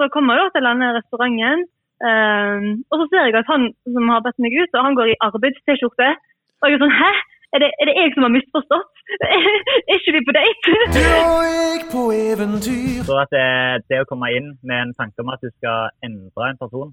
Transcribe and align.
så 0.00 0.08
kommer 0.14 0.36
jeg 0.36 0.46
da 0.46 0.52
til 0.54 0.68
denne 0.68 0.94
restauranten, 0.96 1.66
um, 2.08 2.68
og 2.90 2.96
så 3.00 3.04
ser 3.10 3.26
jeg 3.26 3.36
at 3.40 3.52
han 3.52 3.66
som 3.94 4.12
har 4.12 4.24
bedt 4.26 4.40
meg 4.44 4.56
ut, 4.60 4.72
og 4.76 4.86
han 4.86 4.96
går 4.98 5.12
i 5.12 5.20
arbeids-T-skjorte. 5.26 6.08
Og 6.60 6.68
jeg 6.68 6.78
er 6.78 6.82
sånn 6.84 6.98
Hæ? 7.02 7.12
Er 7.54 7.58
det, 7.62 7.70
er 7.80 7.88
det 7.88 7.94
jeg 7.98 8.12
som 8.14 8.24
har 8.26 8.30
misforstått? 8.30 8.90
er 9.90 9.96
ikke 9.96 10.12
vi 10.16 10.20
på 10.28 10.34
date? 10.36 10.74
Du 10.94 11.00
og 11.02 11.40
jeg 11.50 11.80
på 11.94 12.02
eventyr. 12.14 13.00
Så 13.08 13.16
at 13.24 13.32
det, 13.34 13.46
det 13.90 14.02
å 14.04 14.08
komme 14.10 14.30
inn 14.36 14.52
med 14.62 14.84
en 14.84 14.92
tanke 15.00 15.24
om 15.24 15.32
at 15.34 15.42
du 15.42 15.50
skal 15.56 15.90
endre 16.06 16.50
en 16.52 16.60
person, 16.62 16.92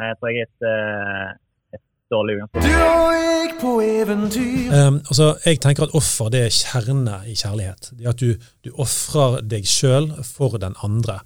jeg 0.00 0.18
tror 0.18 0.32
jeg 0.32 0.42
er 0.42 0.48
et, 0.48 0.66
eh, 0.72 1.78
et 1.78 1.84
dårlig 2.10 2.40
Du 2.58 2.66
og 2.66 3.14
jeg 3.14 3.54
på 3.62 3.76
eventyr. 3.84 4.74
Um, 4.74 4.98
altså, 5.06 5.36
jeg 5.46 5.62
tenker 5.62 5.86
at 5.86 5.94
offer 5.94 6.34
det 6.34 6.42
er 6.48 6.58
kjerne 6.62 7.22
i 7.30 7.38
kjærlighet. 7.38 7.92
Det 7.98 8.10
at 8.10 8.20
du, 8.20 8.34
du 8.66 8.74
ofrer 8.74 9.38
deg 9.54 9.70
sjøl 9.70 10.10
for 10.34 10.58
den 10.58 10.74
andre. 10.82 11.22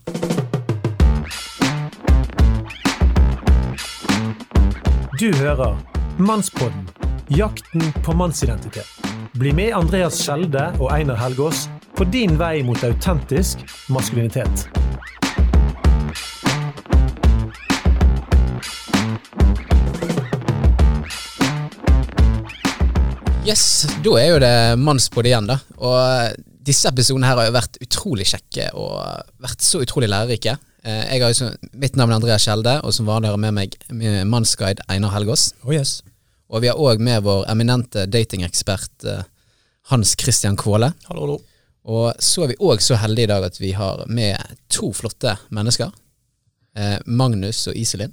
Du 5.21 5.29
hører 5.37 5.75
Mannspodden 6.17 6.87
jakten 7.29 7.83
på 8.05 8.13
mannsidentitet. 8.17 8.89
Bli 9.37 9.51
med 9.53 9.75
Andreas 9.77 10.17
Skjelde 10.17 10.63
og 10.79 10.87
Einar 10.95 11.19
Helgaas 11.21 11.67
på 11.93 12.07
din 12.09 12.39
vei 12.41 12.63
mot 12.65 12.81
autentisk 12.89 13.61
maskulinitet. 13.93 14.65
Yes, 23.45 23.85
da 24.01 24.17
er 24.23 24.31
jo 24.31 24.41
det 24.41 24.57
mannspod 24.81 25.29
igjen, 25.29 25.53
da. 25.53 25.61
Og 25.85 26.41
disse 26.65 26.89
episodene 26.89 27.29
her 27.29 27.43
har 27.43 27.51
jo 27.51 27.59
vært 27.61 27.77
utrolig 27.85 28.31
kjekke 28.33 28.73
og 28.73 29.05
vært 29.37 29.69
så 29.69 29.85
utrolig 29.85 30.09
lærerike. 30.09 30.57
Eh, 30.85 31.13
Jeg 31.15 31.23
har 31.23 31.57
mitt 31.73 31.97
navn 31.97 32.13
er 32.13 32.17
Andreas 32.17 32.47
Skjelde, 32.47 32.79
og 32.85 32.95
som 32.95 33.07
vanlig 33.07 33.29
har 33.29 33.37
jeg 33.37 33.45
med 33.45 33.55
meg 33.55 33.77
med 33.93 34.27
mannsguide 34.31 34.85
Einar 34.89 35.13
Helgaas. 35.13 35.53
Oh 35.65 35.75
yes. 35.75 36.01
Og 36.51 36.63
vi 36.63 36.71
har 36.71 36.81
òg 36.81 36.99
med 36.99 37.23
vår 37.23 37.45
eminente 37.53 38.07
datingekspert 38.11 39.05
eh, 39.05 39.23
Hans 39.93 40.17
Christian 40.19 40.57
Kvåle. 40.57 40.93
Hallo, 41.09 41.21
hallo. 41.27 41.39
Og 41.91 42.15
så 42.23 42.45
er 42.45 42.53
vi 42.53 42.61
òg 42.61 42.83
så 42.85 42.99
heldige 43.01 43.29
i 43.29 43.33
dag 43.33 43.45
at 43.45 43.61
vi 43.61 43.73
har 43.77 44.05
med 44.09 44.41
to 44.69 44.93
flotte 44.97 45.37
mennesker. 45.51 45.93
Eh, 46.77 46.99
Magnus 47.07 47.67
og 47.69 47.77
Iselin. 47.77 48.13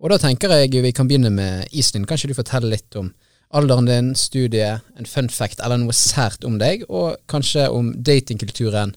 Og 0.00 0.12
da 0.12 0.18
tenker 0.20 0.52
jeg 0.52 0.82
vi 0.84 0.92
kan 0.92 1.08
begynne 1.08 1.32
med 1.32 1.68
Iselin. 1.72 2.04
Kan 2.06 2.18
ikke 2.18 2.32
du 2.32 2.40
fortelle 2.40 2.72
litt 2.72 2.96
om 2.96 3.12
alderen 3.56 3.86
din, 3.88 4.14
studiet, 4.18 4.82
en 4.98 5.08
fun 5.08 5.28
fact 5.32 5.60
eller 5.62 5.78
noe 5.80 5.94
sært 5.94 6.44
om 6.44 6.58
deg, 6.60 6.82
og 6.90 7.16
kanskje 7.30 7.68
om 7.72 7.92
datingkulturen 8.04 8.94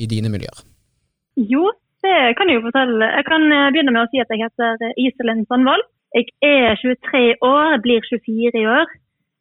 i 0.00 0.08
dine 0.10 0.30
miljøer? 0.32 0.64
Jo, 1.36 1.68
det 2.02 2.36
kan 2.36 2.50
jeg 2.50 2.58
jo 2.58 2.66
fortelle. 2.66 3.08
Jeg 3.18 3.24
kan 3.28 3.44
eh, 3.54 3.70
begynne 3.74 3.94
med 3.94 4.04
å 4.04 4.10
si 4.10 4.22
at 4.22 4.32
jeg 4.32 4.42
heter 4.42 4.82
eh, 4.82 4.98
Iselin 5.04 5.44
Sandvold. 5.46 5.84
Jeg 6.16 6.28
er 6.44 6.76
23 6.82 7.22
år, 7.46 7.78
blir 7.84 8.04
24 8.08 8.62
i 8.62 8.66
år. 8.66 8.86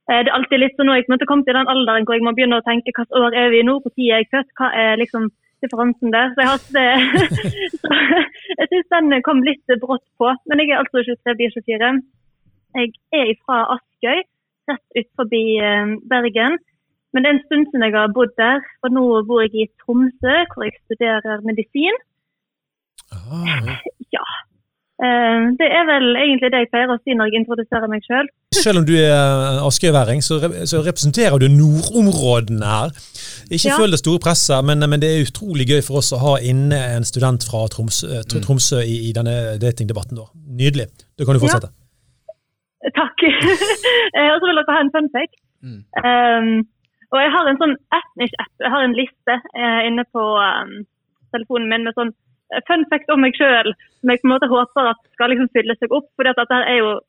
Eh, 0.09 0.21
Det 0.21 0.29
er 0.29 0.37
alltid 0.37 0.61
litt 0.61 0.77
sånn 0.77 0.89
når 0.89 0.99
jeg 0.99 1.07
på 1.07 1.11
en 1.11 1.15
måte 1.17 1.29
kom 1.31 1.43
til 1.45 1.57
den 1.57 1.71
alderen 1.73 2.05
hvor 2.07 2.17
jeg 2.17 2.25
må 2.27 2.35
begynne 2.37 2.61
å 2.61 2.67
tenke 2.67 2.93
hvilket 2.93 3.17
år 3.17 3.37
er 3.43 3.53
vi 3.53 3.63
nå, 3.65 3.79
når 3.81 3.95
er 3.97 4.21
jeg 4.21 4.29
født, 4.35 4.51
hva 4.59 4.69
er 4.83 5.01
liksom 5.01 5.29
differansen 5.61 6.13
der. 6.13 6.33
Så 6.33 6.41
jeg, 6.41 6.49
har, 6.51 6.59
så 7.81 7.93
jeg 8.59 8.71
syns 8.71 8.91
den 8.93 9.17
kom 9.25 9.41
litt 9.45 9.77
brått 9.81 10.05
på. 10.21 10.33
Men 10.49 10.61
jeg 10.61 10.73
er 10.73 10.83
altså 10.83 11.05
23, 11.09 11.37
blir 11.41 11.55
24. 11.57 11.93
Jeg 12.81 12.93
er 13.17 13.33
fra 13.41 13.63
Askøy, 13.75 14.21
rett 14.69 15.01
ut 15.01 15.09
forbi 15.19 15.43
Bergen. 16.09 16.61
Men 17.11 17.25
det 17.25 17.29
er 17.29 17.35
en 17.35 17.43
stund 17.43 17.67
siden 17.67 17.83
jeg 17.83 17.97
har 17.97 18.13
bodd 18.15 18.31
der, 18.39 18.61
og 18.85 18.93
nå 18.95 19.03
bor 19.27 19.41
jeg 19.43 19.51
i 19.59 19.67
Tromsø, 19.81 20.35
hvor 20.53 20.63
jeg 20.63 20.77
studerer 20.85 21.43
medisin. 21.43 21.97
Ah. 23.11 23.77
Ja. 24.15 24.23
Eh, 25.01 25.39
Det 25.59 25.67
er 25.77 25.85
vel 25.89 26.05
egentlig 26.15 26.51
det 26.53 26.59
jeg 26.63 26.69
pleier 26.73 26.91
å 26.93 26.97
si 27.01 27.15
når 27.17 27.31
jeg 27.31 27.41
introduserer 27.41 27.89
meg 27.89 28.03
sjøl. 28.05 28.27
Selv 28.55 28.81
om 28.81 28.85
du 28.85 28.93
er 28.95 29.61
askøyværing, 29.65 30.21
så, 30.21 30.37
re 30.43 30.65
så 30.69 30.81
representerer 30.85 31.39
du 31.41 31.47
nordområdene 31.49 32.65
her. 32.75 32.89
Ikke 33.49 33.71
Ja. 33.71 33.77
følg 33.79 33.91
det 33.95 33.99
store 34.03 34.19
presset, 34.21 34.63
men, 34.65 34.79
men 34.89 34.99
det 35.01 35.09
er 35.09 35.25
utrolig 35.25 35.65
gøy 35.71 35.81
for 35.87 35.97
oss 36.01 36.11
å 36.13 36.19
ha 36.21 36.33
inne 36.39 36.77
en 36.95 37.03
student 37.07 37.41
fra 37.49 37.65
Tromsø, 37.73 38.07
eh, 38.19 38.23
Tromsø 38.45 38.79
i, 38.83 39.09
i 39.09 39.13
denne 39.17 39.57
datingdebatten. 39.59 40.15
Da. 40.21 40.27
Nydelig. 40.61 40.87
Da 41.17 41.25
kan 41.25 41.33
du 41.35 41.41
fortsette. 41.43 41.71
Takk. 42.97 43.17
Eh, 44.17 44.27
og 44.33 44.41
så 44.41 44.47
vil 44.49 44.57
dere 44.59 44.73
ha 44.75 44.81
en 44.83 44.91
fun 44.93 45.07
fact. 45.15 45.35
Mm. 45.63 45.81
Um, 46.03 46.49
og 47.13 47.19
jeg 47.23 47.31
har 47.31 47.47
en 47.47 47.59
sånn 47.61 47.75
etnisk 47.95 48.33
app, 48.43 48.51
jeg 48.59 48.71
har 48.73 48.83
en 48.83 48.95
liste 48.97 49.35
eh, 49.55 49.81
inne 49.87 50.03
på 50.11 50.23
um, 50.41 50.73
telefonen 51.31 51.69
min 51.71 51.85
med 51.87 51.95
sånn 51.95 52.11
eh, 52.11 52.17
fun 52.67 52.85
fact 52.91 53.11
om 53.13 53.21
meg 53.23 53.37
sjøl, 53.37 53.71
som 54.01 54.11
jeg 54.11 54.21
på 54.21 54.27
en 54.27 54.33
måte 54.35 54.51
håper 54.51 54.91
at 54.91 55.01
skal 55.15 55.33
liksom 55.33 55.49
fylle 55.55 55.75
seg 55.79 55.93
opp. 55.95 56.09
For 56.15 56.27
dette 56.27 56.61
er 56.61 56.77
jo 56.81 56.99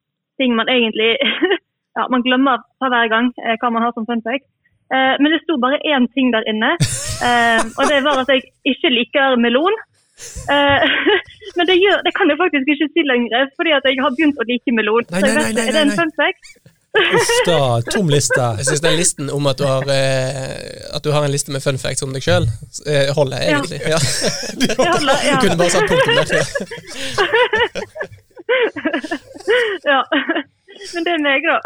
ting 0.41 0.57
man 0.57 0.71
egentlig 0.73 1.15
ja, 1.99 2.09
man 2.09 2.25
glemmer 2.25 2.63
for 2.81 2.93
hver 2.93 3.11
gang 3.13 3.33
eh, 3.45 3.57
hva 3.61 3.71
man 3.73 3.85
har 3.87 3.95
som 3.97 4.09
fun 4.09 4.25
fact. 4.25 4.47
Eh, 4.93 5.15
men 5.21 5.33
det 5.33 5.43
sto 5.45 5.57
bare 5.61 5.81
én 5.89 6.09
ting 6.17 6.33
der 6.35 6.45
inne, 6.51 6.75
eh, 7.27 7.63
og 7.79 7.89
det 7.91 8.03
var 8.07 8.23
at 8.23 8.33
jeg 8.33 8.45
ikke 8.75 8.93
liker 8.93 9.39
melon. 9.41 9.77
Eh, 10.53 10.85
men 11.57 11.69
det, 11.69 11.79
gjør, 11.81 12.03
det 12.07 12.13
kan 12.17 12.31
jeg 12.31 12.41
faktisk 12.41 12.75
ikke 12.75 12.91
si 12.93 13.07
lenger, 13.09 13.49
fordi 13.57 13.73
at 13.79 13.89
jeg 13.89 14.03
har 14.05 14.15
begynt 14.17 14.41
å 14.41 14.49
like 14.49 14.77
melon. 14.79 15.09
Nei, 15.09 15.21
Så 15.21 15.31
jeg 15.31 15.39
vet, 15.39 15.63
Er 15.67 15.73
det 15.77 15.83
en 15.85 15.93
nei, 15.93 15.97
nei. 15.97 15.99
fun 16.01 16.15
fact? 16.21 16.53
Uff 16.93 17.85
tom 17.95 18.11
liste. 18.13 18.41
Jeg 18.59 18.67
syns 18.69 18.83
den 18.85 18.97
listen 18.99 19.31
om 19.33 19.47
at 19.49 19.59
du 19.59 19.65
har, 19.65 19.87
eh, 19.89 20.95
at 20.97 21.05
du 21.05 21.11
har 21.15 21.25
en 21.25 21.33
liste 21.33 21.53
med 21.53 21.65
fun 21.65 21.79
facts 21.81 22.05
om 22.05 22.13
deg 22.13 22.25
sjøl, 22.25 22.49
holder 23.17 23.41
jeg, 23.41 23.49
egentlig. 23.55 23.81
Ja. 23.89 23.99
Du, 24.63 24.67
holder, 24.77 25.25
ja. 25.25 25.37
Du 25.41 25.47
kunne 25.47 25.57
bare 25.57 25.71
satt 25.73 25.89
punktum 25.89 26.15
der. 26.21 26.27
ja. 29.89 30.03
Men 30.95 31.05
det 31.07 31.13
er 31.13 31.21
meg, 31.23 31.45
da. 31.47 31.59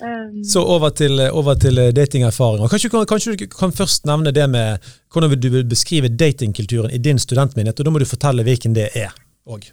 Um, 0.00 0.44
Så 0.44 0.62
over 0.64 0.92
til, 0.96 1.20
over 1.30 1.54
til 1.60 1.80
datingerfaringer. 1.96 2.68
Kanskje, 2.72 2.90
kanskje 3.08 3.34
du 3.36 3.46
kan 3.52 3.72
først 3.76 4.08
nevne 4.08 4.32
det 4.34 4.46
med 4.50 4.90
hvordan 5.12 5.36
du 5.40 5.48
vil 5.52 5.66
beskrive 5.68 6.08
datingkulturen 6.08 6.90
i 6.90 6.98
din 6.98 7.20
studentmenighet, 7.20 7.80
og 7.80 7.86
da 7.86 7.92
må 7.92 8.02
du 8.02 8.08
fortelle 8.08 8.46
hvilken 8.46 8.74
det 8.76 8.88
er 8.98 9.12
òg. 9.46 9.70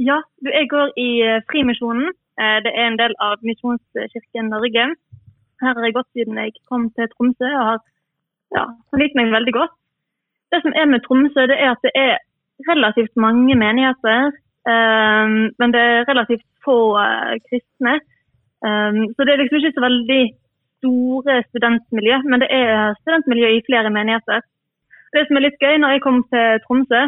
ja, 0.00 0.20
jeg 0.44 0.68
går 0.70 0.92
i 0.96 1.10
eh, 1.24 1.42
Frimisjonen. 1.50 2.12
Eh, 2.40 2.58
Det 2.64 2.72
er 2.72 2.86
en 2.88 2.98
del 3.02 3.14
av 3.20 3.36
Misjonskirken 3.44 4.48
Norge. 4.54 4.84
Her 5.60 5.74
har 5.76 5.84
jeg 5.84 5.96
gått 5.96 6.12
siden 6.16 6.38
jeg 6.40 6.56
kom 6.70 6.88
til 6.96 7.08
Tromsø 7.12 7.48
og 7.52 7.64
har 7.70 7.80
ja, 8.56 8.64
likt 8.96 9.16
meg 9.18 9.32
veldig 9.34 9.54
godt. 9.58 9.74
Det 10.50 10.62
som 10.64 10.72
er 10.74 10.86
med 10.88 11.04
Tromsø, 11.04 11.46
det 11.50 11.58
er 11.60 11.74
at 11.74 11.84
det 11.84 11.92
er 11.94 12.16
relativt 12.70 13.16
mange 13.16 13.54
menigheter. 13.64 14.32
eh, 14.70 15.26
men 15.60 15.68
det 15.74 15.80
er 15.80 16.08
relativt 16.08 16.46
få 16.64 16.78
eh, 17.00 17.36
kristne. 17.48 18.00
Så 18.60 19.24
det 19.24 19.32
er 19.32 19.40
liksom 19.40 19.56
ikke 19.56 19.76
så 19.76 19.80
veldig 19.80 20.22
store 20.78 21.34
studentmiljø, 21.48 22.16
men 22.28 22.42
det 22.42 22.48
er 22.52 22.92
studentmiljø 23.00 23.48
i 23.56 23.62
flere 23.68 23.88
menigheter. 23.88 24.42
Det 25.16 25.22
som 25.24 25.36
er 25.36 25.46
litt 25.46 25.62
gøy, 25.64 25.78
når 25.80 25.94
jeg 25.94 26.02
kom 26.04 26.18
til 26.28 26.60
Tromsø, 26.66 27.00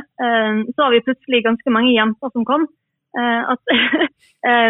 så 0.73 0.79
har 0.81 0.95
vi 0.95 1.05
plutselig 1.05 1.43
ganske 1.45 1.71
mange 1.77 1.93
jenter 1.93 2.33
som 2.33 2.49
kom. 2.49 2.65
Uh, 3.13 3.45
at 3.53 3.61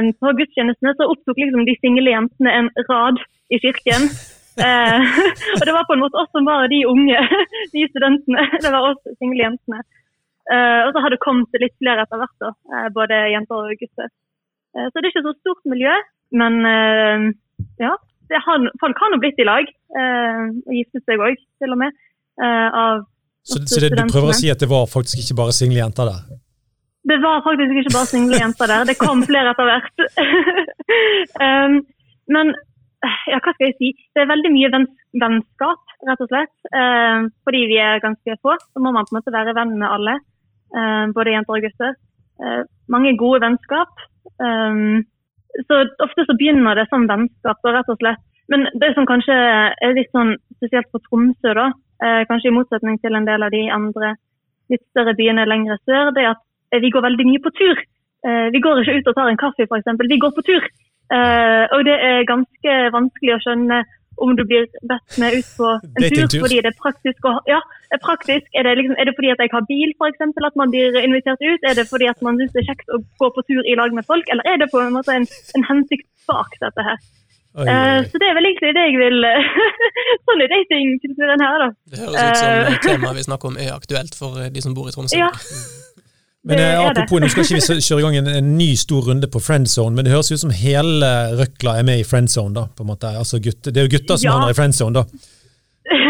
um, 0.03 0.09
På 0.21 0.33
gudstjenestene 0.35 0.95
så 0.99 1.07
opptok 1.13 1.39
liksom 1.39 1.67
de 1.69 1.77
single 1.79 2.11
jentene 2.11 2.55
en 2.59 2.71
rad 2.91 3.21
i 3.55 3.61
kirken. 3.63 4.09
Uh, 4.59 4.99
og 5.59 5.63
det 5.67 5.75
var 5.77 5.87
på 5.87 5.95
en 5.97 6.03
måte 6.03 6.19
oss 6.19 6.33
som 6.35 6.49
var 6.49 6.67
de 6.73 6.83
unge, 6.91 7.21
de 7.75 7.87
studentene. 7.93 8.49
Det 8.59 8.73
var 8.75 8.89
oss 8.91 9.03
single 9.19 9.47
jentene. 9.47 9.83
Og 10.53 10.89
så 10.91 11.01
har 11.01 11.13
det 11.15 11.23
kommet 11.23 11.55
litt 11.63 11.73
flere 11.79 12.03
etter 12.03 12.19
hvert, 12.19 12.35
da, 12.43 12.49
både 12.93 13.15
jenter 13.31 13.61
og 13.71 13.77
gutter. 13.79 14.09
Så 14.75 14.91
det 14.91 15.05
er 15.05 15.13
ikke 15.13 15.23
så 15.23 15.33
stort 15.37 15.69
miljø, 15.71 15.93
men 16.35 16.59
ja. 17.79 17.93
Det 18.27 18.41
har, 18.43 18.67
folk 18.83 18.99
har 18.99 19.13
nå 19.13 19.21
blitt 19.23 19.39
i 19.39 19.47
lag, 19.47 19.71
og 19.95 20.75
giftet 20.75 21.07
seg 21.07 21.23
òg, 21.23 21.39
til 21.63 21.77
og 21.77 21.81
med. 21.85 21.95
av 22.43 23.05
Så, 23.47 23.63
så 23.71 23.85
det, 23.87 23.93
du 23.95 24.03
prøver 24.11 24.35
å 24.35 24.37
si 24.43 24.51
at 24.51 24.61
det 24.61 24.69
var 24.75 24.91
faktisk 24.91 25.23
ikke 25.23 25.39
bare 25.45 25.55
single 25.55 25.79
jenter 25.79 26.11
der? 26.11 26.43
Det 27.11 27.19
var 27.23 27.43
faktisk 27.43 27.79
ikke 27.81 27.95
bare 27.97 28.11
single 28.11 28.39
jenter 28.39 28.71
der, 28.71 28.85
det 28.87 29.01
kom 29.01 29.25
flere 29.27 29.53
etter 29.53 29.67
hvert. 29.69 30.05
um, 31.47 31.81
men 32.31 32.53
ja, 33.33 33.41
hva 33.43 33.55
skal 33.55 33.69
jeg 33.69 33.79
si? 33.79 33.89
Det 34.15 34.23
er 34.23 34.31
veldig 34.31 34.53
mye 34.55 34.71
vennskap, 35.19 35.97
rett 36.07 36.23
og 36.23 36.31
slett. 36.31 36.55
Um, 36.71 37.33
fordi 37.43 37.65
vi 37.73 37.81
er 37.83 38.03
ganske 38.05 38.39
få, 38.39 38.55
så 38.55 38.83
må 38.85 38.95
man 38.95 39.09
på 39.09 39.17
en 39.17 39.19
måte 39.19 39.35
være 39.35 39.57
venn 39.59 39.75
med 39.81 39.89
alle. 39.91 40.19
um, 40.77 41.15
både 41.17 41.35
jenter 41.35 41.59
og 41.59 41.67
gutter. 41.67 41.97
Uh, 42.43 42.63
mange 42.89 43.17
gode 43.19 43.43
vennskap. 43.43 44.07
Um, 44.39 45.03
så 45.69 45.83
ofte 46.07 46.25
så 46.27 46.37
begynner 46.39 46.79
det 46.79 46.87
som 46.91 47.09
vennskap, 47.11 47.59
rett 47.67 47.91
og 47.91 47.99
slett. 48.01 48.23
Men 48.53 48.67
det 48.81 48.93
som 48.95 49.07
kanskje 49.09 49.35
er 49.35 49.95
litt 49.97 50.11
sånn 50.15 50.35
spesielt 50.57 50.91
på 50.93 51.01
Tromsø, 51.07 51.53
da, 51.57 51.67
eh, 52.05 52.23
kanskje 52.29 52.51
i 52.51 52.55
motsetning 52.57 52.99
til 53.01 53.15
en 53.17 53.29
del 53.29 53.43
av 53.47 53.53
de 53.55 53.63
andre 53.71 54.15
litt 54.73 54.83
større 54.91 55.15
byene 55.17 55.47
lenger 55.49 55.79
sør, 55.87 56.11
det 56.17 56.25
er 56.25 56.33
at 56.35 56.43
vi 56.81 56.93
går 56.95 57.05
veldig 57.09 57.27
mye 57.29 57.43
på 57.45 57.53
tur. 57.59 57.81
Eh, 58.27 58.47
vi 58.55 58.63
går 58.65 58.83
ikke 58.83 58.99
ut 58.99 59.11
og 59.11 59.17
tar 59.19 59.31
en 59.31 59.41
kaffe, 59.41 59.67
f.eks. 59.67 59.91
Vi 60.13 60.23
går 60.25 60.33
på 60.37 60.45
tur. 60.47 60.69
Eh, 61.13 61.65
og 61.75 61.85
det 61.89 61.99
er 62.11 62.29
ganske 62.29 62.79
vanskelig 62.95 63.35
å 63.37 63.43
skjønne 63.45 63.83
om 64.23 64.35
du 64.37 64.43
blir 64.45 64.69
bedt 64.89 65.17
med 65.19 65.35
ut 65.41 65.49
på 65.57 65.69
en 65.73 66.05
tur 66.13 66.35
fordi 66.45 66.61
det 66.63 66.71
er 66.71 66.79
praktisk. 66.79 67.25
å 67.27 67.41
ja, 67.49 67.59
er, 67.91 68.01
praktisk. 68.05 68.47
Er, 68.53 68.69
det 68.69 68.77
liksom, 68.79 68.97
er 69.01 69.09
det 69.09 69.17
fordi 69.17 69.33
at 69.33 69.41
jeg 69.43 69.53
har 69.53 69.65
bil, 69.69 69.95
for 69.99 70.13
eksempel, 70.13 70.47
at 70.47 70.59
man 70.61 70.71
blir 70.73 70.97
invitert 71.01 71.41
ut? 71.43 71.65
Er 71.65 71.75
det 71.79 71.89
fordi 71.91 72.11
at 72.13 72.21
man 72.25 72.39
syns 72.39 72.53
det 72.55 72.63
er 72.63 72.71
kjekt 72.71 72.93
å 72.93 73.01
gå 73.21 73.33
på 73.35 73.45
tur 73.49 73.65
i 73.65 73.77
lag 73.81 73.97
med 73.97 74.07
folk, 74.07 74.29
eller 74.33 74.47
er 74.47 74.61
det 74.63 74.71
på 74.73 74.81
en 74.85 74.95
måte 74.95 75.17
en, 75.17 75.27
en 75.57 75.67
hensikt 75.71 76.07
bak 76.29 76.55
dette 76.63 76.87
her? 76.87 77.01
Oi, 77.01 77.21
Eh, 77.53 77.61
oi, 77.61 77.69
Uh, 77.69 78.01
så 78.09 78.17
det 78.21 78.29
er 78.31 78.37
vel 78.39 78.47
egentlig 78.49 78.73
det 78.73 78.83
jeg 78.87 78.95
vil 78.97 79.27
Sånn 80.27 80.41
er 80.41 80.53
datingkulturen 80.53 81.43
her, 81.45 81.57
da. 81.61 81.67
Det 81.93 81.99
høres 82.01 82.15
ut 82.17 82.39
som 82.41 82.53
uh, 82.65 82.79
temaet 82.87 83.19
vi 83.19 83.25
snakker 83.27 83.51
om 83.51 83.59
er 83.61 83.75
aktuelt 83.75 84.17
for 84.17 84.41
eh, 84.41 84.49
de 84.55 84.63
som 84.65 84.77
bor 84.77 84.89
i 84.89 84.95
Tromsø. 84.95 85.19
Ja. 85.21 85.29
Men 86.45 86.59
det 86.59 86.65
eh, 86.67 86.79
det. 86.79 86.87
apropos, 86.91 87.21
nå 87.23 87.29
skal 87.31 87.45
ikke 87.47 87.59
vi 87.61 87.81
kjøre 87.87 88.01
i 88.01 88.05
gang 88.07 88.17
en, 88.19 88.31
en 88.41 88.49
ny 88.59 88.71
stor 88.81 89.05
runde 89.09 89.29
på 89.31 89.39
friendzone, 89.43 89.95
men 89.95 90.05
det 90.07 90.11
høres 90.15 90.33
ut 90.35 90.41
som 90.43 90.51
hele 90.51 91.11
røkla 91.39 91.77
er 91.79 91.87
med 91.87 92.01
i 92.03 92.07
friendzone, 92.09 92.55
da. 92.57 92.65
på 92.77 92.83
en 92.83 92.91
måte. 92.91 93.13
Altså, 93.21 93.39
gutte, 93.45 93.71
det 93.71 93.79
er 93.83 93.87
jo 93.87 93.93
gutter 93.97 94.17
som 94.19 94.27
Ja. 94.27 94.33
havner 94.39 94.51
i 94.55 94.59
friendzone, 94.59 94.95
da. 95.03 95.05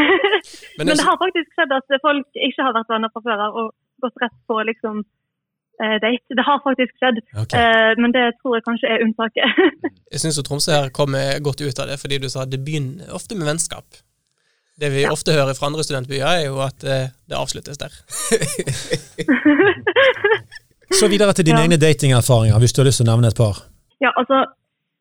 Men, 0.78 0.86
Men 0.86 0.86
det, 0.88 0.94
det 0.98 1.04
har 1.06 1.18
faktisk 1.20 1.50
skjedd 1.56 1.72
at 1.76 1.92
folk 2.02 2.38
ikke 2.48 2.64
har 2.66 2.72
vært 2.78 2.88
venner 2.94 3.10
fra 3.12 3.20
før 3.26 3.42
av 3.46 3.58
og 3.60 3.66
gått 4.02 4.16
rett 4.24 4.34
på 4.48 4.56
liksom 4.66 5.02
eh, 5.84 5.96
date. 6.02 6.36
Det 6.38 6.44
har 6.48 6.62
faktisk 6.64 6.94
skjedd, 7.02 7.20
Ok. 7.44 7.52
eh, 7.60 7.92
men 8.00 8.14
det 8.16 8.24
tror 8.40 8.56
jeg 8.56 8.64
kanskje 8.66 8.88
er 8.94 9.04
unntaket. 9.04 9.60
jeg 10.16 10.22
syns 10.24 10.40
Tromsø 10.48 10.72
her 10.78 10.88
kommer 10.96 11.36
godt 11.44 11.60
ut 11.60 11.78
av 11.84 11.92
det, 11.92 12.00
fordi 12.00 12.18
du 12.24 12.28
sa 12.32 12.46
det 12.48 12.62
begynner 12.64 13.12
ofte 13.14 13.36
med 13.38 13.46
vennskap. 13.52 13.84
Det 14.80 14.88
vi 14.94 15.02
ofte 15.06 15.32
hører 15.36 15.54
fra 15.58 15.66
andre 15.68 15.82
studentbyer, 15.84 16.24
er 16.26 16.46
jo 16.48 16.56
at 16.64 16.84
eh, 16.84 17.08
det 17.28 17.36
avsluttes 17.36 17.76
der. 17.78 17.92
Så 21.00 21.06
videre 21.12 21.32
til 21.36 21.46
dine 21.46 21.60
Ja. 21.60 21.64
egne 21.66 21.78
datingerfaringer, 21.80 22.58
hvis 22.60 22.72
du 22.72 22.78
har 22.80 22.88
lyst 22.88 22.98
til 23.00 23.08
å 23.08 23.12
nevne 23.12 23.28
et 23.32 23.40
par. 23.42 23.56
Ja, 24.04 24.10
altså, 24.20 24.36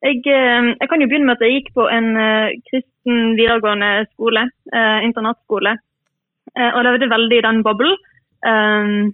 jeg, 0.08 0.18
eh, 0.28 0.62
jeg 0.82 0.88
kan 0.90 1.02
jo 1.02 1.08
begynne 1.08 1.28
med 1.30 1.38
at 1.38 1.44
jeg 1.46 1.54
gikk 1.58 1.70
på 1.80 1.84
en 1.98 2.08
eh, 2.26 2.54
kristen 2.70 3.18
videregående 3.40 3.90
skole, 4.14 4.44
eh, 4.76 5.00
internatskole, 5.08 5.72
eh, 6.58 6.72
og 6.76 6.82
levde 6.88 7.12
veldig 7.16 7.38
i 7.40 7.46
den 7.48 7.64
boblen. 7.64 7.96
Um, 8.42 9.14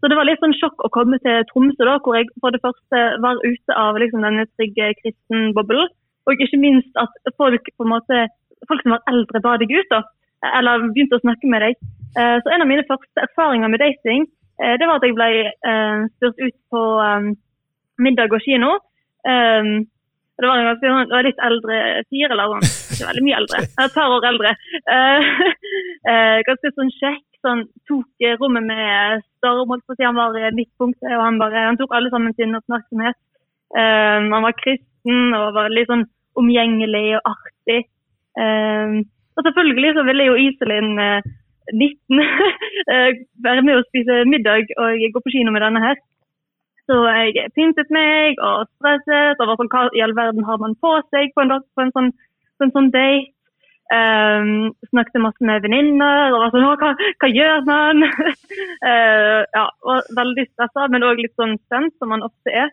så 0.00 0.08
det 0.08 0.16
var 0.16 0.24
litt 0.28 0.40
sånn 0.40 0.54
sjokk 0.56 0.78
å 0.86 0.92
komme 0.94 1.16
til 1.20 1.42
Tromsø, 1.50 1.82
da, 1.84 1.98
hvor 2.04 2.14
jeg 2.16 2.28
for 2.40 2.50
det 2.54 2.62
første 2.64 2.98
var 3.20 3.36
ute 3.42 3.72
av 3.76 3.98
liksom, 4.00 4.22
denne 4.24 4.46
trygge 4.56 4.92
kristen-boblen, 5.02 5.88
og 6.26 6.30
ikke 6.44 6.60
minst 6.60 6.92
at 7.00 7.12
folk 7.36 7.64
på 7.76 7.84
en 7.84 7.92
måte, 7.96 8.16
folk 8.68 8.82
som 8.84 8.96
var 8.96 9.06
eldre 9.10 9.42
ba 9.44 9.56
deg 9.60 9.72
ut, 9.72 9.88
da, 9.92 10.02
eller 10.56 10.90
begynte 10.90 11.18
å 11.18 11.24
snakke 11.24 11.50
med 11.50 11.64
deg. 11.66 11.78
Eh, 12.18 12.36
så 12.42 12.50
en 12.50 12.64
av 12.64 12.70
mine 12.70 12.86
første 12.88 13.22
erfaringer 13.22 13.70
med 13.70 13.82
dating, 13.82 14.26
eh, 14.62 14.74
det 14.80 14.88
var 14.88 14.98
at 14.98 15.06
jeg 15.06 15.16
ble 15.16 15.30
eh, 15.46 16.02
spurt 16.16 16.42
ut 16.42 16.58
på 16.72 16.82
middag 18.00 18.34
og 18.34 18.42
kino. 18.42 18.76
Det 20.40 20.48
var 20.48 20.56
en 20.56 20.70
ganske 20.70 20.88
det 20.88 21.12
var 21.12 21.26
litt 21.26 21.42
eldre 21.44 21.78
fyr, 22.08 22.32
eller 22.32 22.52
sånn, 22.54 22.68
ikke 22.94 23.08
veldig 23.10 23.24
mye 23.26 23.40
eldre, 23.42 23.58
et 23.84 23.96
par 23.96 24.14
år 24.14 24.24
eldre. 24.30 24.54
Ganske 26.48 26.70
sånn 26.72 26.92
kjekk, 26.94 27.26
sånn, 27.44 27.66
tok 27.90 28.24
rommet 28.40 28.64
med 28.64 29.26
storm, 29.26 29.68
holdt 29.68 29.84
på 29.84 29.92
å 29.92 29.98
si, 29.98 30.06
han 30.08 30.16
var 30.16 30.38
midtpunktet, 30.56 31.12
og 31.12 31.26
han, 31.26 31.36
bare, 31.42 31.66
han 31.68 31.76
tok 31.76 31.92
alle 31.92 32.08
sammen 32.14 32.32
sin 32.38 32.56
oppmerksomhet. 32.56 33.20
Han 33.76 34.32
var 34.32 34.56
kristen 34.56 35.36
og 35.36 35.52
var 35.58 35.68
litt 35.76 35.92
sånn 35.92 36.08
omgjengelig 36.40 37.18
og 37.20 37.34
artig. 37.34 37.82
Um, 38.38 39.00
og 39.36 39.46
selvfølgelig 39.46 39.90
så 39.96 40.02
ville 40.08 40.28
jo 40.28 40.34
Iselin 40.44 40.98
eh, 41.00 41.22
19 41.72 42.20
eh, 42.92 43.10
være 43.46 43.62
med 43.66 43.74
og 43.80 43.86
spise 43.88 44.24
middag 44.32 44.66
og 44.82 45.04
gå 45.14 45.20
på 45.24 45.32
kino 45.34 45.50
med 45.54 45.64
denne 45.64 45.82
her. 45.86 45.96
Så 46.90 46.96
jeg 47.06 47.50
pyntet 47.54 47.92
meg 47.94 48.40
og 48.42 48.66
stresset 48.76 49.38
sånn, 49.38 49.70
hva 49.72 49.82
i 49.94 50.02
all 50.04 50.16
verden 50.18 50.46
har 50.48 50.58
man 50.62 50.74
på 50.82 50.96
seg 51.14 51.30
på 51.36 51.44
en, 51.44 51.54
på 51.76 51.84
en, 51.84 51.92
sånn, 51.94 52.10
på 52.58 52.66
en 52.66 52.74
sånn 52.74 52.90
date. 52.96 53.30
Um, 53.90 54.68
snakket 54.92 55.18
masse 55.18 55.42
med 55.42 55.64
venninner 55.64 56.30
og 56.30 56.44
var 56.44 56.52
sånn 56.52 56.66
«Å, 56.68 56.74
hva, 56.78 56.90
hva 56.94 57.30
gjør 57.34 57.64
man? 57.66 58.04
uh, 58.06 59.40
ja, 59.56 59.64
og 59.66 60.12
veldig 60.14 60.44
stressa, 60.46 60.84
men 60.94 61.06
òg 61.08 61.24
litt 61.24 61.34
sånn 61.34 61.56
spent, 61.64 61.96
som 61.98 62.12
man 62.14 62.22
ofte 62.22 62.54
er. 62.54 62.70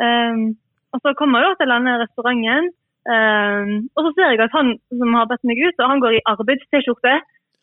Um, 0.00 0.54
og 0.96 1.02
så 1.04 1.12
kommer 1.18 1.44
jeg 1.44 1.58
til 1.60 1.74
denne 1.74 1.98
restauranten, 2.00 2.70
um, 3.14 3.70
og 3.96 4.00
så 4.06 4.10
ser 4.16 4.32
jeg 4.32 4.42
at 4.44 4.56
han 4.58 4.74
som 5.00 5.14
har 5.18 5.28
bedt 5.30 5.46
meg 5.48 5.60
ut, 5.66 5.86
han 5.92 6.02
går 6.04 6.18
i 6.18 6.26
arbeids-T-skjorte. 6.32 7.14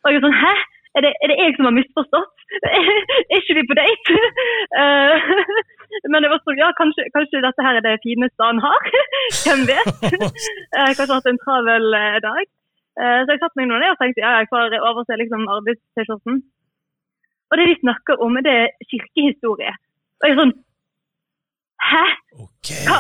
Og 0.06 0.12
jeg 0.12 0.20
er 0.20 0.26
sånn 0.26 0.42
Hæ? 0.44 0.56
Er 0.96 1.04
det, 1.04 1.12
er 1.24 1.28
det 1.28 1.38
jeg 1.42 1.56
som 1.56 1.68
har 1.68 1.76
misforstått? 1.76 2.44
er 3.32 3.40
ikke 3.42 3.56
vi 3.58 3.64
på 3.68 3.76
date? 3.80 4.20
Uh, 4.80 5.16
men 6.12 6.24
det 6.24 6.30
var 6.32 6.40
sånn, 6.40 6.62
ja, 6.62 6.70
kanskje, 6.78 7.08
kanskje 7.16 7.44
dette 7.44 7.66
her 7.66 7.80
er 7.80 7.84
det 7.84 8.04
fineste 8.06 8.48
han 8.48 8.62
har? 8.64 8.92
Hvem 9.44 9.66
vet? 9.68 10.06
Eh, 10.06 10.92
kanskje 10.96 11.18
hatt 11.18 11.28
en 11.32 11.42
travel 11.44 11.98
eh, 12.00 12.20
dag. 12.24 12.46
Uh, 12.96 13.20
så 13.26 13.36
jeg 13.36 13.42
satte 13.42 13.60
meg 13.60 13.68
nå 13.68 13.82
ned 13.82 13.92
og 13.92 14.00
tenkte 14.00 14.24
ja, 14.24 14.38
jeg 14.40 14.52
får 14.54 14.78
overse 14.80 15.20
liksom 15.20 15.44
arbeids-T-skjorten. 15.58 16.40
Og 17.52 17.60
det 17.60 17.68
de 17.70 17.76
snakker 17.82 18.24
om, 18.24 18.40
det 18.48 18.56
er 18.62 18.72
kirkehistorie. 18.94 19.76
Og 20.22 20.30
jeg 20.30 20.38
er 20.38 20.42
sånn 20.46 20.56
Hæ? 21.92 22.04
Okay. 22.46 22.82
Hva, 22.88 22.96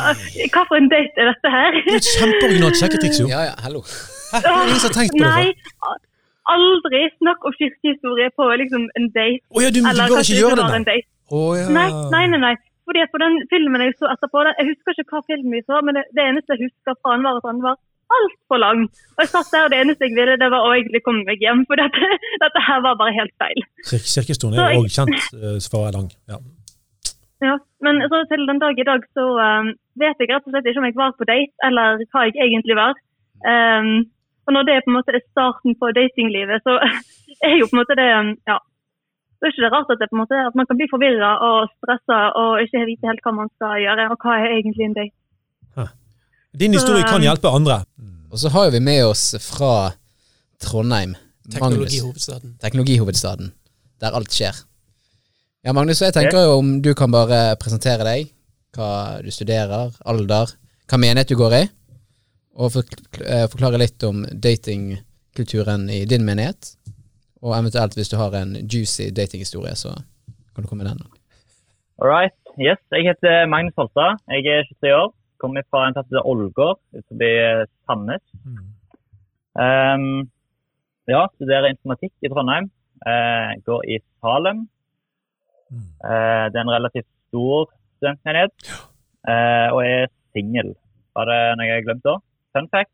hva 0.53 0.61
for 0.69 0.77
en 0.79 0.89
date 0.91 1.17
er 1.21 1.29
dette 1.31 1.51
her? 1.57 1.77
Det 1.85 1.93
er 1.95 2.01
et 2.01 2.09
kjempeoriginalt 2.19 2.77
sjekketriks, 2.81 3.19
jo. 3.23 3.27
Ja, 3.31 3.41
ja, 3.49 3.55
hallo. 3.65 3.81
Hæ? 4.33 4.41
Er 4.41 4.67
ingen 4.67 4.81
som 4.83 4.89
har 4.91 4.97
tenkt 4.99 5.15
på 5.15 5.23
det 5.23 5.31
Nei, 5.31 5.47
før. 5.85 5.97
aldri 6.55 7.01
snakk 7.17 7.47
om 7.49 7.55
kirkehistorie 7.59 8.29
på 8.37 8.47
liksom 8.61 8.85
en 8.99 9.09
date. 9.17 9.41
Å 9.55 9.63
ja, 9.65 9.71
du, 9.73 9.79
du 9.81 9.89
Eller 9.89 10.13
bør 10.13 10.21
ikke 10.23 10.39
gjøre 10.43 10.59
det, 10.61 10.67
nei. 10.69 10.83
date. 10.91 11.11
Ja. 11.33 11.67
Nei, 11.79 11.89
nei, 12.13 12.23
nei. 12.35 12.41
nei. 12.47 12.55
Fordi 12.85 13.01
at 13.01 13.09
på 13.09 13.17
den 13.17 13.39
filmen 13.49 13.81
jeg 13.81 13.95
så 13.97 14.05
etterpå, 14.13 14.43
jeg 14.45 14.67
husker 14.69 14.93
ikke 15.01 15.15
hva 15.17 15.21
film 15.25 15.47
vi 15.55 15.63
så, 15.65 15.79
men 15.81 15.97
det, 15.97 16.03
det 16.13 16.21
eneste 16.29 16.53
jeg 16.53 16.67
husker 16.67 16.93
fra 17.01 17.15
den 17.15 17.23
var 17.25 17.39
at 17.41 17.47
den 17.49 17.63
var 17.65 17.79
altfor 18.15 18.59
lang. 18.61 18.83
Og 19.17 19.23
jeg 19.23 19.31
satt 19.31 19.49
der, 19.55 19.63
og 19.65 19.71
det 19.73 19.79
eneste 19.81 20.05
jeg 20.05 20.13
ville, 20.13 20.35
det 20.37 20.49
var 20.53 20.67
å 20.67 20.75
egentlig 20.77 21.01
komme 21.07 21.25
meg 21.25 21.41
hjem, 21.41 21.63
for 21.65 21.81
dette, 21.81 22.11
dette 22.43 22.61
her 22.67 22.83
var 22.85 22.99
bare 23.01 23.15
helt 23.17 23.33
feil. 23.41 23.63
Kirke- 23.89 24.11
Kirkehistorien 24.13 24.61
er 24.61 24.77
òg 24.77 24.91
kjent 24.93 25.17
eh, 25.17 25.57
for 25.65 25.79
å 25.79 25.83
være 25.87 25.95
lang. 25.97 26.11
Ja. 26.29 26.37
Ja, 27.43 27.57
men 27.83 27.99
så 28.11 28.21
til 28.29 28.45
den 28.47 28.61
dag 28.63 28.77
i 28.79 28.87
dag 28.87 29.01
så 29.17 29.25
um, 29.35 29.71
vet 29.99 30.21
jeg 30.21 30.29
rett 30.31 30.45
og 30.47 30.53
slett 30.53 30.67
ikke 30.69 30.81
om 30.81 30.87
jeg 30.87 30.99
var 30.99 31.11
på 31.17 31.27
date, 31.27 31.53
eller 31.67 31.99
hva 32.13 32.27
jeg 32.29 32.37
egentlig 32.45 32.77
var. 32.79 32.95
Um, 33.43 34.07
og 34.47 34.55
når 34.55 34.63
det 34.69 34.77
på 34.85 34.91
en 34.91 34.97
måte 34.99 35.15
er 35.15 35.25
starten 35.33 35.75
på 35.81 35.91
datinglivet, 35.97 36.63
så 36.63 36.77
er 37.47 37.57
jo 37.59 37.67
på 37.67 37.75
en 37.75 37.81
måte 37.81 37.99
det 37.99 38.07
um, 38.15 38.31
ja, 38.47 38.57
så 39.35 39.43
er 39.43 39.51
ikke 39.51 39.65
det 39.65 39.73
rart 39.75 39.91
at, 39.91 39.99
det 39.99 40.09
på 40.11 40.15
en 40.15 40.23
måte, 40.23 40.39
at 40.47 40.55
man 40.55 40.67
kan 40.69 40.79
bli 40.79 40.87
forvirra 40.93 41.31
og 41.49 41.67
stressa 41.75 42.19
og 42.39 42.63
ikke 42.63 42.87
vite 42.87 43.09
helt 43.09 43.25
hva 43.25 43.35
man 43.41 43.51
skal 43.57 43.83
gjøre, 43.83 44.07
og 44.13 44.17
hva 44.23 44.39
er 44.39 44.55
egentlig 44.55 44.87
en 44.87 44.97
date. 45.01 45.15
Din 46.55 46.71
historie 46.71 47.03
kan 47.03 47.19
um, 47.19 47.27
hjelpe 47.27 47.51
andre. 47.51 47.81
Og 48.31 48.39
så 48.39 48.49
har 48.49 48.71
vi 48.71 48.79
med 48.79 49.01
oss 49.05 49.35
fra 49.43 49.91
Trondheim 50.63 51.17
Teknologihovedstaden. 51.51 52.55
Teknologihovedstaden, 52.63 53.51
der 54.01 54.15
alt 54.17 54.31
skjer. 54.33 54.55
Ja, 55.65 55.71
Magnus, 55.73 55.97
jeg 55.97 56.13
tenker 56.13 56.43
jo 56.45 56.59
om 56.59 56.67
du 56.85 56.91
kan 56.93 57.09
bare 57.09 57.55
presentere 57.57 58.05
deg, 58.05 58.27
hva 58.77 59.17
du 59.25 59.31
studerer, 59.33 59.95
alder, 60.05 60.51
hva 60.85 60.99
menighet 61.01 61.31
du 61.31 61.39
går 61.39 61.55
i, 61.57 61.61
og 62.61 62.75
eh, 62.77 63.47
forklare 63.49 63.79
litt 63.81 64.05
om 64.05 64.19
datingkulturen 64.29 65.87
i 65.89 66.03
din 66.05 66.21
menighet, 66.27 66.69
og 67.41 67.55
eventuelt 67.57 67.97
hvis 67.97 68.13
du 68.13 68.17
har 68.19 68.37
en 68.37 68.53
juicy 68.61 69.07
datinghistorie, 69.09 69.73
så 69.73 69.95
kan 70.53 70.61
du 70.61 70.69
komme 70.69 70.83
med 70.83 70.91
den. 70.91 71.01
All 71.97 72.13
right. 72.13 72.37
Yes, 72.61 72.77
jeg 72.93 73.09
heter 73.09 73.49
Magnus 73.49 73.73
Holstad. 73.81 74.21
Jeg 74.29 74.45
er 74.45 74.69
23 74.69 74.93
år. 74.99 75.09
Kommer 75.41 75.65
fra 75.73 75.87
en 75.87 75.97
plass 75.97 76.05
som 76.05 76.13
heter 76.13 76.29
Ålgård 76.29 76.77
utenfor 76.93 77.65
Sandnes. 77.89 78.23
Um, 79.57 80.29
ja, 81.09 81.25
studerer 81.39 81.73
informatikk 81.73 82.13
i 82.21 82.29
Trondheim. 82.29 82.69
Uh, 83.01 83.57
går 83.65 83.89
i 83.97 84.01
Salem. 84.21 84.67
Eh, 85.75 86.45
det 86.51 86.59
er 86.59 86.63
en 86.65 86.75
relativt 86.75 87.07
stor 87.29 87.69
studentmenighet. 87.97 88.69
Eh, 89.25 89.67
og 89.73 89.81
er 89.85 90.11
singel. 90.35 90.75
Var 91.15 91.31
det 91.31 91.39
noe 91.59 91.69
jeg 91.69 91.85
glemte 91.87 92.11
da? 92.11 92.19
Fun 92.55 92.69
fact. 92.71 92.91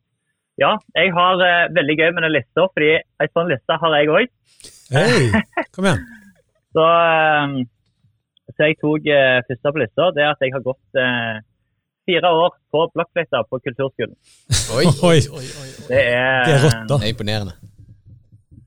Ja, 0.62 0.76
jeg 0.98 1.14
har 1.16 1.42
eh, 1.46 1.70
veldig 1.74 1.96
gøy 1.98 2.10
med 2.16 2.26
den 2.28 2.36
lista, 2.36 2.66
fordi 2.74 2.92
ei 3.00 3.30
sånn 3.32 3.50
liste 3.50 3.78
har 3.82 3.96
jeg 3.98 4.12
òg. 4.14 4.34
Hei, 4.94 5.42
kom 5.74 5.88
igjen. 5.88 6.04
Så, 6.76 6.86
eh, 6.86 7.56
så 8.52 8.68
jeg 8.68 8.78
tok 8.84 9.08
eh, 9.10 9.40
første 9.48 9.74
på 9.74 9.82
lista, 9.82 10.12
det 10.16 10.26
er 10.26 10.34
at 10.36 10.46
jeg 10.46 10.54
har 10.56 10.66
gått 10.66 11.02
fire 12.10 12.32
år 12.44 12.56
på 12.74 12.84
blokkfløyta 12.94 13.44
på 13.50 13.62
kulturskolen. 13.66 14.16
Oi, 14.78 14.86
Oi, 14.86 15.18
Oi, 15.40 15.48
oi. 15.64 15.68
Det 15.88 16.00
er, 16.02 16.46
det 16.46 16.56
er 16.56 16.66
rått, 16.68 16.80
da. 16.90 16.98
det 16.98 17.08
er 17.08 17.16
imponerende. 17.16 17.58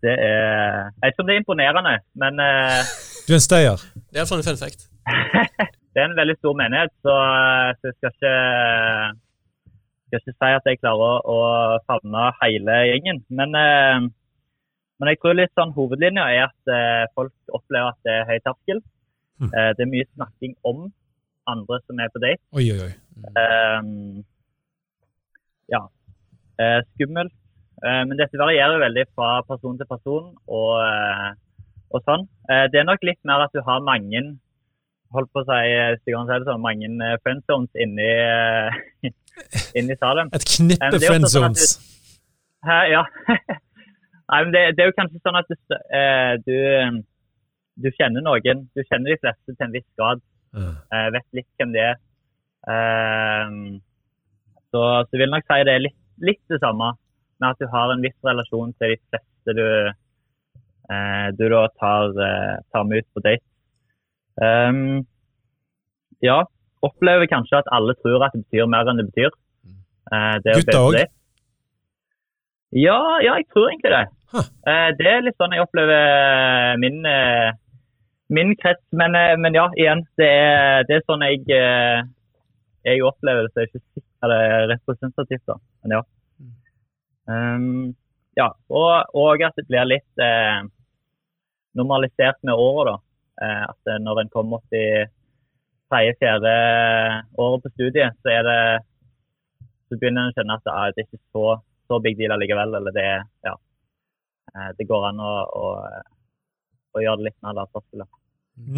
Det 0.05 0.15
er, 0.21 0.91
jeg 1.01 1.15
tror 1.17 1.27
det 1.29 1.33
er 1.35 1.41
imponerende, 1.41 1.95
men 2.21 2.43
eh, 2.45 2.95
Du 3.25 3.33
er 3.33 3.39
en 3.41 3.45
stayer. 3.45 3.85
Det 3.95 4.19
er 4.19 4.23
iallfall 4.23 4.43
en 4.43 4.47
fun 4.47 4.61
fact. 4.61 4.83
det 5.93 6.01
er 6.03 6.09
en 6.09 6.19
veldig 6.19 6.37
stor 6.39 6.57
menighet, 6.61 6.93
så, 7.05 7.15
eh, 7.15 7.71
så 7.79 7.89
jeg 7.89 7.95
skal 7.97 8.13
ikke, 8.13 8.33
skal 10.07 10.21
ikke 10.21 10.35
si 10.35 10.51
at 10.59 10.69
jeg 10.69 10.81
klarer 10.83 11.31
å, 11.35 11.39
favne 11.89 12.25
hele 12.43 12.81
gjengen. 12.91 13.23
Men, 13.41 13.57
eh, 13.61 14.03
men 15.01 15.13
jeg 15.13 15.21
tror 15.23 15.39
litt 15.39 15.55
sånn 15.57 15.73
hovedlinja 15.77 16.27
er 16.35 16.49
at 16.51 16.75
eh, 16.77 17.07
folk 17.17 17.57
opplever 17.57 17.95
at 17.95 18.01
det 18.05 18.19
er 18.19 18.29
høy 18.29 18.37
terskel. 18.45 18.83
Mm. 19.41 19.51
Eh, 19.51 19.71
det 19.79 19.87
er 19.87 19.93
mye 19.95 20.11
snakking 20.13 20.59
om 20.69 20.85
andre 21.51 21.81
som 21.87 22.05
er 22.05 22.13
på 22.13 22.25
date. 22.25 22.45
Oi, 22.57 22.69
oi, 22.73 22.91
oi. 22.91 22.93
Um, 23.41 24.21
ja. 25.73 25.81
Eh, 26.61 26.81
skummelt 26.93 27.35
Eh, 27.85 28.03
men 28.09 28.17
dette 28.17 28.41
varierer 28.41 28.81
veldig 28.81 29.05
fra 29.13 29.31
person 29.49 29.77
til 29.79 29.89
person 29.91 30.29
og, 30.47 30.75
og 31.93 32.05
sånn. 32.07 32.27
Eh, 32.51 32.67
det 32.73 32.81
er 32.81 32.89
nok 32.89 33.05
litt 33.07 33.21
mer 33.29 33.45
at 33.45 33.55
du 33.55 33.61
har 33.67 33.85
mange 33.85 34.23
holdt 35.15 35.31
på 35.31 35.43
å 35.45 35.47
si, 35.47 35.59
eh, 35.71 35.91
hvis 35.95 36.09
jeg 36.09 36.17
kan 36.17 36.29
si 36.29 36.39
det 36.41 36.49
sånn, 36.49 36.63
mange 36.65 36.91
eh, 36.91 37.19
friendzones 37.23 37.83
inni, 37.85 38.09
inni 39.79 39.99
Salem. 40.01 40.33
Et 40.35 40.49
knippe 40.57 40.89
er 40.89 40.97
sånn 40.97 41.03
at 41.03 41.09
friendzones. 41.11 41.75
Ja. 42.65 43.05
Nei, 44.33 44.39
men 44.41 44.55
det, 44.55 44.63
det 44.75 44.85
er 44.85 44.89
jo 44.89 44.97
kanskje 44.97 45.21
sånn 45.21 45.37
at 45.37 45.51
du, 45.53 45.57
du, 46.49 46.57
du 47.85 47.91
kjenner 47.99 48.25
noen. 48.25 48.65
Du 48.73 48.81
kjenner 48.89 49.13
de 49.13 49.21
fleste 49.21 49.53
til 49.53 49.67
en 49.67 49.75
viss 49.75 49.87
grad. 50.01 50.23
Uh. 50.57 50.73
Vet 51.13 51.27
litt 51.37 51.51
hvem 51.61 51.75
det 51.75 51.83
er. 51.91 51.99
Eh, 52.65 53.49
så, 54.73 54.81
du 55.05 55.17
jeg 55.17 55.23
vil 55.23 55.33
nok 55.35 55.45
si 55.47 55.61
det 55.69 55.75
er 55.75 55.85
litt, 55.85 56.01
litt 56.25 56.43
det 56.51 56.61
samme 56.63 56.95
med 57.43 57.51
at 57.51 57.61
du 57.61 57.69
har 57.71 57.93
en 57.93 58.05
viss 58.05 58.17
relasjon 58.27 58.73
til 58.81 58.95
de 58.95 58.99
fleste 59.13 59.57
du, 59.59 59.67
du 61.39 61.49
da 61.49 61.67
tar, 61.81 62.13
eh, 62.21 62.57
tar 62.73 62.85
med 62.85 63.03
ut 63.03 63.09
på 63.15 63.23
date. 63.25 63.45
Um, 64.37 65.07
ja, 66.25 66.43
opplever 66.85 67.29
kanskje 67.31 67.61
at 67.63 67.71
alle 67.73 67.95
tror 68.03 68.25
at 68.27 68.35
det 68.35 68.45
betyr 68.45 68.69
mer 68.71 68.89
enn 68.91 69.01
det 69.01 69.09
betyr. 69.11 69.33
Eh, 70.13 70.37
det 70.45 70.57
å 70.57 70.63
Gutta 70.63 70.83
òg? 70.89 70.99
Ja, 72.75 72.99
ja, 73.23 73.37
jeg 73.39 73.47
tror 73.53 73.69
egentlig 73.71 73.93
det. 73.95 74.07
Huh. 74.35 74.49
Eh, 74.71 74.89
det 74.99 75.11
er 75.11 75.23
litt 75.23 75.39
sånn 75.39 75.55
jeg 75.55 75.63
opplever 75.63 76.81
min, 76.83 77.05
eh, 77.07 77.53
min 78.35 78.55
krets. 78.59 78.83
Men, 78.93 79.15
eh, 79.15 79.37
men 79.39 79.55
ja, 79.55 79.69
igjen, 79.79 80.03
det 80.21 80.29
er, 80.29 80.85
det 80.89 80.99
er 80.99 81.07
sånn 81.07 81.23
jeg, 81.23 81.45
eh, 81.55 82.03
jeg 82.91 83.05
opplever 83.07 83.47
det. 83.47 83.53
Så 83.53 83.63
jeg 83.63 83.69
er 83.69 83.73
ikke 83.73 83.87
sikker 83.95 84.33
det 84.35 84.41
er 84.49 84.67
representativt, 84.73 85.47
da. 85.47 85.61
Men 85.85 85.99
ja. 85.99 86.03
Um, 87.25 87.95
ja, 88.39 88.49
og, 88.71 89.11
og 89.15 89.43
at 89.47 89.59
det 89.59 89.67
blir 89.69 89.87
litt 89.89 90.23
eh, 90.23 90.63
normalisert 91.79 92.41
med 92.47 92.55
året, 92.55 92.91
da. 92.93 92.97
Eh, 93.45 93.63
at 93.69 93.93
eh, 93.93 94.01
når 94.03 94.23
en 94.23 94.33
kommer 94.33 94.61
opp 94.61 94.77
i 94.77 94.87
tredje-fjerde 95.93 96.55
året 97.39 97.65
på 97.65 97.73
studiet, 97.75 98.19
så 98.23 98.41
det 98.49 98.59
så 99.85 99.99
begynner 100.01 100.27
en 100.27 100.33
å 100.33 100.35
skjønne 100.35 100.59
at 100.59 100.69
ah, 100.73 100.89
det 100.95 101.05
er 101.05 101.09
ikke 101.09 101.23
så, 101.35 101.47
så 101.91 102.01
big 102.03 102.19
deal 102.19 102.35
allikevel. 102.35 102.77
Eller 102.81 102.95
det, 102.97 103.09
ja, 103.47 103.55
eh, 104.55 104.71
det 104.79 104.89
går 104.91 105.09
an 105.11 105.23
å, 105.23 105.33
å, 105.45 105.73
å 106.95 107.05
gjøre 107.05 107.21
det 107.21 107.31
litt 107.31 107.41
mer 107.45 107.59
lavterskel. 107.61 108.07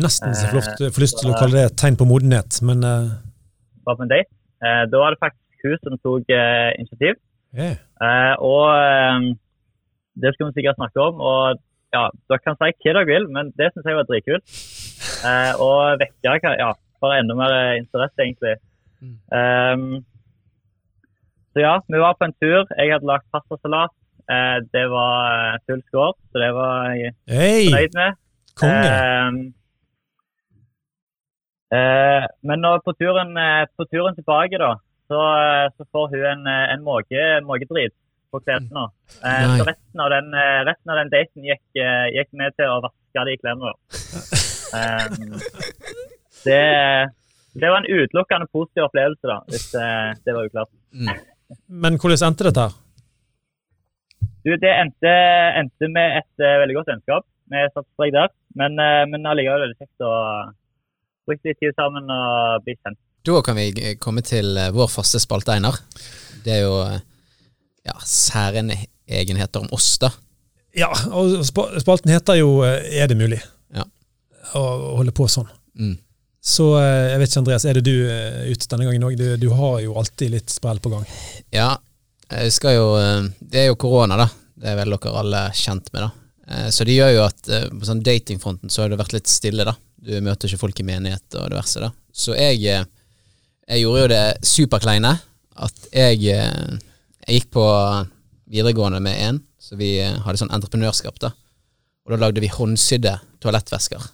Nesten 0.05 0.35
så 0.37 0.49
flott. 0.51 0.73
Jeg 0.81 0.95
får 0.97 1.05
lyst 1.05 1.21
til 1.21 1.33
å 1.33 1.37
kalle 1.37 1.61
det 1.61 1.69
et 1.71 1.79
tegn 1.81 1.99
på 2.01 2.09
modenhet, 2.09 2.61
men 2.65 2.85
Var 2.85 3.97
på 3.97 4.05
en 4.05 4.13
date. 4.13 4.33
Eh, 4.65 4.85
da 4.91 5.01
var 5.03 5.13
det 5.13 5.21
faktisk 5.21 5.47
hun 5.67 5.81
som 5.83 5.99
tok 6.01 6.31
eh, 6.33 6.71
initiativ. 6.81 7.19
yeah. 7.57 7.77
Eh, 8.03 8.35
og 8.45 8.65
eh, 8.77 9.27
det 10.23 10.33
skal 10.35 10.49
vi 10.49 10.57
sikkert 10.57 10.79
snakke 10.81 11.05
om. 11.05 11.21
Og 11.21 11.61
ja, 11.95 12.09
dere 12.29 12.43
kan 12.45 12.59
si 12.59 12.71
hva 12.71 12.93
dere 12.97 13.07
vil, 13.09 13.29
men 13.33 13.53
det 13.59 13.71
syns 13.73 13.89
jeg 13.89 13.99
var 13.99 14.09
dritkult. 14.09 14.59
Eh, 15.29 15.53
og 15.63 16.01
vekke 16.03 16.57
ja, 16.61 16.73
bare 17.03 17.21
enda 17.23 17.37
mer 17.39 17.55
eh, 17.57 17.79
interesse, 17.83 18.19
egentlig. 18.23 18.57
Um, 19.31 20.05
så 21.53 21.63
ja, 21.63 21.75
vi 21.89 22.01
var 22.01 22.17
på 22.19 22.27
en 22.27 22.37
tur. 22.43 22.65
Jeg 22.77 22.93
hadde 22.93 23.09
lagd 23.09 23.29
pastasalat. 23.33 23.95
Eh, 24.27 24.59
det 24.75 24.87
var 24.91 25.19
eh, 25.33 25.61
full 25.67 25.83
score, 25.87 26.17
så 26.33 26.43
det 26.43 26.51
var 26.57 26.97
jeg 26.99 27.13
Hei! 27.31 27.69
fornøyd 27.69 27.95
med. 28.01 28.19
Konge! 28.61 28.89
Ehm, 28.91 29.37
eh, 31.77 32.27
men 32.49 32.67
på 32.85 32.95
turen, 32.99 33.31
eh, 33.39 33.69
på 33.79 33.87
turen 33.87 34.19
tilbake, 34.19 34.59
da, 34.59 34.73
så, 35.07 35.21
så 35.77 35.87
får 35.93 36.11
hun 36.13 36.27
en, 36.33 36.51
en 36.75 36.83
mågedrit 36.83 37.95
på 38.33 38.41
klærne. 38.45 38.87
Eh, 39.23 39.45
så 39.59 39.67
resten 39.69 40.03
av, 40.03 40.11
den, 40.13 40.33
eh, 40.35 40.63
resten 40.69 40.93
av 40.93 41.01
den 41.01 41.13
daten 41.13 41.47
gikk, 41.47 41.65
eh, 41.81 42.07
gikk 42.17 42.33
med 42.41 42.57
til 42.59 42.73
å 42.73 42.81
vaske 42.87 43.27
de 43.29 43.37
klærne. 43.43 43.75
Ehm, 44.77 45.37
det, 46.43 46.63
det 47.55 47.69
var 47.71 47.79
en 47.79 47.87
utelukkende 47.87 48.49
positiv 48.51 48.89
opplevelse, 48.89 49.29
da, 49.31 49.37
hvis 49.47 49.69
det 50.27 50.35
var 50.35 50.49
uklart. 50.49 50.73
Men 51.71 52.01
hvordan 52.03 52.33
endte 52.33 52.49
dette? 52.49 52.67
Du, 54.43 54.51
det 54.59 54.73
endte, 54.75 55.15
endte 55.63 55.89
med 55.95 56.19
et 56.19 56.43
uh, 56.43 56.59
veldig 56.65 56.77
godt 56.81 56.91
vennskap. 56.91 57.29
Vi 57.55 57.63
satte 57.71 57.87
strek 57.95 58.13
der. 58.19 58.35
Men, 58.59 58.75
uh, 58.75 59.07
men 59.07 59.31
allikevel 59.31 59.69
veldig 59.69 59.79
kjekt 59.79 60.07
å 60.07 60.13
bruke 61.31 61.47
litt 61.47 61.63
tid 61.63 61.79
sammen 61.79 62.11
og 62.11 62.67
bli 62.67 62.75
kjent. 62.75 62.99
Da 63.27 63.41
kan 63.47 63.59
vi 63.59 63.95
komme 64.03 64.27
til 64.27 64.59
vår 64.75 64.91
faste 64.91 65.23
spalte, 65.23 65.55
Einar. 65.55 65.79
Det 66.43 66.59
er 66.59 66.67
jo 66.67 66.75
ja, 67.87 67.97
særegenheter 68.05 69.63
om 69.63 69.71
oss, 69.77 69.95
da. 70.03 70.11
Ja, 70.77 70.91
og 71.17 71.41
spalten 71.47 72.13
heter 72.13 72.37
jo 72.37 72.59
eh, 72.67 72.85
Er 73.01 73.09
det 73.09 73.17
mulig? 73.17 73.39
Ja. 73.75 73.87
Å 74.59 74.65
holde 74.99 75.15
på 75.17 75.29
sånn. 75.31 75.49
Mm. 75.79 75.95
Så 76.47 76.69
eh, 76.79 77.13
jeg 77.13 77.23
vet 77.23 77.31
ikke, 77.31 77.43
Andreas, 77.43 77.67
er 77.67 77.79
det 77.79 77.87
du 77.87 77.95
eh, 78.13 78.43
ute 78.53 78.69
denne 78.71 78.89
gangen 78.89 79.07
òg? 79.09 79.17
Du, 79.19 79.27
du 79.41 79.49
har 79.57 79.81
jo 79.85 79.97
alltid 79.99 80.35
litt 80.37 80.53
sprell 80.53 80.83
på 80.85 80.93
gang. 80.93 81.07
Ja, 81.55 81.71
jeg 82.27 82.53
skal 82.53 82.75
jo 82.75 82.87
Det 83.39 83.63
er 83.63 83.69
jo 83.71 83.79
korona, 83.81 84.19
da. 84.19 84.29
Det 84.57 84.73
er 84.73 84.79
vel 84.81 84.97
dere 84.97 85.19
alle 85.21 85.43
kjent 85.57 85.93
med, 85.95 86.07
da. 86.09 86.13
Så 86.73 86.85
det 86.87 86.95
gjør 86.95 87.11
jo 87.11 87.23
at 87.25 87.49
på 87.75 87.87
sånn 87.89 88.05
datingfronten 88.07 88.71
så 88.71 88.85
har 88.85 88.93
det 88.93 88.99
vært 89.01 89.17
litt 89.17 89.31
stille, 89.31 89.65
da. 89.67 89.75
Du 89.99 90.13
møter 90.23 90.47
ikke 90.49 90.61
folk 90.61 90.81
i 90.81 90.87
menighet 90.87 91.37
og 91.39 91.49
diverse, 91.51 91.83
da. 91.83 91.91
Så 92.15 92.37
jeg, 92.39 92.63
jeg 92.63 93.83
gjorde 93.83 94.03
jo 94.05 94.11
det 94.13 94.23
superkleine 94.47 95.13
at 95.67 95.89
jeg, 95.91 96.39
jeg 97.27 97.41
gikk 97.41 97.51
på 97.57 97.65
videregående 98.47 99.01
med 99.03 99.19
en, 99.29 99.41
så 99.59 99.79
vi 99.79 99.97
eh, 99.99 100.19
hadde 100.23 100.41
sånn 100.41 100.55
entreprenørskap, 100.55 101.19
da. 101.23 101.33
Og 102.07 102.15
da 102.15 102.21
lagde 102.23 102.43
vi 102.43 102.51
håndsydde 102.53 103.17
toalettvesker. 103.43 104.05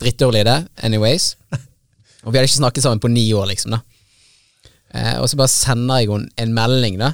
Drittdårlig 0.00 0.46
idé, 0.46 0.56
anyways. 0.86 1.34
Og 2.24 2.32
vi 2.32 2.38
hadde 2.38 2.48
ikke 2.48 2.58
snakket 2.58 2.86
sammen 2.86 3.02
på 3.02 3.12
ni 3.12 3.28
år, 3.36 3.46
liksom, 3.52 3.76
da. 3.76 3.82
Eh, 4.96 5.16
og 5.20 5.28
så 5.28 5.38
bare 5.38 5.52
sender 5.52 6.00
jeg 6.00 6.10
henne 6.10 6.32
en 6.42 6.56
melding, 6.56 6.96
da. 7.02 7.12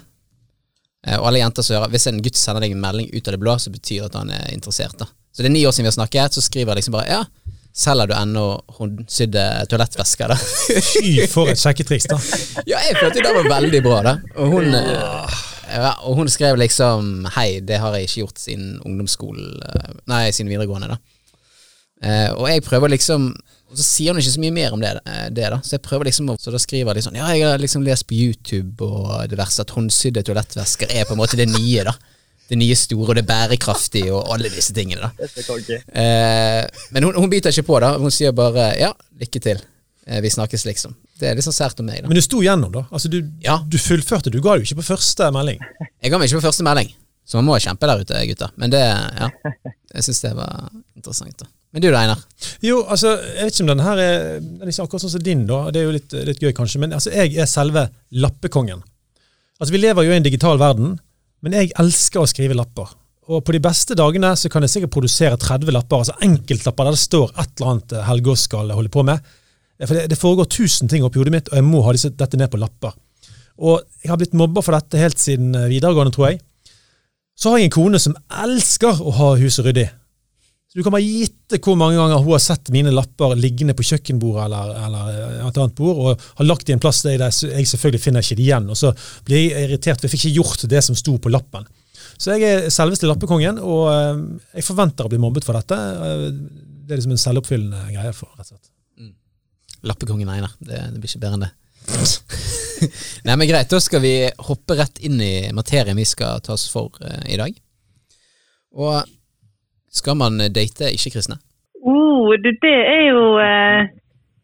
Eh, 1.06 1.18
og 1.18 1.26
alle 1.28 1.42
jenter 1.42 1.66
som 1.66 1.76
hører 1.80 1.90
Hvis 1.90 2.06
en 2.06 2.22
gutt 2.22 2.38
sender 2.38 2.62
deg 2.62 2.76
en 2.76 2.84
melding 2.84 3.10
ut 3.10 3.26
av 3.26 3.34
det 3.34 3.42
blå, 3.42 3.56
så 3.58 3.72
betyr 3.74 4.04
det 4.04 4.10
at 4.12 4.18
han 4.20 4.30
er 4.30 4.52
interessert. 4.54 4.94
da 4.98 5.08
Så 5.32 5.42
det 5.42 5.50
er 5.50 5.56
ni 5.56 5.64
år 5.66 5.74
siden 5.74 5.88
vi 5.88 5.90
har 5.90 5.98
snakket, 5.98 6.36
så 6.36 6.44
skriver 6.44 6.72
jeg 6.72 6.82
liksom 6.82 6.94
bare 6.94 7.10
Ja, 7.10 7.24
selger 7.72 8.10
du 8.10 8.14
ennå 8.16 8.44
håndsydde 8.78 9.44
toalettvesker, 9.72 10.32
da? 10.34 10.36
Fy, 10.84 11.14
for 11.32 11.48
et 11.52 11.60
sjekketriks, 11.60 12.08
da. 12.10 12.18
ja, 12.70 12.82
jeg 12.88 12.98
følte 13.00 13.22
det 13.24 13.32
var 13.38 13.48
veldig 13.54 13.80
bra, 13.84 14.00
da. 14.06 14.14
Og 14.36 14.52
hun, 14.56 14.68
eh, 14.76 15.38
ja, 15.72 15.94
og 16.04 16.18
hun 16.20 16.28
skrev 16.28 16.58
liksom 16.60 17.26
Hei, 17.36 17.60
det 17.64 17.78
har 17.80 17.94
jeg 17.96 18.08
ikke 18.10 18.20
gjort 18.26 18.42
siden 18.42 18.74
ungdomsskolen 18.84 19.54
eh, 19.70 19.94
Nei, 20.12 20.26
siden 20.36 20.52
videregående, 20.52 20.92
da. 20.92 21.00
Eh, 22.02 22.28
og 22.34 22.48
jeg 22.50 22.64
prøver 22.66 22.90
liksom 22.92 23.28
Og 23.32 23.78
så 23.78 23.84
sier 23.86 24.10
hun 24.12 24.18
ikke 24.20 24.34
så 24.34 24.40
mye 24.42 24.54
mer 24.56 24.74
om 24.76 24.80
det, 24.82 24.90
det 25.32 25.48
da. 25.54 25.60
Så 25.64 25.76
jeg 25.78 25.84
prøver 25.86 26.10
liksom 26.10 26.28
å- 26.32 26.36
Så 26.42 26.52
da 26.52 26.58
skriver 26.60 26.90
jeg 26.92 26.98
liksom 27.00 27.16
Ja, 27.16 27.28
jeg 27.32 27.46
har 27.46 27.62
liksom 27.62 27.86
lest 27.86 28.04
på 28.10 28.18
YouTube 28.18 28.84
og 28.84 29.28
det 29.30 29.38
verste 29.40 29.64
at 29.64 29.72
håndsydde 29.72 30.24
toalettvesker 30.28 30.90
er 30.92 31.06
på 31.08 31.14
en 31.16 31.22
måte 31.22 31.38
det 31.40 31.48
nye, 31.48 31.86
da. 31.88 31.94
Det 32.50 32.58
nye 32.58 32.74
store 32.76 33.12
og 33.12 33.16
det 33.16 33.24
bærekraftige 33.28 34.10
og 34.12 34.26
alle 34.34 34.50
disse 34.52 34.74
tingene, 34.76 35.08
da. 35.08 35.28
Eh, 35.96 36.64
men 36.92 37.06
hun, 37.06 37.14
hun 37.22 37.30
biter 37.32 37.52
ikke 37.54 37.64
på, 37.70 37.78
da. 37.80 37.94
Hun 38.02 38.12
sier 38.12 38.34
bare 38.36 38.72
ja, 38.80 38.90
lykke 39.22 39.40
til. 39.40 39.60
Eh, 40.06 40.18
vi 40.24 40.30
snakkes, 40.34 40.64
liksom. 40.68 40.96
Det 41.20 41.30
er 41.30 41.38
litt 41.38 41.46
sånn 41.46 41.54
sært 41.56 41.80
om 41.80 41.86
meg, 41.88 42.02
da. 42.02 42.10
Men 42.10 42.18
du 42.18 42.24
sto 42.24 42.42
gjennom, 42.44 42.72
da. 42.74 42.82
Altså, 42.90 43.08
du, 43.12 43.20
Ja. 43.44 43.60
du 43.64 43.78
fullførte. 43.78 44.32
Du 44.34 44.40
ga 44.44 44.56
jo 44.58 44.66
ikke 44.66 44.80
på 44.82 44.88
første 44.90 45.30
melding. 45.32 45.62
Jeg 46.02 46.10
ga 46.12 46.18
meg 46.18 46.28
ikke 46.28 46.40
på 46.42 46.46
første 46.48 46.66
melding, 46.66 46.90
så 47.24 47.38
man 47.38 47.46
må 47.48 47.58
kjempe 47.62 47.88
der 47.88 48.02
ute, 48.02 48.22
gutter. 48.32 48.52
Men 48.60 48.74
det, 48.74 48.82
ja. 48.82 49.30
Jeg 49.94 50.06
syns 50.08 50.20
det 50.26 50.34
var 50.36 50.68
interessant, 50.98 51.38
da. 51.44 51.48
Men 51.72 51.80
du 51.80 51.88
da, 51.88 52.02
Einar? 52.02 52.20
Jo, 52.60 52.82
altså, 52.84 53.14
jeg 53.32 53.46
vet 53.46 53.54
ikke 53.54 53.64
om 53.64 53.70
denne 53.70 53.84
her 53.86 54.00
er, 54.02 54.24
den 54.42 54.66
er 54.66 54.72
ikke 54.74 54.84
akkurat 54.84 55.04
sånn 55.06 55.14
som 55.14 55.22
din, 55.24 55.46
da. 55.48 55.62
Det 55.72 55.80
er 55.80 55.86
jo 55.86 55.94
litt, 55.94 56.12
litt 56.28 56.42
gøy, 56.42 56.50
kanskje. 56.58 56.82
Men 56.82 56.92
altså, 56.98 57.14
jeg 57.14 57.38
er 57.40 57.48
selve 57.48 57.86
lappekongen. 58.12 58.82
Altså, 59.56 59.72
Vi 59.72 59.80
lever 59.80 60.04
jo 60.04 60.12
i 60.12 60.18
en 60.18 60.26
digital 60.26 60.60
verden, 60.60 60.98
men 61.42 61.56
jeg 61.58 61.72
elsker 61.82 62.22
å 62.22 62.28
skrive 62.30 62.56
lapper. 62.56 62.90
Og 63.30 63.44
på 63.46 63.54
de 63.54 63.60
beste 63.62 63.94
dagene 63.98 64.32
så 64.38 64.50
kan 64.50 64.64
jeg 64.64 64.72
sikkert 64.74 64.94
produsere 64.96 65.38
30 65.38 65.74
lapper, 65.74 66.02
altså 66.02 66.16
enkeltlapper 66.26 66.88
der 66.88 66.96
det 66.96 67.02
står 67.02 67.30
et 67.36 67.54
eller 67.54 67.70
annet 67.72 67.94
eh, 67.94 68.04
Helge 68.08 68.34
Oskal 68.34 68.74
holder 68.74 68.92
på 68.92 69.04
med. 69.06 69.32
For 69.82 69.98
det, 69.98 70.08
det 70.12 70.18
foregår 70.18 70.50
tusen 70.50 70.90
ting 70.90 71.06
oppi 71.06 71.20
hodet 71.20 71.34
mitt, 71.34 71.50
og 71.50 71.58
jeg 71.58 71.66
må 71.66 71.82
ha 71.86 71.94
disse, 71.94 72.12
dette 72.18 72.38
ned 72.38 72.50
på 72.52 72.60
lapper. 72.62 72.94
Og 73.62 73.82
jeg 74.02 74.10
har 74.10 74.18
blitt 74.20 74.36
mobba 74.38 74.62
for 74.64 74.74
dette 74.74 75.00
helt 75.00 75.22
siden 75.22 75.54
eh, 75.58 75.70
videregående, 75.70 76.14
tror 76.14 76.30
jeg. 76.30 76.42
Så 77.38 77.50
har 77.50 77.62
jeg 77.62 77.70
en 77.70 77.76
kone 77.78 77.98
som 78.02 78.16
elsker 78.42 79.00
å 79.00 79.14
ha 79.16 79.32
huset 79.40 79.66
ryddig. 79.66 79.88
Så 80.72 80.78
Du 80.80 80.86
kan 80.86 80.94
bare 80.94 81.04
gitte 81.04 81.58
hvor 81.60 81.76
mange 81.76 81.98
ganger 82.00 82.22
hun 82.24 82.32
har 82.32 82.40
sett 82.40 82.70
mine 82.72 82.94
lapper 82.94 83.34
liggende 83.36 83.74
på 83.76 83.84
kjøkkenbordet 83.84 84.46
eller, 84.46 84.70
eller 84.86 85.10
et 85.50 85.58
annet 85.60 85.74
bord, 85.76 86.00
og 86.00 86.24
har 86.38 86.48
lagt 86.48 86.70
i 86.70 86.72
en 86.72 86.80
plass 86.80 87.02
der 87.04 87.20
jeg 87.20 87.66
selvfølgelig 87.68 88.00
finner 88.00 88.24
ikke 88.24 88.38
det 88.38 88.46
igjen. 88.46 88.70
Og 88.72 88.78
så 88.80 88.94
blir 89.28 89.42
jeg 89.42 89.66
irritert, 89.66 90.00
for 90.00 90.08
jeg 90.08 90.14
fikk 90.14 90.30
ikke 90.30 90.38
gjort 90.40 90.64
det 90.72 90.80
som 90.88 90.96
sto 90.96 91.18
på 91.20 91.32
lappen. 91.34 91.68
Så 92.16 92.38
jeg 92.38 92.48
er 92.48 92.72
selveste 92.72 93.08
lappekongen, 93.10 93.60
og 93.60 93.84
eh, 93.92 94.22
jeg 94.56 94.64
forventer 94.64 95.04
å 95.04 95.12
bli 95.12 95.20
mobbet 95.20 95.44
for 95.44 95.58
dette. 95.60 95.76
Eh, 95.76 96.28
Det 96.82 96.96
er 96.96 96.98
liksom 96.98 97.12
en 97.14 97.20
selvoppfyllende 97.20 97.82
greie 97.92 98.12
for, 98.16 98.32
rett 98.38 98.48
og 98.48 98.56
slett. 98.56 98.72
Lappekongen 99.86 100.30
Einar. 100.30 100.56
Det, 100.58 100.78
det 100.94 101.00
blir 101.02 101.10
ikke 101.10 101.22
bedre 101.22 101.36
enn 101.38 101.44
det. 101.46 101.52
Nei, 103.26 103.36
men 103.36 103.48
greit, 103.50 103.70
da 103.70 103.80
skal 103.82 104.02
vi 104.02 104.14
hoppe 104.48 104.76
rett 104.78 105.02
inn 105.04 105.20
i 105.22 105.50
materien 105.54 105.98
vi 105.98 106.06
skal 106.08 106.40
ta 106.42 106.54
oss 106.56 106.68
for 106.70 106.96
uh, 107.02 107.22
i 107.28 107.38
dag. 107.40 107.54
Og 108.78 109.02
skal 109.92 110.16
man 110.16 110.40
date 110.56 110.92
ikke-kristne? 110.96 111.36
Oh, 111.82 112.32
det 112.44 112.56
er 112.64 113.04
jo 113.12 113.24
eh, 113.42 113.90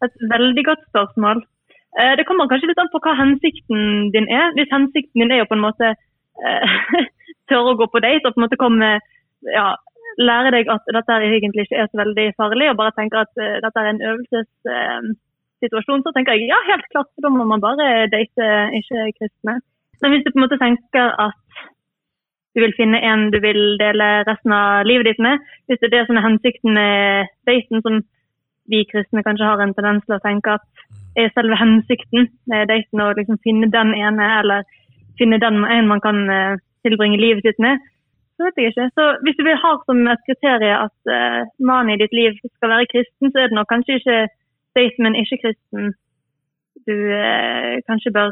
et 0.05 0.15
veldig 0.33 0.65
godt 0.69 0.83
spørsmål. 0.91 1.43
Eh, 1.99 2.15
det 2.19 2.27
kommer 2.29 2.49
kanskje 2.51 2.71
litt 2.71 2.81
an 2.83 2.91
på 2.93 3.01
hva 3.05 3.15
hensikten 3.19 4.11
din 4.15 4.29
er. 4.41 4.53
Hvis 4.57 4.73
hensikten 4.75 5.23
din 5.23 5.33
er 5.35 5.45
å 5.45 5.51
på 5.51 5.57
en 5.57 5.65
måte 5.65 5.93
eh, 5.95 6.77
tørre 7.51 7.75
å 7.75 7.79
gå 7.81 7.89
på 7.93 8.03
date 8.05 8.27
og 8.27 8.35
på 8.35 8.41
en 8.41 8.47
måte 8.47 8.61
komme 8.61 8.91
ja, 9.55 9.69
lære 10.19 10.53
deg 10.57 10.71
at 10.75 10.93
dette 10.97 11.17
egentlig 11.31 11.67
ikke 11.67 11.81
er 11.83 11.89
så 11.91 12.03
veldig 12.03 12.27
farlig, 12.41 12.69
og 12.71 12.79
bare 12.81 12.95
tenker 12.99 13.25
at 13.25 13.43
eh, 13.43 13.59
dette 13.65 13.83
er 13.83 13.91
en 13.93 14.05
øvelsessituasjon, 14.11 16.05
så 16.05 16.15
tenker 16.15 16.37
jeg 16.37 16.51
ja, 16.53 16.61
helt 16.71 16.87
klart, 16.93 17.11
da 17.23 17.33
må 17.33 17.47
man 17.49 17.65
bare 17.65 18.07
date 18.13 18.49
ikke-kristne. 18.83 19.59
Men 20.03 20.15
hvis 20.15 20.25
du 20.25 20.31
på 20.31 20.39
en 20.39 20.47
måte 20.47 20.63
tenker 20.63 21.15
at 21.27 21.39
du 22.59 22.65
vil 22.65 22.75
finne 22.75 22.99
en 23.07 23.29
du 23.31 23.39
vil 23.43 23.77
dele 23.79 24.07
resten 24.27 24.53
av 24.55 24.87
livet 24.89 25.13
ditt 25.13 25.21
med, 25.23 25.43
hvis 25.67 25.79
det 25.81 25.89
er 25.89 25.97
det 25.97 26.07
som 26.09 26.19
er 26.19 26.27
hensikten 26.27 26.75
med 26.75 27.31
daten, 27.47 27.83
som 27.85 28.01
vi 28.69 28.83
kristne 28.91 29.23
kanskje 29.25 29.47
har 29.47 29.63
en 29.63 29.75
tendens 29.77 30.03
til 30.07 30.17
å 30.17 30.25
tenke 30.25 30.57
at 30.59 30.67
er 31.19 31.31
selve 31.35 31.57
hensikten 31.59 32.27
med 32.51 32.67
daten 32.71 33.03
å 33.03 33.13
liksom 33.19 33.39
finne 33.47 33.71
den 33.71 33.95
ene, 33.95 34.27
eller 34.41 34.67
finne 35.21 35.39
den 35.43 35.63
en 35.65 35.89
man 35.91 36.03
kan 36.03 36.19
eh, 36.31 36.59
tilbringe 36.87 37.21
livet 37.23 37.47
sitt 37.47 37.63
med, 37.63 37.79
så 38.37 38.47
vet 38.47 38.59
jeg 38.59 38.73
ikke. 38.73 38.89
Så 38.99 39.07
hvis 39.23 39.39
du 39.39 39.45
vil 39.47 39.63
ha 39.65 39.73
som 39.87 40.03
et 40.13 40.27
kriterium 40.29 40.85
at 40.87 40.99
uh, 41.11 41.41
mannen 41.59 41.95
i 41.95 42.01
ditt 42.03 42.15
liv 42.15 42.37
skal 42.39 42.71
være 42.75 42.91
kristen, 42.93 43.33
så 43.33 43.43
er 43.43 43.51
det 43.51 43.59
nok 43.59 43.71
kanskje 43.73 43.99
ikke 43.99 44.19
date 44.79 45.03
med 45.03 45.11
en 45.11 45.21
ikke-kristen 45.23 45.89
du 46.87 46.97
uh, 47.19 47.75
kanskje 47.89 48.15
bør 48.15 48.31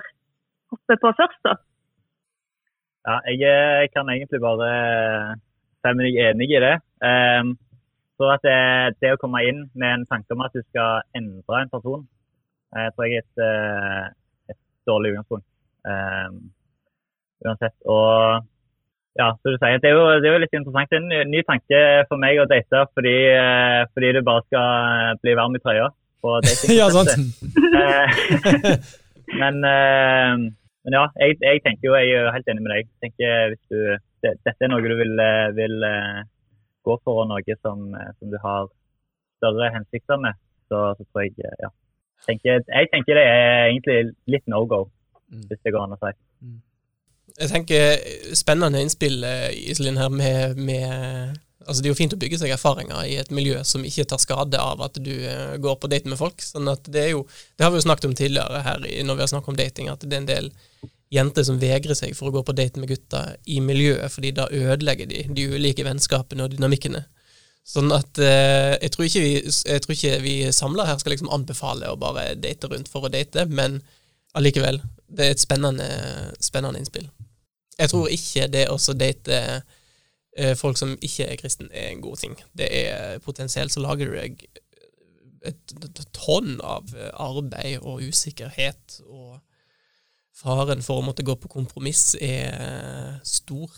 hoppe 0.71 0.99
på 1.03 1.13
først, 1.21 1.41
da. 1.49 1.57
Ja, 3.07 3.21
jeg, 3.31 3.39
jeg 3.43 3.91
kan 3.95 4.09
egentlig 4.11 4.41
bare 4.43 4.71
si 5.85 5.95
meg 5.95 6.19
enig 6.27 6.51
i 6.51 6.63
det. 6.65 6.75
Um, 7.07 7.55
så 8.17 8.33
at 8.33 8.45
det, 8.47 8.59
det, 9.03 9.13
å 9.15 9.21
komme 9.21 9.45
inn 9.47 9.67
med 9.77 9.93
en 9.93 10.07
tanke 10.09 10.35
om 10.35 10.43
at 10.47 10.55
du 10.57 10.63
skal 10.65 11.05
endre 11.15 11.61
en 11.61 11.73
person, 11.73 12.07
jeg 12.77 12.93
tror 12.95 13.07
jeg 13.07 13.21
er 13.21 13.25
et, 13.25 13.43
eh, 13.45 14.53
et 14.53 14.59
dårlig 14.89 15.13
utgangspunkt. 15.13 15.47
Um, 15.87 16.41
uansett. 17.47 17.77
Og 17.85 18.43
ja, 19.17 19.31
så 19.39 19.53
du 19.53 19.57
sier, 19.57 19.79
det 19.81 19.91
er, 19.91 19.97
jo, 19.97 20.09
det 20.21 20.29
er 20.29 20.35
jo 20.35 20.43
litt 20.43 20.57
interessant. 20.57 20.91
Det 20.91 20.99
er 20.99 21.05
en 21.05 21.13
ny, 21.13 21.21
ny 21.37 21.45
tanke 21.47 21.83
for 22.11 22.21
meg 22.21 22.41
å 22.41 22.49
date 22.51 22.83
fordi, 22.97 23.15
eh, 23.33 23.83
fordi, 23.95 24.13
du 24.17 24.21
bare 24.27 24.45
skal 24.49 25.23
bli 25.23 25.37
varm 25.39 25.57
i 25.57 25.63
trøya 25.63 25.89
ja, 26.81 26.89
sant. 26.91 27.13
Eh, 27.77 28.09
men, 29.41 29.61
men, 30.87 30.95
ja, 30.95 31.05
jeg, 31.19 31.37
jeg, 31.43 31.63
tenker 31.67 31.89
jo, 31.89 31.95
jeg 31.99 32.15
er 32.15 32.33
helt 32.35 32.51
enig 32.53 32.63
med 32.65 32.73
deg. 32.73 32.87
Jeg 32.87 33.09
tenker 33.09 33.53
hvis 33.53 33.65
du, 33.73 33.79
det, 34.23 34.37
Dette 34.47 34.67
er 34.67 34.71
noe 34.71 34.85
du 34.85 34.95
vil, 35.01 35.15
vil 35.59 35.87
gå 36.87 36.99
for, 37.03 37.25
og 37.25 37.31
noe 37.33 37.57
som, 37.59 37.89
som, 37.91 38.31
du 38.31 38.39
har 38.45 38.69
større 39.41 39.73
hensikter 39.75 40.21
med, 40.23 40.39
så, 40.71 40.93
så 40.99 41.07
tror 41.11 41.27
jeg 41.27 41.35
ja, 41.63 41.73
tenker, 42.29 42.63
jeg 42.63 42.93
tenker 42.93 43.19
det 43.19 43.27
er 43.27 43.67
egentlig 43.67 43.99
litt 44.31 44.47
no 44.51 44.63
go, 44.71 44.85
mm. 45.33 45.49
hvis 45.51 45.63
det 45.65 45.75
går 45.75 45.85
an 45.85 45.97
å 45.97 46.01
si. 46.01 46.13
Mm. 46.47 46.61
Jeg 47.37 47.51
tenker 47.53 47.83
spennende 48.39 48.81
innspill, 48.81 49.19
eh, 49.27 49.51
Iselin, 49.71 49.99
her 50.01 50.13
med, 50.15 50.57
med 50.57 51.37
Altså, 51.65 51.81
det 51.81 51.89
er 51.89 51.95
jo 51.95 51.99
fint 51.99 52.13
å 52.13 52.19
bygge 52.21 52.39
seg 52.43 52.53
erfaringer 52.53 53.07
i 53.09 53.17
et 53.21 53.31
miljø 53.35 53.63
som 53.65 53.85
ikke 53.87 54.05
tar 54.11 54.21
skade 54.21 54.61
av 54.61 54.83
at 54.85 54.99
du 55.03 55.15
uh, 55.25 55.57
går 55.63 55.79
på 55.81 55.89
date 55.91 56.11
med 56.11 56.21
folk. 56.21 56.43
sånn 56.45 56.69
at 56.69 56.85
Det 56.85 57.01
er 57.01 57.15
jo, 57.15 57.25
det 57.57 57.65
har 57.65 57.73
vi 57.73 57.81
jo 57.81 57.87
snakket 57.87 58.11
om 58.11 58.19
tidligere 58.19 58.61
her 58.67 58.85
når 58.85 59.17
vi 59.17 59.25
har 59.25 59.33
snakket 59.33 59.53
om 59.55 59.59
dating, 59.59 59.89
at 59.89 60.05
det 60.05 60.13
er 60.13 60.23
en 60.23 60.31
del 60.31 60.53
jenter 61.17 61.47
som 61.47 61.59
vegrer 61.63 61.97
seg 61.97 62.17
for 62.19 62.29
å 62.29 62.35
gå 62.35 62.43
på 62.47 62.55
date 62.57 62.83
med 62.83 62.91
gutter 62.91 63.37
i 63.47 63.61
miljøet, 63.63 64.11
fordi 64.13 64.33
da 64.37 64.49
ødelegger 64.51 65.09
de 65.11 65.23
de 65.33 65.47
ulike 65.55 65.87
vennskapene 65.87 66.45
og 66.45 66.55
dynamikkene. 66.55 67.05
Sånn 67.67 67.91
at 67.95 68.19
eh, 68.23 68.77
jeg, 68.79 68.93
tror 68.95 69.07
ikke 69.95 70.19
vi, 70.23 70.35
samla 70.55 70.87
her 70.87 70.99
skal 71.03 71.17
liksom 71.17 71.33
anbefale 71.35 71.91
å 71.91 71.99
bare 71.99 72.35
date 72.39 72.71
rundt 72.71 72.91
for 72.91 73.07
å 73.07 73.11
date, 73.11 73.47
men 73.51 73.81
allikevel, 74.39 74.79
det 75.11 75.25
er 75.25 75.35
et 75.35 75.43
spennende, 75.43 75.89
spennende 76.43 76.83
innspill. 76.83 77.09
Jeg 77.77 77.91
tror 77.91 78.13
ikke 78.13 78.47
det 78.53 78.69
å 78.71 78.79
date 78.95 79.41
eh, 79.41 79.76
folk 80.59 80.77
som 80.77 80.95
ikke 81.01 81.25
er 81.31 81.41
kristen, 81.41 81.71
er 81.73 81.91
en 81.95 82.05
god 82.05 82.21
ting. 82.21 82.37
Det 82.57 82.69
er 82.69 83.19
Potensielt 83.25 83.73
så 83.73 83.81
lager 83.81 84.11
du 84.11 84.17
deg 84.19 84.43
et, 85.47 85.75
et 85.79 86.01
tonn 86.17 86.59
av 86.61 86.91
arbeid 87.23 87.79
og 87.81 88.03
usikkerhet, 88.05 88.99
og 89.09 89.39
faren 90.37 90.83
for 90.85 91.01
å 91.01 91.07
måtte 91.07 91.25
gå 91.27 91.37
på 91.41 91.51
kompromiss 91.53 92.15
er 92.21 93.21
stor. 93.25 93.71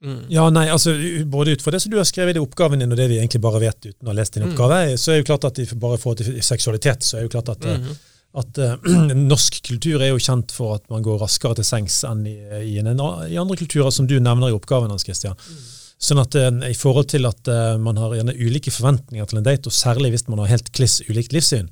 Mm. 0.00 0.22
Ja, 0.32 0.46
nei, 0.48 0.64
altså 0.72 0.94
Både 1.28 1.52
ut 1.52 1.62
fra 1.62 1.74
det 1.74 1.82
som 1.84 1.92
du 1.92 1.98
har 1.98 2.06
skrevet 2.08 2.38
i 2.38 2.40
oppgaven 2.40 2.80
din, 2.80 2.88
og 2.88 2.96
det 2.96 3.10
vi 3.10 3.18
egentlig 3.18 3.42
bare 3.44 3.60
vet 3.60 3.90
uten 3.90 4.08
å 4.08 4.14
ha 4.14 4.16
lest 4.16 4.36
din 4.36 4.46
mm. 4.46 4.54
oppgave, 4.54 4.78
så 5.00 5.12
er 5.12 5.20
jo 5.20 5.26
klart 5.28 5.44
at 5.50 5.60
bare 5.76 5.98
i 5.98 6.00
forhold 6.00 6.22
til 6.22 6.40
seksualitet, 6.44 7.04
så 7.04 7.18
er 7.18 7.26
jo 7.26 7.32
klart 7.34 7.52
at, 7.52 7.66
mm. 7.68 7.90
At 8.38 8.60
uh, 8.62 8.76
norsk 9.32 9.60
kultur 9.66 10.02
er 10.02 10.12
jo 10.12 10.22
kjent 10.22 10.54
for 10.54 10.78
at 10.78 10.86
man 10.92 11.02
går 11.06 11.20
raskere 11.22 11.58
til 11.58 11.66
sengs 11.66 12.00
enn 12.06 12.22
i, 12.28 12.36
i, 12.62 12.78
en, 12.82 12.92
i 13.26 13.38
andre 13.40 13.58
kulturer, 13.58 13.90
som 13.94 14.06
du 14.10 14.18
nevner 14.22 14.50
i 14.50 14.56
oppgaven 14.56 14.92
hans, 14.92 15.06
Christian. 15.06 15.34
Mm. 15.34 15.66
Sånn 16.00 16.22
at 16.22 16.38
uh, 16.38 16.48
I 16.70 16.76
forhold 16.78 17.10
til 17.12 17.28
at 17.28 17.50
uh, 17.50 17.74
man 17.82 17.98
har 18.00 18.14
gjerne 18.18 18.36
ulike 18.38 18.72
forventninger 18.74 19.30
til 19.30 19.40
en 19.40 19.48
date, 19.48 19.66
og 19.66 19.76
særlig 19.76 20.14
hvis 20.14 20.28
man 20.30 20.44
har 20.44 20.54
helt 20.54 20.72
kliss 20.76 21.00
ulikt 21.08 21.34
livssyn, 21.36 21.70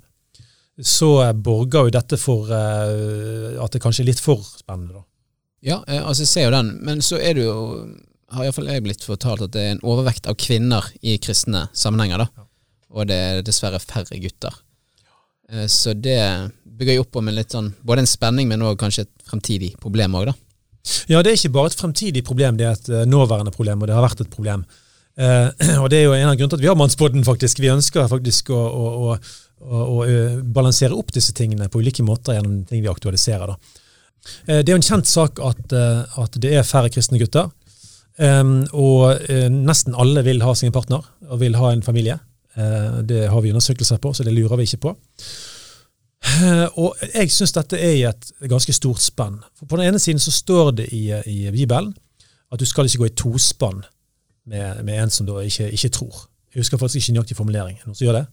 så 0.78 1.10
borger 1.34 1.88
jo 1.88 1.94
dette 1.96 2.14
for 2.22 2.52
at 2.54 3.72
det 3.74 3.80
kanskje 3.82 4.04
er 4.04 4.06
litt 4.12 4.20
for 4.22 4.44
spennende. 4.46 5.00
da. 5.00 5.02
Ja, 5.66 5.78
altså 6.04 6.22
jeg 6.22 6.30
ser 6.30 6.44
jo 6.46 6.52
den, 6.54 6.68
men 6.86 7.02
så 7.02 7.18
er 7.18 7.34
det 7.34 7.48
jo 7.48 7.56
har 8.30 8.46
iallfall 8.46 8.68
jeg 8.70 8.84
blitt 8.84 9.02
fortalt 9.02 9.42
at 9.42 9.54
det 9.56 9.64
er 9.64 9.74
en 9.74 9.82
overvekt 9.82 10.28
av 10.30 10.36
kvinner 10.38 10.86
i 11.02 11.16
kristne 11.18 11.64
sammenhenger. 11.72 12.22
da. 12.22 12.46
Og 12.94 13.08
det 13.10 13.18
er 13.18 13.42
dessverre 13.42 13.80
færre 13.82 14.20
gutter. 14.22 14.54
Eh, 15.52 15.66
så 15.66 15.92
det 15.92 16.50
bygger 16.78 16.98
jo 16.98 17.06
opp 17.06 17.16
om 17.20 17.30
en 17.30 17.38
litt 17.38 17.54
sånn, 17.54 17.72
både 17.82 18.04
en 18.04 18.10
spenning, 18.10 18.50
men 18.50 18.62
også 18.62 18.82
kanskje 18.82 19.06
et 19.06 19.30
fremtidig 19.30 19.72
problem 19.82 20.18
òg, 20.18 20.30
da. 20.30 20.36
Ja, 21.10 21.20
det 21.20 21.32
er 21.32 21.40
ikke 21.40 21.56
bare 21.56 21.72
et 21.72 21.78
fremtidig 21.78 22.22
problem, 22.24 22.56
det 22.56 22.68
er 22.68 22.76
et 22.76 22.92
eh, 22.92 23.08
nåværende 23.08 23.52
problem, 23.54 23.82
og 23.82 23.90
det 23.90 23.96
har 23.96 24.04
vært 24.04 24.22
et 24.24 24.32
problem. 24.32 24.64
Eh, 25.18 25.48
og 25.82 25.90
det 25.92 26.00
er 26.00 26.06
jo 26.06 26.14
en 26.16 26.30
av 26.30 26.38
grunnene 26.38 26.54
til 26.54 26.60
at 26.60 26.64
vi 26.66 26.70
har 26.70 26.78
mannsbåten 26.78 27.26
faktisk. 27.26 27.60
Vi 27.64 27.72
ønsker 27.72 28.08
faktisk 28.10 28.52
å, 28.54 28.62
å, 28.62 29.18
å, 29.58 29.82
å, 29.82 29.98
balansere 30.54 30.96
opp 30.96 31.12
disse 31.16 31.34
tingene 31.36 31.70
på 31.72 31.82
ulike 31.82 32.06
måter 32.06 32.38
gjennom 32.38 32.62
ting 32.68 32.84
vi 32.84 32.92
aktualiserer. 32.92 33.54
da. 33.54 33.84
Det 34.48 34.66
er 34.66 34.74
jo 34.74 34.80
en 34.80 34.84
kjent 34.84 35.08
sak 35.08 35.40
at, 35.40 35.72
at 35.72 36.36
det 36.42 36.50
er 36.58 36.66
færre 36.66 36.90
kristne 36.92 37.20
gutter. 37.20 37.48
Um, 38.18 38.64
og 38.74 39.28
nesten 39.54 39.94
alle 39.94 40.24
vil 40.26 40.42
ha 40.42 40.50
sin 40.58 40.74
partner 40.74 41.04
og 41.30 41.38
vil 41.40 41.54
ha 41.56 41.70
en 41.70 41.84
familie. 41.86 42.18
Uh, 42.58 42.98
det 43.06 43.28
har 43.30 43.40
vi 43.44 43.52
undersøkelser 43.54 44.00
på, 44.02 44.12
så 44.12 44.26
det 44.26 44.34
lurer 44.34 44.58
vi 44.58 44.66
ikke 44.66 44.82
på. 44.88 44.94
Uh, 46.26 46.66
og 46.82 46.96
jeg 47.14 47.30
syns 47.30 47.54
dette 47.54 47.78
er 47.78 47.94
i 47.94 48.06
et 48.08 48.32
ganske 48.50 48.74
stort 48.74 49.02
spenn. 49.02 49.38
For 49.58 49.70
På 49.70 49.78
den 49.78 49.88
ene 49.88 50.02
siden 50.02 50.18
så 50.22 50.34
står 50.34 50.72
det 50.80 50.88
i, 50.92 51.06
i 51.26 51.50
Bibelen 51.54 51.94
at 52.52 52.60
du 52.60 52.66
skal 52.66 52.88
ikke 52.88 53.04
gå 53.04 53.10
i 53.10 53.16
tospann 53.16 53.84
med, 54.48 54.82
med 54.84 55.02
en 55.02 55.10
som 55.12 55.26
da 55.28 55.38
ikke, 55.44 55.70
ikke, 55.70 55.92
tror. 55.92 56.26
Jeg 56.54 56.62
husker 56.62 56.80
faktisk 56.80 57.02
ikke 57.02 57.18
nøyaktig 57.18 57.36
formulering. 57.36 57.78
Noen 57.84 57.94
som 57.94 58.06
gjør 58.06 58.20
det? 58.22 58.26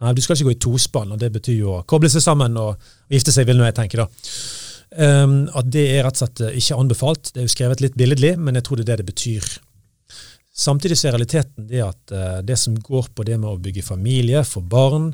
Nei, 0.00 0.14
Du 0.14 0.22
skal 0.22 0.36
ikke 0.36 0.48
gå 0.48 0.54
i 0.54 0.62
tospann, 0.64 1.12
og 1.12 1.20
det 1.20 1.32
betyr 1.34 1.58
jo 1.58 1.72
å 1.74 1.84
koble 1.88 2.08
seg 2.08 2.22
sammen 2.24 2.56
og, 2.56 2.76
og 2.78 3.16
gifte 3.16 3.34
seg, 3.34 3.48
vil 3.48 3.58
nå 3.58 3.66
jeg 3.66 3.76
tenke. 3.76 4.00
da. 4.00 4.06
Um, 4.90 5.44
at 5.54 5.68
det 5.70 5.84
er 5.92 6.02
rett 6.02 6.16
og 6.18 6.24
slett 6.24 6.40
eh, 6.42 6.56
ikke 6.58 6.78
anbefalt. 6.82 7.28
Det 7.30 7.42
er 7.42 7.46
jo 7.46 7.52
skrevet 7.52 7.82
litt 7.84 7.98
billedlig, 7.98 8.32
men 8.42 8.58
jeg 8.58 8.66
tror 8.66 8.80
det 8.80 8.86
er 8.86 8.92
det 8.92 9.04
det 9.04 9.12
betyr. 9.12 9.50
Samtidig 10.60 10.98
så 10.98 11.08
er 11.08 11.16
realiteten 11.16 11.68
det 11.70 11.80
at 11.84 12.12
uh, 12.12 12.38
det 12.44 12.58
som 12.60 12.76
går 12.76 13.10
på 13.16 13.24
det 13.24 13.38
med 13.40 13.48
å 13.48 13.60
bygge 13.62 13.86
familie, 13.86 14.44
få 14.44 14.60
barn, 14.60 15.10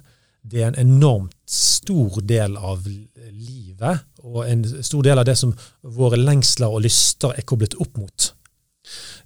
det 0.47 0.63
er 0.63 0.73
en 0.73 0.81
enormt 0.83 1.35
stor 1.51 2.21
del 2.27 2.57
av 2.59 2.87
livet, 2.87 4.03
og 4.23 4.45
en 4.47 4.65
stor 4.67 5.07
del 5.07 5.23
av 5.23 5.27
det 5.27 5.37
som 5.39 5.55
våre 5.83 6.19
lengsler 6.19 6.71
og 6.71 6.83
lyster 6.87 7.35
er 7.35 7.47
koblet 7.47 7.75
opp 7.83 7.99
mot. 7.99 8.29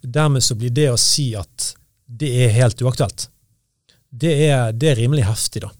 Dermed 0.00 0.44
så 0.44 0.56
blir 0.56 0.72
det 0.76 0.88
å 0.92 1.00
si 1.00 1.30
at 1.36 1.74
det 2.04 2.30
er 2.44 2.56
helt 2.56 2.80
uaktuelt, 2.84 3.28
det 4.10 4.32
er, 4.48 4.72
det 4.74 4.90
er 4.90 4.98
rimelig 4.98 5.28
heftig, 5.28 5.62
da. 5.64 5.70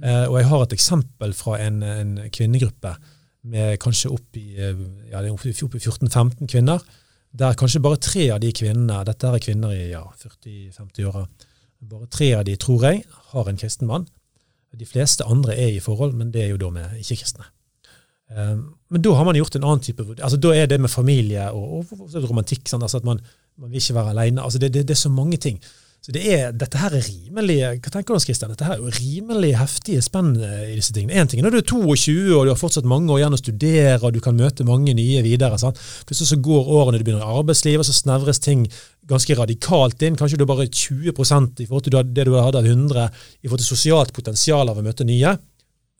Uh, 0.00 0.26
og 0.30 0.36
jeg 0.40 0.48
har 0.50 0.64
et 0.64 0.76
eksempel 0.76 1.34
fra 1.36 1.58
en, 1.60 1.82
en 1.84 2.14
kvinnegruppe 2.32 2.94
med 3.48 3.78
kanskje 3.80 4.10
opp 4.12 4.36
i, 4.36 4.52
eh, 4.60 4.80
ja, 5.10 5.22
opp 5.32 5.44
i 5.48 5.52
14-15 5.52 6.48
kvinner, 6.50 6.82
der 7.30 7.54
kanskje 7.58 7.82
bare 7.82 8.00
tre 8.02 8.26
av 8.34 8.40
de 8.42 8.50
kvinnene, 8.52 9.04
dette 9.06 9.28
er 9.28 9.42
kvinner 9.42 9.74
i 9.74 9.90
ja, 9.92 10.02
40-50-åra, 10.18 11.26
bare 11.90 12.08
tre 12.10 12.32
av 12.38 12.44
de, 12.48 12.56
tror 12.60 12.88
jeg, 12.88 13.04
har 13.32 13.48
en 13.48 13.60
kristen 13.60 13.88
mann. 13.90 14.08
De 14.76 14.86
fleste 14.86 15.26
andre 15.26 15.56
er 15.58 15.74
i 15.74 15.82
forhold, 15.82 16.14
men 16.18 16.30
det 16.34 16.44
er 16.44 16.52
jo 16.52 16.60
da 16.60 16.70
med 16.74 16.98
ikke-kristne. 17.00 17.46
Um, 18.30 18.76
men 18.90 19.02
da 19.02 19.12
har 19.18 19.26
man 19.26 19.34
gjort 19.34 19.56
en 19.58 19.64
annen 19.66 19.80
type 19.82 20.04
altså 20.06 20.36
Da 20.38 20.52
er 20.54 20.68
det 20.70 20.76
med 20.78 20.92
familie 20.92 21.48
og, 21.50 21.80
og, 21.80 22.02
og 22.04 22.28
romantikk. 22.30 22.68
Sånn, 22.70 22.82
altså 22.86 23.00
at 23.00 23.06
man, 23.08 23.18
man, 23.58 23.72
vil 23.72 23.82
ikke 23.82 23.96
være 23.96 24.12
alene. 24.14 24.44
Altså 24.44 24.60
det, 24.62 24.70
det, 24.74 24.84
det, 24.86 24.94
er 24.94 25.00
så 25.00 25.10
mange 25.10 25.40
ting. 25.42 25.58
Så 26.00 26.14
det 26.16 26.22
er, 26.32 26.52
dette 26.56 26.78
her 26.80 26.94
er 26.96 27.04
rimelig 27.04 27.58
hva 27.60 27.90
tenker 27.92 28.16
du, 28.16 28.22
Christian? 28.24 28.52
Dette 28.54 28.64
her 28.64 28.78
er 28.78 28.80
jo 28.80 28.92
rimelig 28.94 29.50
heftige 29.60 30.00
spenn 30.00 30.30
eh, 30.40 30.70
i 30.72 30.78
disse 30.78 30.94
tingene. 30.96 31.18
En 31.20 31.28
ting 31.28 31.42
er 31.42 31.44
når 31.44 31.58
du 31.58 31.60
er 31.60 31.66
22 31.68 32.14
og 32.38 32.46
du 32.46 32.52
har 32.54 32.60
fortsatt 32.60 32.88
mange 32.88 33.12
år 33.12 33.20
igjen 33.20 33.36
å 33.36 33.40
studere 33.40 33.98
og 34.08 34.14
du 34.16 34.22
kan 34.24 34.38
møte 34.38 34.64
mange 34.64 34.94
nye 34.96 35.20
videre. 35.26 35.58
sant? 35.60 35.76
Plutselig 36.08 36.30
så 36.30 36.38
går 36.40 36.72
årene, 36.78 37.02
du 37.02 37.04
begynner 37.04 37.26
i 37.26 37.36
arbeidsliv, 37.42 37.82
og 37.82 37.88
så 37.88 37.96
snevres 37.98 38.40
ting 38.40 38.64
ganske 39.10 39.36
radikalt 39.36 40.00
inn. 40.06 40.16
Kanskje 40.16 40.40
du 40.40 40.46
er 40.46 40.52
bare 40.54 40.70
20% 40.72 41.60
i 41.60 41.68
forhold 41.68 41.90
til 41.90 42.00
det 42.16 42.26
du 42.30 42.32
hadde 42.38 42.64
av 42.64 42.72
100 42.72 43.06
i 43.44 43.50
forhold 43.50 43.60
til 43.60 43.68
sosialt 43.68 44.16
potensial 44.16 44.72
av 44.72 44.80
å 44.80 44.86
møte 44.86 45.04
nye, 45.04 45.36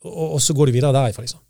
og, 0.08 0.26
og 0.30 0.40
så 0.40 0.56
går 0.56 0.70
du 0.70 0.78
videre 0.78 0.96
derifra. 0.96 1.26
liksom. 1.26 1.44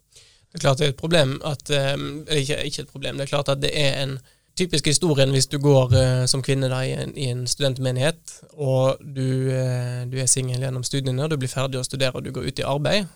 Det 0.50 0.58
er 0.58 0.66
klart 0.66 0.82
det 0.82 0.88
er 0.88 0.92
et 0.96 0.98
problem 0.98 1.36
at 1.46 1.70
eh, 1.70 1.94
Eller 1.94 2.42
ikke, 2.42 2.62
ikke 2.66 2.82
et 2.82 2.90
problem, 2.90 3.18
det 3.20 3.28
er 3.28 3.34
klart 3.36 3.52
at 3.52 3.62
det 3.62 3.70
er 3.78 4.00
en 4.02 4.18
typisk 4.60 4.90
historien 4.90 5.32
hvis 5.34 5.48
du 5.50 5.58
går 5.62 5.94
uh, 5.94 6.24
som 6.30 6.42
kvinne 6.44 6.68
da, 6.70 6.82
i, 6.86 6.92
en, 6.94 7.14
i 7.18 7.30
en 7.32 7.46
studentmenighet, 7.48 8.36
og 8.52 9.00
du, 9.00 9.48
uh, 9.50 10.02
du 10.10 10.18
er 10.20 10.28
singel 10.30 10.62
gjennom 10.62 10.84
studiene, 10.86 11.24
og 11.24 11.32
du 11.32 11.38
blir 11.40 11.52
ferdig 11.52 11.80
å 11.80 11.86
studere 11.86 12.20
og 12.20 12.26
du 12.26 12.32
går 12.36 12.50
ut 12.50 12.62
i 12.62 12.68
arbeid, 12.68 13.08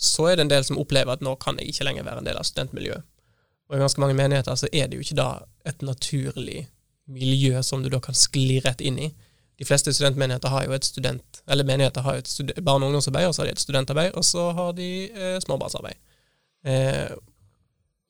så 0.00 0.30
er 0.30 0.38
det 0.38 0.46
en 0.46 0.52
del 0.52 0.66
som 0.66 0.78
opplever 0.80 1.12
at 1.12 1.24
nå 1.24 1.34
kan 1.40 1.58
jeg 1.60 1.72
ikke 1.72 1.88
lenger 1.88 2.06
være 2.06 2.22
en 2.22 2.28
del 2.30 2.38
av 2.40 2.46
studentmiljøet. 2.48 3.08
Og 3.70 3.76
i 3.76 3.80
ganske 3.84 4.02
mange 4.02 4.16
menigheter 4.18 4.56
så 4.58 4.68
er 4.72 4.88
det 4.90 4.98
jo 4.98 5.04
ikke 5.04 5.18
da 5.20 5.30
et 5.68 5.82
naturlig 5.86 6.64
miljø 7.10 7.60
som 7.66 7.84
du 7.84 7.90
da 7.92 8.00
kan 8.02 8.16
skli 8.16 8.58
rett 8.64 8.82
inn 8.82 8.98
i. 8.98 9.10
De 9.60 9.66
fleste 9.68 9.92
studentmenigheter 9.94 10.50
har 10.50 10.64
jo 10.64 10.74
et 10.74 10.86
student, 10.88 11.42
eller 11.46 11.68
menigheter 11.68 12.02
har 12.02 12.16
jo 12.16 12.24
et 12.24 12.62
barne- 12.64 12.86
og 12.86 12.90
ungdomsarbeid, 12.90 13.28
og 13.28 13.34
så 13.34 13.42
har 13.42 13.50
de 13.50 13.52
et 13.52 13.60
studentarbeid, 13.60 14.14
og 14.16 14.24
så 14.24 14.46
har 14.56 14.72
de 14.72 14.88
eh, 15.10 15.36
småbarnsarbeid. 15.44 15.98
Eh, 16.64 17.10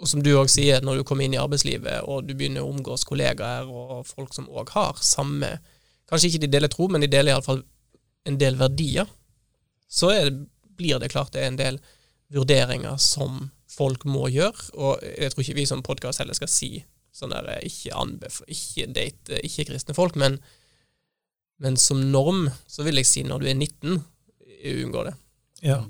og 0.00 0.08
som 0.08 0.22
du 0.24 0.30
òg 0.32 0.48
sier, 0.48 0.80
når 0.84 1.00
du 1.00 1.04
kommer 1.04 1.26
inn 1.26 1.36
i 1.36 1.40
arbeidslivet 1.40 2.06
og 2.08 2.24
du 2.24 2.32
begynner 2.32 2.64
å 2.64 2.70
omgås 2.72 3.04
kollegaer 3.08 3.68
og 3.68 4.06
folk 4.08 4.32
som 4.36 4.48
òg 4.48 4.72
har 4.76 5.00
samme 5.04 5.58
Kanskje 6.10 6.32
ikke 6.32 6.40
de 6.42 6.48
deler 6.50 6.66
tro, 6.66 6.88
men 6.90 7.04
de 7.04 7.06
deler 7.06 7.36
iallfall 7.36 7.60
en 8.26 8.34
del 8.34 8.56
verdier. 8.58 9.06
Så 9.86 10.08
det, 10.10 10.32
blir 10.74 10.98
det 10.98 11.12
klart 11.12 11.30
det 11.36 11.44
er 11.44 11.52
en 11.52 11.58
del 11.60 11.76
vurderinger 12.34 12.96
som 12.98 13.44
folk 13.70 14.02
må 14.10 14.24
gjøre. 14.26 14.72
Og 14.74 15.04
jeg 15.06 15.30
tror 15.30 15.44
ikke 15.44 15.58
vi 15.60 15.66
som 15.70 15.84
podkast 15.86 16.18
heller 16.18 16.34
skal 16.34 16.50
si 16.50 16.72
sånn 17.14 17.30
der 17.30 17.52
ikke, 17.66 17.94
anbef 17.94 18.40
ikke 18.50 18.88
date 18.94 19.38
ikke-kristne 19.46 19.94
folk, 19.94 20.18
men, 20.18 20.40
men 21.62 21.78
som 21.78 22.02
norm 22.10 22.48
så 22.66 22.86
vil 22.86 22.98
jeg 22.98 23.10
si 23.10 23.24
når 23.26 23.42
du 23.42 23.50
er 23.50 23.58
19, 23.58 24.00
unngå 24.74 25.06
det. 25.06 25.14
Ja. 25.66 25.82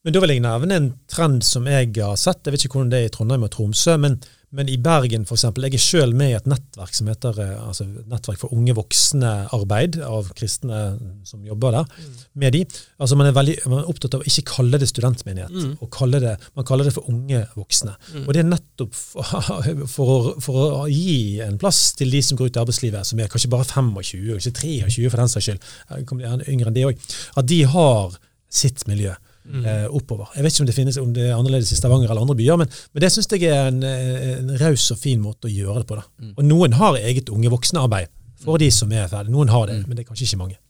Men 0.00 0.14
da 0.16 0.20
vil 0.22 0.32
jeg 0.32 0.40
nevne 0.40 0.76
en 0.80 0.92
trend 1.12 1.42
som 1.44 1.66
jeg 1.68 1.92
har 1.98 2.16
sett. 2.16 2.46
Jeg 2.46 2.54
vet 2.54 2.62
ikke 2.64 2.78
hvordan 2.78 2.92
det 2.92 3.00
er 3.02 3.10
i 3.10 3.12
Trondheim 3.12 3.42
og 3.44 3.50
Tromsø, 3.52 3.98
men, 4.00 4.14
men 4.56 4.70
i 4.72 4.78
Bergen 4.80 5.26
f.eks. 5.28 5.44
Jeg 5.60 5.76
er 5.76 5.82
selv 5.84 6.16
med 6.16 6.32
i 6.32 6.36
et 6.38 6.48
nettverk 6.48 6.96
som 6.96 7.10
heter 7.12 7.36
eh, 7.44 7.58
altså, 7.60 7.84
Nettverk 8.08 8.40
for 8.40 8.54
unge 8.56 8.72
voksne-arbeid, 8.78 9.98
av 10.06 10.32
kristne 10.38 10.80
som 11.28 11.44
jobber 11.44 11.76
der, 11.76 11.92
mm. 11.92 12.16
med 12.40 12.56
de. 12.56 12.64
Altså 12.96 13.20
Man 13.20 13.28
er 13.28 13.36
veldig 13.36 13.58
man 13.66 13.82
er 13.82 13.92
opptatt 13.92 14.16
av 14.16 14.24
å 14.24 14.28
ikke 14.32 14.46
kalle 14.54 14.80
det 14.80 14.88
studentmenighet, 14.88 15.52
mm. 15.52 15.76
og 15.84 15.92
kalle 15.92 16.24
det, 16.24 16.34
man 16.56 16.70
kaller 16.72 16.88
det 16.88 16.96
for 16.96 17.12
unge 17.12 17.44
voksne. 17.60 17.98
Mm. 18.16 18.24
Og 18.24 18.32
det 18.32 18.44
er 18.46 18.50
nettopp 18.54 18.96
for, 18.96 19.54
for, 19.84 20.16
å, 20.16 20.36
for, 20.40 20.66
å, 20.80 20.84
gi 20.88 21.42
en 21.44 21.60
plass 21.60 21.90
til 22.00 22.16
de 22.16 22.24
som 22.24 22.40
går 22.40 22.48
ut 22.48 22.56
i 22.56 22.64
arbeidslivet, 22.64 23.12
som 23.12 23.20
er 23.20 23.28
kanskje 23.28 23.52
bare 23.52 23.68
25, 23.68 23.92
ikke 24.00 24.40
23 24.48 25.10
for 25.12 25.20
den 25.20 25.36
saks 25.36 25.50
skyld, 25.50 25.72
kommer 26.08 26.48
yngre 26.48 26.72
enn 26.72 26.80
det 26.80 26.88
òg, 26.88 27.10
at 27.36 27.52
de 27.52 27.66
har 27.68 28.16
sitt 28.48 28.88
miljø 28.88 29.12
mm. 29.50 29.66
eh, 29.72 29.84
oppover. 29.90 30.30
Jeg 30.36 30.46
vet 30.46 30.54
ikke 30.54 30.64
om 30.64 30.70
det 30.70 30.76
finnes 30.78 31.00
om 31.02 31.12
det 31.16 31.26
er 31.28 31.36
annerledes 31.36 31.74
i 31.74 31.78
Stavanger 31.78 32.10
eller 32.10 32.24
andre 32.24 32.38
byer, 32.38 32.62
men, 32.62 32.72
men 32.94 33.04
det 33.04 33.12
syns 33.14 33.30
jeg 33.34 33.50
er 33.50 33.68
en, 33.72 33.82
en 33.84 34.56
raus 34.62 34.88
og 34.94 35.02
fin 35.02 35.20
måte 35.22 35.50
å 35.50 35.52
gjøre 35.52 35.82
det 35.82 35.90
på. 35.90 36.00
Da. 36.00 36.06
Mm. 36.22 36.32
Og 36.36 36.48
noen 36.48 36.80
har 36.80 36.98
eget 37.02 37.30
unge 37.34 37.52
voksne-arbeid 37.52 38.10
for 38.40 38.56
mm. 38.56 38.62
de 38.64 38.72
som 38.74 38.96
er 38.96 39.10
ferdige. 39.10 39.34
Noen 39.34 39.52
har 39.52 39.68
det, 39.70 39.80
mm. 39.80 39.86
men 39.88 39.98
det 39.98 40.04
er 40.04 40.10
kanskje 40.10 40.30
ikke 40.30 40.42
mange. 40.42 40.60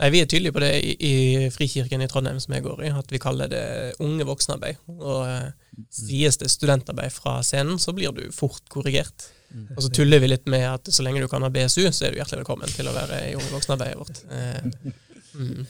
Nei, 0.00 0.08
Vi 0.14 0.20
er 0.22 0.28
tydelige 0.30 0.56
på 0.56 0.62
det 0.62 0.70
i, 0.80 0.92
i, 0.96 1.14
Frikirken 1.52 2.00
i 2.00 2.08
Trondheim, 2.08 2.38
som 2.40 2.54
jeg 2.56 2.64
går 2.64 2.86
i, 2.86 2.92
at 3.02 3.10
vi 3.12 3.20
kaller 3.20 3.50
det 3.52 3.64
unge 4.00 4.24
voksenarbeid. 4.24 4.80
Og 4.96 5.26
eh, 5.26 5.50
sies 5.92 6.40
det 6.40 6.48
studentarbeid 6.52 7.12
fra 7.12 7.40
scenen, 7.44 7.76
så 7.82 7.92
blir 7.96 8.14
du 8.16 8.22
fort 8.32 8.64
korrigert. 8.72 9.28
Mm. 9.52 9.66
Og 9.74 9.84
så 9.84 9.90
tuller 10.00 10.22
vi 10.22 10.30
litt 10.30 10.48
med 10.48 10.64
at 10.70 10.88
så 10.94 11.04
lenge 11.04 11.20
du 11.20 11.28
kan 11.28 11.44
ha 11.44 11.50
BSU, 11.52 11.82
så 11.92 12.06
er 12.06 12.14
du 12.14 12.20
hjertelig 12.20 12.44
velkommen 12.44 12.72
til 12.72 12.88
å 12.88 12.96
være 12.96 13.20
i 13.28 13.36
unge 13.36 13.52
voksenarbeidet 13.52 14.00
vårt. 14.00 14.22
Eh, 14.32 14.94
mm. 15.42 15.68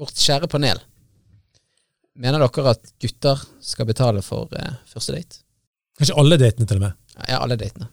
Vårt 0.00 0.24
kjære 0.24 0.48
panel. 0.48 0.80
Mener 2.18 2.42
dere 2.42 2.72
at 2.74 2.90
gutter 3.00 3.42
skal 3.62 3.86
betale 3.86 4.22
for 4.26 4.50
eh, 4.58 4.78
første 4.90 5.14
date? 5.14 5.42
Kanskje 5.98 6.16
alle 6.18 6.38
datene, 6.40 6.66
til 6.66 6.80
og 6.80 6.86
med? 6.88 6.96
Ja, 7.28 7.38
alle 7.42 7.58
datene. 7.60 7.90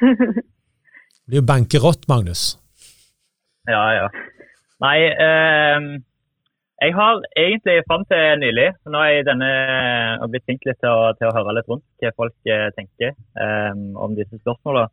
det 0.00 1.26
blir 1.26 1.40
jo 1.40 1.46
benkerått, 1.48 2.06
Magnus. 2.10 2.54
Ja, 3.68 3.82
ja. 3.96 4.06
Nei, 4.80 4.96
eh, 5.10 5.88
jeg 6.80 6.94
har 6.96 7.18
egentlig 7.36 7.82
fram 7.88 8.06
til 8.08 8.38
nylig 8.40 8.68
Nå 8.88 9.02
har 9.02 9.10
jeg 9.12 9.26
denne, 9.28 9.50
og 10.22 10.30
blitt 10.32 10.46
flink 10.46 10.64
litt 10.64 10.78
til 10.80 10.88
å, 10.88 11.10
til 11.18 11.28
å, 11.28 11.34
høre 11.36 11.56
litt 11.58 11.68
rundt 11.68 11.84
hva 12.00 12.14
folk 12.16 12.48
eh, 12.48 12.70
tenker 12.78 13.12
eh, 13.12 13.74
om 14.00 14.16
disse 14.16 14.38
spørsmålene. 14.40 14.88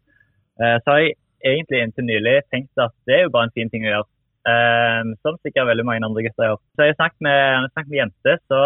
Eh, 0.59 0.75
så 0.83 0.91
har 0.91 1.03
jeg 1.05 1.15
egentlig 1.45 1.83
inntil 1.85 2.09
nylig 2.09 2.35
tenkt 2.51 2.83
at 2.83 2.95
det 3.07 3.19
er 3.19 3.27
jo 3.27 3.33
bare 3.37 3.47
en 3.47 3.55
fin 3.55 3.71
ting 3.71 3.87
å 3.87 3.93
gjøre. 3.93 4.09
Um, 4.47 5.09
som 5.25 5.35
sikkert 5.43 5.67
veldig 5.67 5.83
mange 5.83 6.07
andre 6.07 6.23
gutter 6.23 6.45
gjør. 6.47 6.59
Så 6.75 6.85
jeg 6.85 6.93
har 6.93 6.99
snakket 7.01 7.23
med, 7.25 7.37
jeg 7.37 7.71
snakket 7.73 7.89
med 7.91 7.99
jenter, 7.99 8.37
så, 8.47 8.59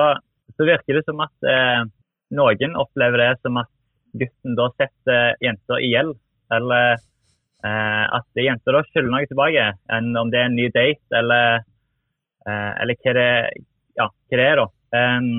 så, 0.54 0.66
virker 0.68 0.98
det 0.98 1.06
som 1.08 1.24
at 1.26 1.48
uh, 1.48 1.88
noen 2.38 2.76
opplever 2.78 3.24
det 3.24 3.30
som 3.42 3.58
at 3.58 3.72
gutten 4.22 4.58
da 4.60 4.68
setter 4.76 5.40
jenter 5.42 5.82
i 5.82 5.90
gjeld. 5.90 6.14
Eller 6.54 7.00
uh, 7.00 8.06
at 8.20 8.44
jenter 8.44 8.78
da 8.78 8.84
skylder 8.86 9.10
noe 9.10 9.30
tilbake, 9.32 9.64
enn 9.98 10.12
om 10.22 10.30
det 10.30 10.44
er 10.44 10.52
en 10.52 10.60
ny 10.60 10.68
date, 10.76 11.02
eller, 11.18 11.66
uh, 12.46 12.72
eller 12.84 13.00
hva, 13.02 13.16
det, 13.18 13.32
ja, 13.98 14.08
hva 14.12 14.42
det 14.44 14.48
er. 14.52 14.62
da. 14.62 14.68
Um, 15.02 15.32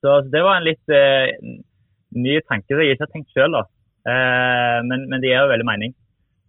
så, 0.00 0.18
det 0.32 0.44
var 0.46 0.60
en 0.60 0.68
litt 0.70 0.96
ny 2.16 2.38
tanke 2.48 2.72
som 2.72 2.80
jeg 2.80 2.96
ikke 2.96 3.06
har 3.06 3.12
tenkt 3.12 3.36
sjøl, 3.36 3.60
men, 4.04 5.06
men 5.08 5.22
det 5.22 5.30
gir 5.30 5.38
jo 5.40 5.52
veldig 5.52 5.64
mening. 5.64 5.94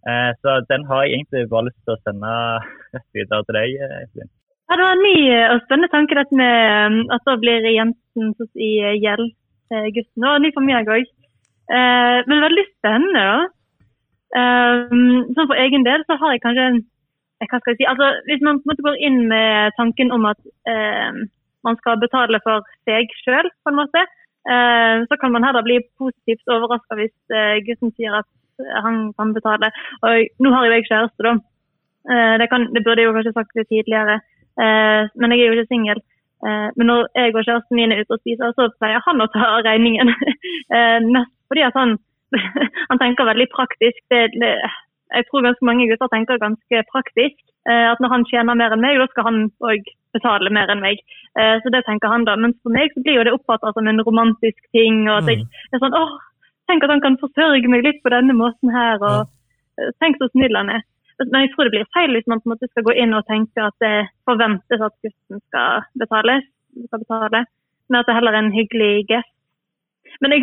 Eh, 0.06 0.32
så 0.42 0.60
den 0.70 0.86
har 0.88 1.04
jeg 1.04 1.16
egentlig 1.16 1.48
bare 1.50 1.68
lyst 1.68 1.82
til 1.84 1.96
å 1.96 2.02
sende 2.06 2.32
videre 3.16 3.42
til 3.46 3.58
deg, 3.58 3.76
Evelyn. 3.86 4.32
Ja, 4.66 4.74
Det 4.74 4.82
var 4.82 4.96
en 4.96 5.04
ny 5.06 5.18
og 5.54 5.60
spennende 5.64 5.92
tanke 5.92 6.18
dette 6.18 6.38
med 6.38 7.12
at 7.14 7.28
da 7.28 7.36
blir 7.38 7.68
Jensen 7.70 8.32
i 8.58 8.70
gjeld 9.02 9.28
til 9.70 9.92
gutten. 9.94 10.24
Og 10.24 10.32
var 10.32 10.42
ny 10.42 10.50
for 10.54 10.66
meg 10.66 10.90
òg. 10.90 11.06
Eh, 11.76 12.18
men 12.26 12.44
veldig 12.46 12.66
spennende, 12.72 13.28
da. 13.30 13.38
Sånn 14.36 15.46
for 15.46 15.56
egen 15.56 15.86
del 15.86 16.02
så 16.04 16.16
har 16.20 16.34
jeg 16.34 16.42
kanskje 16.42 16.64
hva 17.44 17.58
skal 17.60 17.72
jeg 17.72 17.80
si, 17.80 17.88
altså 17.88 18.06
Hvis 18.26 18.44
man 18.44 18.60
på 18.64 18.72
en 18.72 18.84
går 18.86 18.96
inn 19.06 19.18
med 19.28 19.74
tanken 19.76 20.12
om 20.12 20.24
at 20.28 20.40
eh, 20.70 21.18
man 21.66 21.76
skal 21.80 22.00
betale 22.00 22.40
for 22.44 22.64
seg 22.88 23.12
sjøl, 23.24 23.48
på 23.62 23.72
en 23.72 23.80
måte, 23.80 24.02
eh, 24.48 25.04
så 25.08 25.18
kan 25.20 25.34
man 25.34 25.44
heller 25.44 25.66
bli 25.66 25.82
positivt 26.00 26.48
overraska 26.48 26.96
hvis 26.96 27.14
eh, 27.34 27.60
gutten 27.66 27.92
sier 27.92 28.16
at 28.22 28.28
han 28.84 29.12
kan 29.18 29.34
betale. 29.36 29.70
Og 30.02 30.42
nå 30.42 30.52
har 30.54 30.70
jeg 30.70 30.88
kjæreste, 30.88 31.26
da. 31.26 31.36
Eh, 32.10 32.34
det, 32.40 32.46
kan, 32.50 32.68
det, 32.74 32.84
burde 32.84 33.02
jeg 33.02 33.08
jo 33.08 33.14
kanskje 33.16 33.34
sagt 33.34 33.56
litt 33.58 33.70
tidligere, 33.72 34.20
eh, 34.62 35.08
men 35.18 35.32
jeg 35.34 35.42
er 35.42 35.50
jo 35.50 35.56
ikke 35.56 35.72
singel. 35.74 36.02
Eh, 36.46 36.68
men 36.78 36.90
når 36.90 37.08
jeg 37.18 37.34
og 37.34 37.46
kjæresten 37.46 37.78
min 37.78 37.94
er 37.94 38.02
ute 38.02 38.14
og 38.14 38.22
spiser, 38.22 38.54
så 38.54 38.68
pleier 38.78 39.02
han 39.06 39.24
å 39.24 39.30
ta 39.34 39.48
regningen. 39.66 40.12
Mest 41.14 41.32
fordi 41.50 41.62
at 41.66 41.78
han, 41.78 41.96
han 42.90 43.02
tenker 43.02 43.28
veldig 43.28 43.48
praktisk. 43.54 43.98
Det, 44.12 44.22
det, 44.38 44.54
jeg 45.14 45.26
tror 45.28 45.46
ganske 45.46 45.66
mange 45.66 45.86
gutter 45.90 46.10
tenker 46.12 46.42
ganske 46.42 46.82
praktisk. 46.92 47.38
At 47.66 47.98
når 47.98 48.10
han 48.12 48.24
tjener 48.30 48.54
mer 48.54 48.74
enn 48.74 48.82
meg, 48.82 48.98
da 48.98 49.08
skal 49.10 49.24
han 49.26 49.38
òg 49.66 49.86
betale 50.14 50.52
mer 50.54 50.70
enn 50.70 50.82
meg. 50.82 51.00
Så 51.34 51.70
det 51.74 51.80
tenker 51.86 52.10
han 52.10 52.22
da. 52.26 52.36
Mens 52.38 52.54
for 52.62 52.74
meg 52.74 52.92
så 52.94 53.02
blir 53.02 53.18
jo 53.18 53.24
det 53.26 53.32
oppfattet 53.34 53.74
som 53.74 53.90
en 53.90 54.02
romantisk 54.06 54.60
ting. 54.74 55.00
og 55.08 55.24
at 55.24 55.30
jeg 55.32 55.40
mm. 55.42 55.56
er 55.74 55.82
sånn, 55.82 55.96
åh, 55.98 56.12
Tenk 56.66 56.84
at 56.84 56.92
han 56.92 57.02
kan 57.04 57.18
forsørge 57.20 57.70
meg 57.70 57.86
litt 57.86 58.02
på 58.02 58.12
denne 58.14 58.34
måten 58.36 58.72
her. 58.74 59.00
og 59.00 59.24
ja. 59.24 59.24
Eh, 59.76 59.92
tenk 60.02 60.18
så 60.20 60.30
snill 60.32 60.56
han 60.56 60.72
er. 60.72 60.86
Men 61.20 61.46
jeg 61.46 61.52
tror 61.54 61.64
det 61.64 61.72
blir 61.72 61.92
feil 61.96 62.12
hvis 62.12 62.26
man 62.28 62.40
på 62.42 62.48
en 62.48 62.54
måte 62.54 62.68
skal 62.68 62.84
gå 62.84 62.92
inn 63.02 63.16
og 63.16 63.24
tenke 63.28 63.62
at 63.64 63.76
det 63.80 64.08
forventes 64.28 64.82
at 64.88 64.96
gutten 65.04 65.40
skal 65.48 65.86
betale. 65.96 66.42
Skal 66.76 67.00
betale 67.04 67.46
men 67.88 68.00
at 68.00 68.08
det 68.08 68.16
heller 68.18 68.34
er 68.34 68.44
en 68.44 68.54
hyggelig 68.58 68.92
gest. 69.10 69.32
Men 70.22 70.32
jeg, 70.32 70.40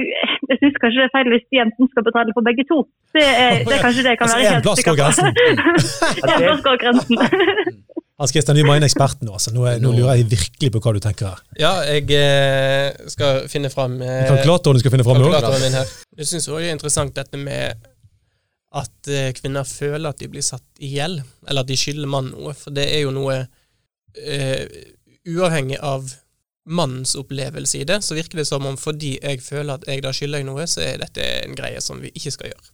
jeg 0.49 0.57
syns 0.59 0.75
kanskje 0.81 1.01
det 1.01 1.07
er 1.07 1.15
feil 1.15 1.29
hvis 1.33 1.45
jenten 1.57 1.89
skal 1.91 2.05
betale 2.07 2.35
for 2.35 2.45
begge 2.47 2.65
to. 2.71 2.77
Det 3.15 3.25
er, 3.25 3.53
det 3.67 3.73
er 3.77 3.81
kanskje 3.85 4.03
det 4.07 4.13
kan 4.19 4.27
altså, 4.27 4.37
være 4.39 4.53
helt 4.53 4.67
grensen. 4.99 5.27
på. 5.33 5.41
En 6.33 6.43
plass 6.45 6.63
går 6.67 6.77
grensen. 6.83 7.15
Hans 8.21 8.31
Christian, 8.31 8.57
du 8.57 8.65
må 8.67 8.75
inn 8.77 8.85
eksperten 8.85 9.25
nå. 9.25 9.33
Altså. 9.39 9.51
Nå, 9.55 9.65
nå, 9.81 9.93
lurer 9.97 10.19
jeg 10.19 10.27
virkelig 10.35 10.69
på 10.75 10.81
hva 10.83 10.93
du 10.93 10.99
tenker 11.01 11.31
her. 11.31 11.39
Ja, 11.57 11.71
jeg 11.87 12.05
eh, 12.13 13.07
skal 13.09 13.47
finne 13.49 13.71
fram 13.73 13.97
eh, 14.05 14.27
Kalkulatoren 14.29 14.77
du 14.77 14.83
skal 14.83 14.93
finne 14.93 15.07
fram 15.07 15.21
nå. 15.21 15.31
min. 15.33 15.79
Jeg 16.19 16.29
syns 16.29 16.45
òg 16.51 16.61
det 16.61 16.69
er 16.69 16.77
interessant 16.77 17.15
dette 17.17 17.39
med 17.41 17.89
at 18.73 19.09
eh, 19.09 19.31
kvinner 19.37 19.65
føler 19.69 20.09
at 20.09 20.21
de 20.21 20.29
blir 20.29 20.45
satt 20.45 20.65
i 20.81 20.95
gjeld, 20.95 21.21
eller 21.47 21.65
at 21.65 21.69
de 21.69 21.77
skylder 21.77 22.09
mannen 22.09 22.37
noe. 22.37 22.53
For 22.57 22.73
det 22.73 22.85
er 22.93 23.05
jo 23.05 23.13
noe 23.15 23.39
eh, 24.17 24.65
Uavhengig 25.23 25.77
av 25.79 26.09
mannens 26.67 27.13
opplevelse 27.15 27.79
i 27.79 27.85
det, 27.87 28.01
så 28.03 28.15
virker 28.15 28.41
det 28.41 28.47
som 28.47 28.65
om 28.67 28.75
fordi 28.79 29.13
jeg 29.21 29.39
føler 29.43 29.77
at 29.77 29.85
jeg 29.87 30.03
da 30.03 30.11
skylder 30.15 30.41
jeg 30.41 30.47
noe, 30.49 30.65
så 30.67 30.83
er 30.83 30.99
dette 30.99 31.23
en 31.45 31.55
greie 31.55 31.79
som 31.83 32.01
vi 32.03 32.11
ikke 32.11 32.33
skal 32.35 32.51
gjøre. 32.51 32.71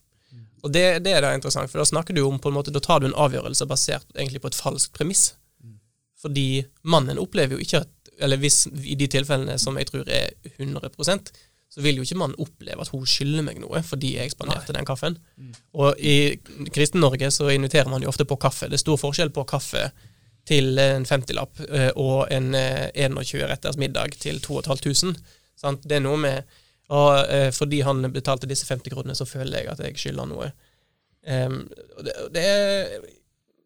Og 0.64 0.74
det, 0.74 0.86
det 1.06 1.14
er 1.16 1.24
da 1.24 1.34
interessant, 1.36 1.72
for 1.72 1.82
da 1.82 1.88
snakker 1.88 2.16
du 2.16 2.24
om 2.26 2.40
på 2.42 2.52
en 2.52 2.58
måte, 2.58 2.74
da 2.76 2.82
tar 2.84 3.02
du 3.02 3.10
en 3.10 3.18
avgjørelse 3.18 3.68
basert 3.70 4.08
egentlig 4.16 4.42
på 4.44 4.52
et 4.52 4.58
falskt 4.58 4.94
premiss. 4.98 5.34
Fordi 6.20 6.66
mannen 6.84 7.22
opplever 7.22 7.56
jo 7.56 7.64
ikke 7.64 7.86
at 7.86 7.96
Eller 8.20 8.36
hvis 8.36 8.66
i 8.68 8.98
de 9.00 9.08
tilfellene 9.08 9.54
som 9.64 9.78
jeg 9.80 9.88
tror 9.88 10.10
er 10.12 10.34
100 10.58 10.90
så 11.70 11.84
vil 11.86 11.96
jo 11.96 12.04
ikke 12.04 12.18
mannen 12.20 12.42
oppleve 12.42 12.84
at 12.84 12.90
hun 12.92 13.06
skylder 13.08 13.46
meg 13.46 13.62
noe 13.62 13.80
fordi 13.86 14.16
jeg 14.18 14.34
spanderte 14.34 14.74
den 14.76 14.88
kaffen. 14.90 15.16
Og 15.72 15.96
i 15.96 16.36
Kristen-Norge 16.76 17.30
så 17.32 17.48
inviterer 17.54 17.88
man 17.88 18.04
jo 18.04 18.10
ofte 18.10 18.26
på 18.28 18.36
kaffe. 18.36 18.68
Det 18.68 18.76
er 18.76 18.84
stor 18.84 19.00
forskjell 19.00 19.32
på 19.32 19.46
kaffe 19.48 19.86
til 20.50 20.82
en 20.82 21.06
50-lapp 21.06 21.62
eh, 21.70 21.92
og 21.96 22.28
en 22.34 22.56
eh, 22.58 22.90
21-retters 23.08 23.78
middag 23.80 24.18
til 24.20 24.42
2500. 24.42 25.16
Sant? 25.56 25.86
Det 25.86 26.00
er 26.00 26.04
noe 26.04 26.20
med 26.20 26.58
og, 26.90 27.30
eh, 27.30 27.52
Fordi 27.54 27.82
han 27.86 28.02
betalte 28.14 28.50
disse 28.50 28.66
50 28.66 28.94
kronene, 28.94 29.16
så 29.16 29.28
føler 29.30 29.62
jeg 29.62 29.72
at 29.72 29.82
jeg 29.86 29.98
skylder 30.02 30.30
noe. 30.30 30.52
Um, 31.30 31.62
det, 32.02 32.14
det 32.34 32.44
er 32.48 32.94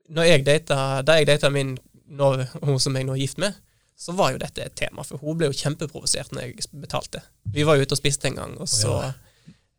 når 0.10 0.24
jeg 0.28 0.46
data, 0.46 0.78
Da 1.06 1.20
jeg 1.20 1.30
data 1.30 1.52
min 1.54 1.78
når, 2.14 2.44
hun 2.66 2.80
som 2.82 2.96
jeg 2.98 3.08
nå 3.08 3.16
er 3.16 3.22
gift 3.24 3.40
med, 3.42 3.56
så 3.98 4.14
var 4.18 4.34
jo 4.34 4.42
dette 4.42 4.62
et 4.62 4.76
tema, 4.78 5.06
for 5.08 5.22
hun 5.22 5.38
ble 5.40 5.48
jo 5.50 5.58
kjempeprovosert 5.58 6.34
når 6.34 6.46
jeg 6.46 6.68
betalte. 6.82 7.22
Vi 7.56 7.66
var 7.66 7.78
jo 7.78 7.86
ute 7.86 7.96
og 7.96 8.02
spiste 8.02 8.30
en 8.30 8.38
gang, 8.38 8.54
og 8.62 8.70
så 8.70 8.98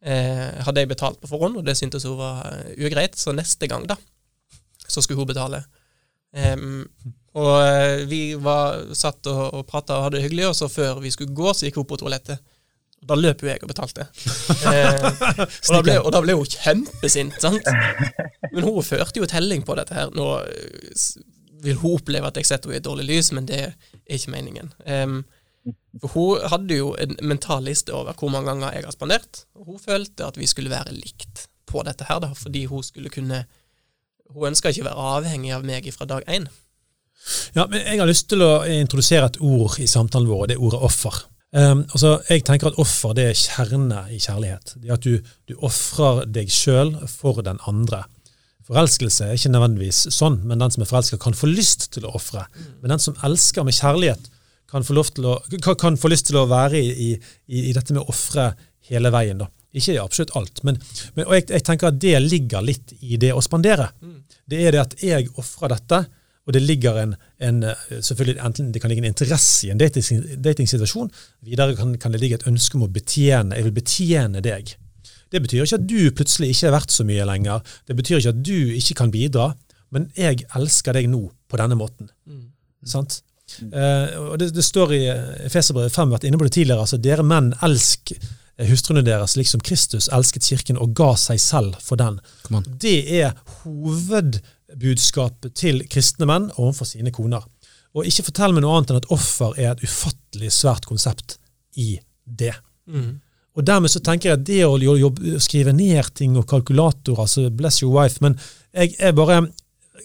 eh, 0.02 0.62
hadde 0.64 0.82
jeg 0.82 0.90
betalt 0.90 1.20
på 1.20 1.30
forhånd, 1.30 1.58
og 1.60 1.66
det 1.66 1.76
syntes 1.78 2.06
hun 2.08 2.16
var 2.18 2.42
eh, 2.48 2.72
ugreit, 2.86 3.18
så 3.20 3.34
neste 3.36 3.68
gang, 3.70 3.86
da, 3.90 3.98
så 4.86 5.04
skulle 5.04 5.20
hun 5.20 5.30
betale. 5.30 5.62
Um, 6.34 6.86
og 7.38 7.52
eh, 7.60 8.04
vi 8.10 8.22
var 8.40 8.80
satt 8.98 9.28
og, 9.30 9.44
og 9.60 9.66
prata 9.70 9.98
og 9.98 10.08
hadde 10.08 10.18
det 10.18 10.26
hyggelig, 10.28 10.48
og 10.50 10.58
så 10.58 10.70
før 10.72 11.02
vi 11.04 11.12
skulle 11.14 11.36
gå, 11.36 11.52
så 11.52 11.68
gikk 11.68 11.82
hun 11.82 11.90
på 11.90 12.00
toalettet. 12.02 12.42
Da 13.04 13.16
løp 13.18 13.42
jo 13.44 13.50
jeg 13.50 13.62
og 13.62 13.70
betalte. 13.70 14.08
Eh, 14.64 14.96
og, 14.96 15.70
da 15.70 15.80
ble, 15.84 15.94
og 16.00 16.10
da 16.14 16.20
ble 16.24 16.34
hun 16.38 16.48
kjempesint, 16.48 17.36
sant. 17.42 17.66
Men 18.52 18.64
hun 18.64 18.84
førte 18.86 19.20
jo 19.20 19.28
telling 19.28 19.64
på 19.66 19.76
dette 19.76 19.96
her. 19.96 20.12
Nå 20.16 20.28
eh, 20.40 21.00
vil 21.64 21.80
hun 21.82 21.98
oppleve 21.98 22.30
at 22.30 22.38
jeg 22.40 22.48
setter 22.48 22.70
henne 22.70 22.78
i 22.78 22.82
et 22.82 22.86
dårlig 22.86 23.06
lys, 23.10 23.30
men 23.36 23.48
det 23.48 23.60
er 23.60 23.74
ikke 24.16 24.32
meningen. 24.32 24.72
Em, 24.88 25.18
for 26.02 26.14
hun 26.14 26.46
hadde 26.52 26.78
jo 26.78 26.92
en 27.00 27.16
mental 27.24 27.64
liste 27.68 27.94
over 27.96 28.16
hvor 28.18 28.32
mange 28.32 28.50
ganger 28.52 28.76
jeg 28.76 28.86
har 28.88 28.96
spandert, 28.96 29.44
og 29.56 29.72
hun 29.72 29.82
følte 29.82 30.26
at 30.28 30.40
vi 30.40 30.48
skulle 30.50 30.72
være 30.72 30.96
likt 30.96 31.46
på 31.70 31.84
dette 31.86 32.08
her, 32.08 32.20
da, 32.24 32.32
fordi 32.36 32.66
hun 32.70 32.84
skulle 32.84 33.12
kunne 33.12 33.44
Hun 34.34 34.48
ønska 34.48 34.70
ikke 34.72 34.82
å 34.82 34.86
være 34.86 35.02
avhengig 35.14 35.50
av 35.52 35.66
meg 35.68 35.84
fra 35.92 36.06
dag 36.08 36.24
én. 36.32 36.46
Ja, 37.54 37.66
men 37.68 37.84
Jeg 37.84 38.00
har 38.00 38.08
lyst 38.08 38.28
til 38.32 38.42
å 38.42 38.64
introdusere 38.64 39.28
et 39.28 39.36
ord 39.40 39.76
i 39.78 39.86
samtalen 39.86 40.26
vår, 40.26 40.40
og 40.40 40.48
det 40.48 40.56
er 40.56 40.64
ordet 40.64 40.80
offer. 40.88 41.18
Um, 41.54 41.84
altså, 41.94 42.16
jeg 42.26 42.42
tenker 42.42 42.72
at 42.72 42.78
Offer 42.82 43.12
det 43.14 43.28
er 43.30 43.38
kjerne 43.38 44.00
i 44.10 44.18
kjærlighet. 44.18 44.74
Det 44.82 44.90
er 44.90 44.96
At 44.96 45.06
du, 45.06 45.20
du 45.46 45.54
ofrer 45.62 46.24
deg 46.26 46.50
sjøl 46.50 46.96
for 47.10 47.44
den 47.46 47.60
andre. 47.70 48.02
Forelskelse 48.64 49.28
er 49.28 49.38
ikke 49.38 49.52
nødvendigvis 49.52 50.06
sånn, 50.14 50.40
men 50.48 50.62
den 50.62 50.72
som 50.74 50.82
er 50.82 50.88
forelska, 50.88 51.18
kan 51.20 51.36
få 51.36 51.50
lyst 51.52 51.90
til 51.94 52.08
å 52.08 52.14
ofre. 52.18 52.46
Men 52.80 52.94
den 52.94 53.02
som 53.02 53.18
elsker 53.26 53.66
med 53.66 53.76
kjærlighet, 53.76 54.30
kan 54.74 54.82
få, 54.82 54.96
å, 54.98 55.34
kan, 55.78 55.98
få 56.00 56.10
lyst 56.10 56.26
til 56.30 56.40
å 56.40 56.48
være 56.50 56.80
i, 56.80 57.12
i, 57.14 57.60
i 57.68 57.74
dette 57.76 57.94
med 57.94 58.02
å 58.02 58.10
ofre 58.10 58.48
hele 58.88 59.12
veien. 59.14 59.38
da. 59.38 59.46
Ikke 59.74 59.94
i 59.94 60.00
absolutt 60.00 60.34
alt, 60.38 60.62
men, 60.66 60.80
men 61.14 61.28
og 61.28 61.36
jeg, 61.36 61.48
jeg 61.52 61.66
tenker 61.66 61.90
at 61.92 62.00
det 62.02 62.16
ligger 62.24 62.64
litt 62.64 62.96
i 63.02 63.18
det 63.20 63.30
å 63.34 63.42
spandere. 63.44 63.90
Det 64.50 64.64
er 64.64 64.74
det 64.74 64.82
at 64.82 64.96
jeg 65.02 65.30
ofrer 65.38 65.76
dette, 65.76 66.00
og 66.44 66.52
det 66.52 66.62
ligger 66.62 66.98
en, 67.00 67.14
en 67.40 67.62
eh, 67.70 68.00
selvfølgelig 68.00 68.40
enten 68.44 68.72
det 68.72 68.82
kan 68.82 68.92
ligge 68.92 69.04
en 69.04 69.10
interesse 69.12 69.66
i 69.66 69.70
en 69.72 69.80
dating- 69.80 70.24
datingsituasjon, 70.44 71.10
videre 71.46 71.76
kan, 71.78 71.94
kan 71.98 72.12
det 72.12 72.20
ligge 72.20 72.40
et 72.40 72.48
ønske 72.50 72.76
om 72.78 72.86
å 72.86 72.92
betjene, 72.92 73.56
jeg 73.56 73.68
vil 73.68 73.76
betjene 73.80 74.42
deg. 74.44 74.74
Det 75.32 75.40
betyr 75.42 75.64
ikke 75.64 75.80
at 75.80 75.86
du 75.88 76.00
plutselig 76.14 76.52
ikke 76.52 76.68
er 76.68 76.76
verdt 76.76 76.92
så 76.94 77.06
mye 77.08 77.24
lenger, 77.26 77.62
det 77.88 77.96
betyr 77.96 78.20
ikke 78.20 78.34
at 78.36 78.42
du 78.44 78.58
ikke 78.76 78.98
kan 79.00 79.14
bidra, 79.14 79.52
men 79.94 80.10
jeg 80.18 80.44
elsker 80.58 80.96
deg 80.96 81.08
nå 81.10 81.22
på 81.48 81.60
denne 81.60 81.78
måten. 81.78 82.10
Sant? 82.84 83.22
Eh, 83.60 84.14
og 84.20 84.38
det, 84.40 84.50
det 84.56 84.64
står 84.64 84.92
i 84.96 85.02
Feserbrevet 85.52 85.92
5, 85.94 86.12
vært 86.12 86.24
inne 86.28 86.40
på 86.40 86.46
det 86.48 86.54
tidligere, 86.56 86.84
altså 86.84 86.98
dere 87.00 87.24
menn 87.26 87.52
elsk 87.64 88.12
eh, 88.16 88.68
hustruene 88.68 89.04
deres 89.06 89.36
liksom 89.38 89.62
Kristus 89.64 90.08
elsket 90.12 90.46
kirken 90.48 90.80
og 90.80 90.94
ga 90.96 91.12
seg 91.20 91.40
selv 91.42 91.78
for 91.84 92.00
den. 92.00 92.20
Det 92.80 92.96
er 93.22 93.34
hovedbudskapet 94.74 95.54
til 95.54 95.82
kristne 95.88 96.26
menn 96.26 96.50
overfor 96.56 96.86
sine 96.86 97.12
koner. 97.12 97.42
Og 97.94 98.06
ikke 98.06 98.26
fortell 98.26 98.54
meg 98.54 98.64
noe 98.64 98.76
annet 98.76 98.90
enn 98.90 99.02
at 99.02 99.10
offer 99.14 99.54
er 99.58 99.72
et 99.72 99.84
ufattelig 99.84 100.50
svært 100.52 100.86
konsept 100.86 101.38
i 101.76 102.00
det. 102.24 102.54
Og 103.54 103.64
dermed 103.64 103.90
så 103.90 104.00
tenker 104.00 104.30
jeg 104.30 104.38
at 104.40 104.46
det 104.46 104.64
å 104.66 104.96
jobbe, 104.98 105.38
skrive 105.40 105.72
ned 105.72 106.10
ting 106.14 106.36
og 106.36 106.48
kalkulatorer, 106.48 107.20
altså 107.22 107.50
bless 107.50 107.82
your 107.82 107.94
wife, 107.94 108.18
men 108.20 108.38
jeg 108.74 108.96
er 108.98 109.12
bare 109.14 109.44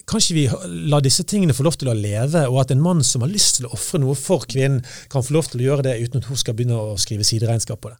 kan 0.06 0.22
ikke 0.22 0.34
vi 0.36 0.44
la 0.88 1.00
disse 1.02 1.24
tingene 1.26 1.54
få 1.54 1.64
lov 1.66 1.74
til 1.76 1.90
å 1.90 1.94
leve, 1.94 2.44
og 2.46 2.60
at 2.62 2.70
en 2.70 2.80
mann 2.82 3.02
som 3.04 3.24
har 3.24 3.30
lyst 3.30 3.58
til 3.58 3.66
å 3.66 3.72
ofre 3.74 3.98
noe 3.98 4.14
for 4.14 4.46
kvinnen, 4.46 4.84
kan 5.10 5.22
få 5.22 5.34
lov 5.34 5.50
til 5.50 5.60
å 5.60 5.66
gjøre 5.66 5.88
det 5.88 5.98
uten 5.98 6.22
at 6.22 6.28
hun 6.30 6.38
skal 6.38 6.54
begynne 6.54 6.78
å 6.78 6.96
skrive 6.98 7.26
sideregnskap 7.26 7.82
på 7.82 7.90
det? 7.90 7.98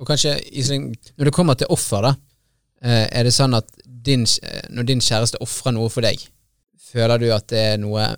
Og 0.00 0.08
kanskje, 0.08 0.38
Isling, 0.56 0.88
når 1.20 1.28
det 1.28 1.34
kommer 1.36 1.54
til 1.54 1.68
offer, 1.72 2.08
da, 2.08 2.14
er 2.82 3.26
det 3.26 3.34
sånn 3.34 3.54
at 3.54 3.68
din, 4.06 4.24
eh, 4.42 4.64
når 4.74 4.88
din 4.90 5.02
kjæreste 5.02 5.40
ofrer 5.44 5.74
noe 5.76 5.90
for 5.92 6.04
deg, 6.06 6.18
føler 6.92 7.22
du 7.22 7.28
at 7.34 7.46
det 7.52 7.62
er 7.72 7.78
noe 7.82 8.08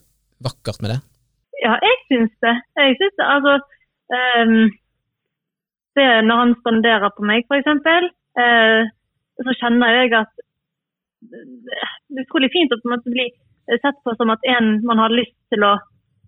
vakkert 0.44 0.80
med 0.82 0.94
det? 0.94 1.00
Ja, 1.64 1.76
jeg 1.80 2.00
syns 2.08 2.32
det. 2.44 2.54
Jeg 2.80 2.96
syns 3.00 3.16
det. 3.20 3.26
Altså 3.34 3.52
um, 4.44 4.72
det 5.94 6.08
Når 6.26 6.40
han 6.42 6.54
spanderer 6.60 7.12
på 7.14 7.24
meg, 7.24 7.46
f.eks., 7.46 7.70
uh, 8.40 8.82
så 9.44 9.56
kjenner 9.60 9.98
jeg 10.00 10.12
at 10.18 10.32
det 11.24 11.76
er 11.80 12.24
utrolig 12.24 12.50
fint 12.52 12.72
å 12.74 12.78
på 12.82 12.90
en 12.92 13.04
bli 13.06 13.30
sett 13.80 13.96
på 14.04 14.12
som 14.18 14.32
at 14.34 14.42
en 14.44 14.80
man 14.84 15.00
har 15.00 15.14
lyst 15.14 15.36
til 15.52 15.64
å 15.64 15.78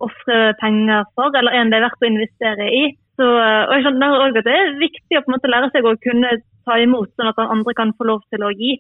ofre 0.01 0.55
penger 0.61 1.05
for, 1.17 1.35
eller 1.37 1.53
en 1.57 1.73
det 1.73 1.79
er 1.79 1.85
verdt 1.85 2.05
å 2.05 2.09
investere 2.09 2.69
i. 2.73 2.85
Så, 3.17 3.27
eh, 3.27 3.63
og 3.67 3.73
jeg 3.75 3.85
skjønner 3.85 4.15
også 4.15 4.41
at 4.41 4.49
Det 4.49 4.55
er 4.57 4.81
viktig 4.81 5.19
å 5.19 5.23
på 5.25 5.31
en 5.31 5.37
måte 5.37 5.53
lære 5.53 5.71
seg 5.73 5.89
å 5.89 5.95
kunne 6.05 6.33
ta 6.67 6.79
imot, 6.83 7.13
sånn 7.15 7.31
at 7.31 7.41
andre 7.43 7.75
kan 7.79 7.95
få 7.97 8.09
lov 8.11 8.25
til 8.33 8.45
å 8.45 8.53
gi. 8.55 8.77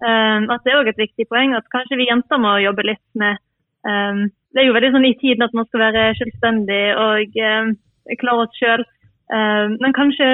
Um, 0.00 0.48
at 0.52 0.64
Det 0.64 0.72
er 0.72 0.80
også 0.80 0.94
et 0.94 1.02
viktig 1.04 1.26
poeng 1.28 1.52
at 1.56 1.66
kanskje 1.72 1.98
vi 2.00 2.08
jenter 2.08 2.40
må 2.40 2.54
jobbe 2.62 2.86
litt 2.88 3.02
med 3.20 3.36
um, 3.84 4.22
Det 4.52 4.62
er 4.62 4.66
jo 4.70 4.76
veldig 4.76 4.92
sånn 4.94 5.08
i 5.10 5.16
tiden 5.20 5.44
at 5.44 5.56
man 5.56 5.66
skal 5.68 5.82
være 5.86 6.04
selvstendig 6.18 6.84
og 6.98 7.36
klare 8.20 8.46
oss 8.46 8.56
sjøl. 8.58 8.82
Men 9.30 9.94
kanskje 9.94 10.26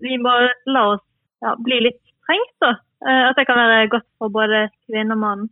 vi 0.00 0.16
må 0.16 0.32
la 0.72 0.84
oss 0.94 1.02
ja, 1.44 1.52
bli 1.60 1.82
litt 1.84 2.00
strengt, 2.22 2.54
da. 2.64 2.76
Uh, 3.02 3.24
at 3.28 3.38
det 3.38 3.48
kan 3.48 3.58
være 3.58 3.90
godt 3.90 4.06
for 4.18 4.30
både 4.30 4.68
kvinne 4.86 5.16
og 5.16 5.20
mann. 5.20 5.42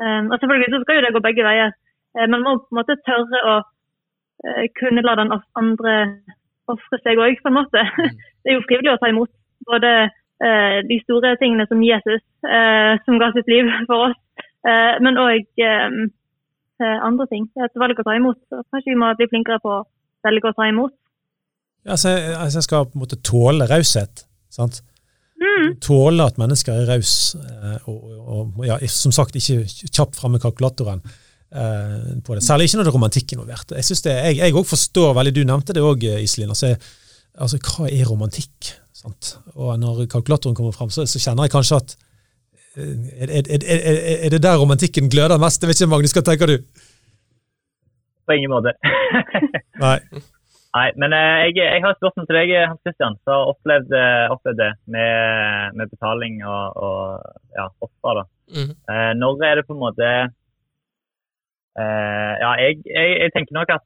Um, 0.00 0.30
og 0.32 0.38
selvfølgelig 0.40 0.70
så 0.72 0.80
skal 0.82 0.96
jo 0.98 1.04
det 1.04 1.12
gå 1.14 1.22
begge 1.26 1.44
veier. 1.46 1.74
Uh, 2.16 2.26
man 2.32 2.44
må 2.44 2.56
på 2.58 2.72
en 2.72 2.80
måte 2.80 2.96
tørre 3.04 3.42
å 3.52 3.54
uh, 3.60 4.64
kunne 4.80 5.04
la 5.04 5.14
den 5.20 5.34
andre 5.60 5.94
ofre 6.72 7.00
seg 7.04 7.20
òg, 7.20 7.36
på 7.42 7.52
en 7.52 7.58
måte. 7.60 7.84
det 8.42 8.52
er 8.52 8.58
jo 8.58 8.64
frivillig 8.66 8.94
å 8.94 9.00
ta 9.02 9.12
imot 9.12 9.32
både 9.68 9.92
de 10.42 10.96
store 11.04 11.36
tingene 11.40 11.64
som 11.70 11.82
Jesus, 11.84 12.20
uh, 12.42 12.98
som 13.06 13.20
ga 13.22 13.30
sitt 13.32 13.46
liv 13.48 13.68
for 13.86 14.10
oss, 14.10 14.16
uh, 14.66 14.96
men 15.04 15.20
òg 15.20 15.46
andre 17.06 17.26
ting. 17.30 17.46
Et 17.62 17.78
valg 17.80 18.00
å 18.02 18.04
ta 18.04 18.16
imot. 18.18 18.36
Så 18.50 18.58
kanskje 18.74 18.90
vi 18.90 18.98
må 18.98 19.12
bli 19.16 19.28
flinkere 19.30 19.60
på 19.62 19.70
å 19.70 19.84
velge 20.26 20.50
å 20.50 20.56
ta 20.56 20.66
imot. 20.68 20.92
Ja, 21.84 21.94
altså, 21.94 22.08
altså, 22.38 22.58
jeg 22.58 22.66
skal 22.66 22.88
på 22.88 22.98
en 22.98 23.04
måte 23.04 23.20
tåle 23.24 23.68
raushet. 23.70 24.24
sant? 24.52 24.80
Mm. 25.44 25.74
Tåle 25.82 26.24
at 26.24 26.38
mennesker 26.40 26.78
er 26.78 26.88
raus, 26.88 27.34
eh, 27.36 27.88
og, 27.90 27.98
og, 28.22 28.54
og 28.58 28.66
ja, 28.66 28.78
som 28.90 29.12
sagt 29.12 29.36
ikke 29.36 29.64
kjapt 29.66 30.16
framme 30.16 30.40
kalkulatoren 30.42 31.02
eh, 31.04 32.14
på 32.24 32.36
det. 32.36 32.44
Særlig 32.46 32.68
ikke 32.68 32.80
når 32.80 32.86
det 32.86 32.92
er 32.92 32.96
romantikk 32.96 33.34
involvert. 33.34 33.74
Jeg 33.76 33.88
synes 33.90 34.04
det, 34.06 34.14
jeg, 34.38 34.54
også 34.54 34.72
forstår 34.76 35.12
veldig, 35.18 35.34
Du 35.36 35.42
nevnte 35.48 35.76
det 35.76 35.84
òg, 35.84 36.06
Iselin. 36.22 36.54
Altså, 36.54 36.72
altså, 37.34 37.60
hva 37.60 37.90
er 37.90 38.08
romantikk? 38.08 38.72
Sant? 39.04 39.34
Og 39.54 39.76
når 39.80 40.06
kalkulatoren 40.12 40.56
kommer 40.56 40.72
fram, 40.72 40.90
så, 40.92 41.04
så 41.08 41.20
kjenner 41.20 41.44
jeg 41.44 41.54
kanskje 41.54 41.80
at 41.82 41.96
eh, 42.80 42.94
er, 43.26 43.32
er, 43.36 43.66
er, 43.76 43.98
er, 44.16 44.28
det 44.32 44.42
der 44.42 44.60
romantikken 44.60 45.10
gløder 45.12 45.40
mest? 45.42 45.60
Jeg 45.62 45.70
vet 45.70 45.80
ikke, 45.80 45.92
Magnus, 45.92 46.14
hva 46.16 46.24
tenker 46.24 46.54
du? 46.54 46.56
På 48.24 48.32
ingen 48.38 48.54
måte. 48.54 48.72
Nei. 49.84 49.98
Nei, 50.74 50.88
men 50.98 51.12
eh, 51.14 51.40
jeg, 51.44 51.60
jeg 51.60 51.82
har 51.84 51.92
et 51.92 52.00
spørsmål 52.00 52.26
til 52.26 52.38
deg, 52.40 52.52
Hans 52.66 52.80
Christian, 52.82 53.14
som 53.22 53.30
har 53.36 53.50
opplevd, 53.52 53.92
eh, 53.94 54.32
opplevd 54.34 54.58
det 54.58 54.72
med, 54.90 55.12
med 55.78 55.92
betaling 55.92 56.40
og, 56.42 56.64
og 56.86 56.98
ja, 57.54 57.68
offer. 57.84 58.12
da. 58.18 58.24
Mm. 58.56 58.72
Eh, 58.72 59.12
når 59.20 59.44
er 59.46 59.54
det 59.60 59.66
på 59.68 59.76
en 59.76 59.80
måte 59.84 60.08
eh, 61.80 62.32
Ja, 62.42 62.50
jeg, 62.60 62.82
jeg, 62.88 63.06
jeg 63.22 63.30
tenker 63.36 63.54
nok 63.56 63.70
at, 63.76 63.84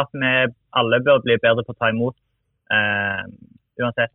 at 0.00 0.14
vi 0.14 0.30
alle 0.80 1.02
bør 1.08 1.18
bli 1.24 1.36
bedre 1.42 1.66
på 1.66 1.74
å 1.74 1.80
ta 1.80 1.90
imot, 1.90 2.16
eh, 2.76 3.24
uansett. 3.82 4.14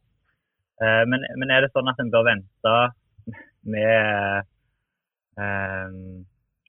Eh, 0.82 1.04
men, 1.10 1.24
men 1.40 1.54
er 1.54 1.66
det 1.66 1.72
sånn 1.74 1.90
at 1.92 2.00
en 2.02 2.12
bør 2.14 2.28
vente 2.28 2.76
med, 3.76 4.50
eh, 5.40 5.96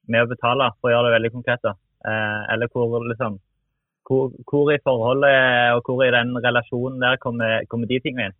med 0.06 0.22
å 0.22 0.30
betale, 0.30 0.70
for 0.78 0.90
å 0.90 0.94
gjøre 0.94 1.10
det 1.10 1.16
veldig 1.18 1.34
konkret? 1.34 1.62
da? 1.66 1.74
Eh, 2.06 2.40
eller 2.54 2.70
hvor 2.72 3.00
liksom 3.02 3.40
hvor, 4.06 4.30
hvor 4.46 4.70
i 4.70 4.78
forholdet 4.84 5.74
og 5.74 5.88
hvor 5.88 6.04
i 6.06 6.12
den 6.14 6.34
relasjonen 6.38 7.00
der 7.02 7.18
kommer, 7.22 7.64
kommer 7.70 7.90
de 7.90 7.98
tingene 8.02 8.28
inn? 8.28 8.36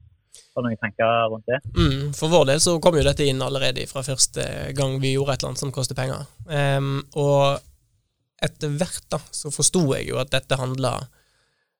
Har 0.54 0.62
du 0.62 0.68
noen 0.68 0.80
tanker 0.80 1.30
rundt 1.32 1.48
det? 1.48 1.58
Mm, 1.76 2.12
for 2.16 2.32
vår 2.32 2.44
del 2.50 2.60
så 2.62 2.76
kom 2.82 2.96
jo 2.98 3.04
dette 3.06 3.26
inn 3.26 3.42
allerede 3.42 3.86
fra 3.90 4.04
første 4.06 4.44
gang 4.76 4.98
vi 5.02 5.14
gjorde 5.14 5.34
et 5.34 5.42
eller 5.42 5.52
annet 5.52 5.62
som 5.64 5.72
koster 5.74 5.98
penger. 5.98 6.26
Um, 6.46 7.00
og 7.18 7.58
etter 8.44 8.74
hvert 8.76 9.06
da, 9.12 9.20
så 9.32 9.52
forsto 9.52 9.82
jeg 9.96 10.10
jo 10.10 10.20
at 10.20 10.32
dette 10.34 10.58
handla 10.60 10.98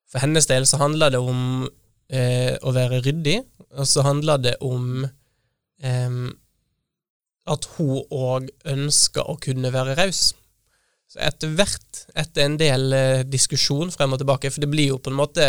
For 0.07 0.23
hennes 0.23 0.47
del 0.49 0.65
så 0.71 0.79
handla 0.81 1.11
det 1.13 1.19
om 1.19 1.67
eh, 2.11 2.57
å 2.63 2.73
være 2.77 3.03
ryddig, 3.05 3.41
og 3.77 3.87
så 3.89 4.05
handler 4.07 4.43
det 4.43 4.57
om 4.65 5.05
eh, 5.05 6.19
at 7.47 7.69
hun 7.77 8.03
òg 8.11 8.51
ønsker 8.67 9.31
å 9.31 9.39
kunne 9.43 9.73
være 9.75 9.97
raus. 9.99 10.31
Så 11.07 11.21
etter 11.23 11.53
hvert, 11.55 12.05
etter 12.19 12.47
en 12.47 12.57
del 12.61 12.95
eh, 12.97 13.25
diskusjon 13.27 13.93
frem 13.95 14.15
og 14.15 14.23
tilbake, 14.23 14.51
for 14.51 14.65
det 14.65 14.71
blir 14.73 14.91
jo 14.91 15.01
på 15.03 15.13
en 15.13 15.21
måte 15.21 15.47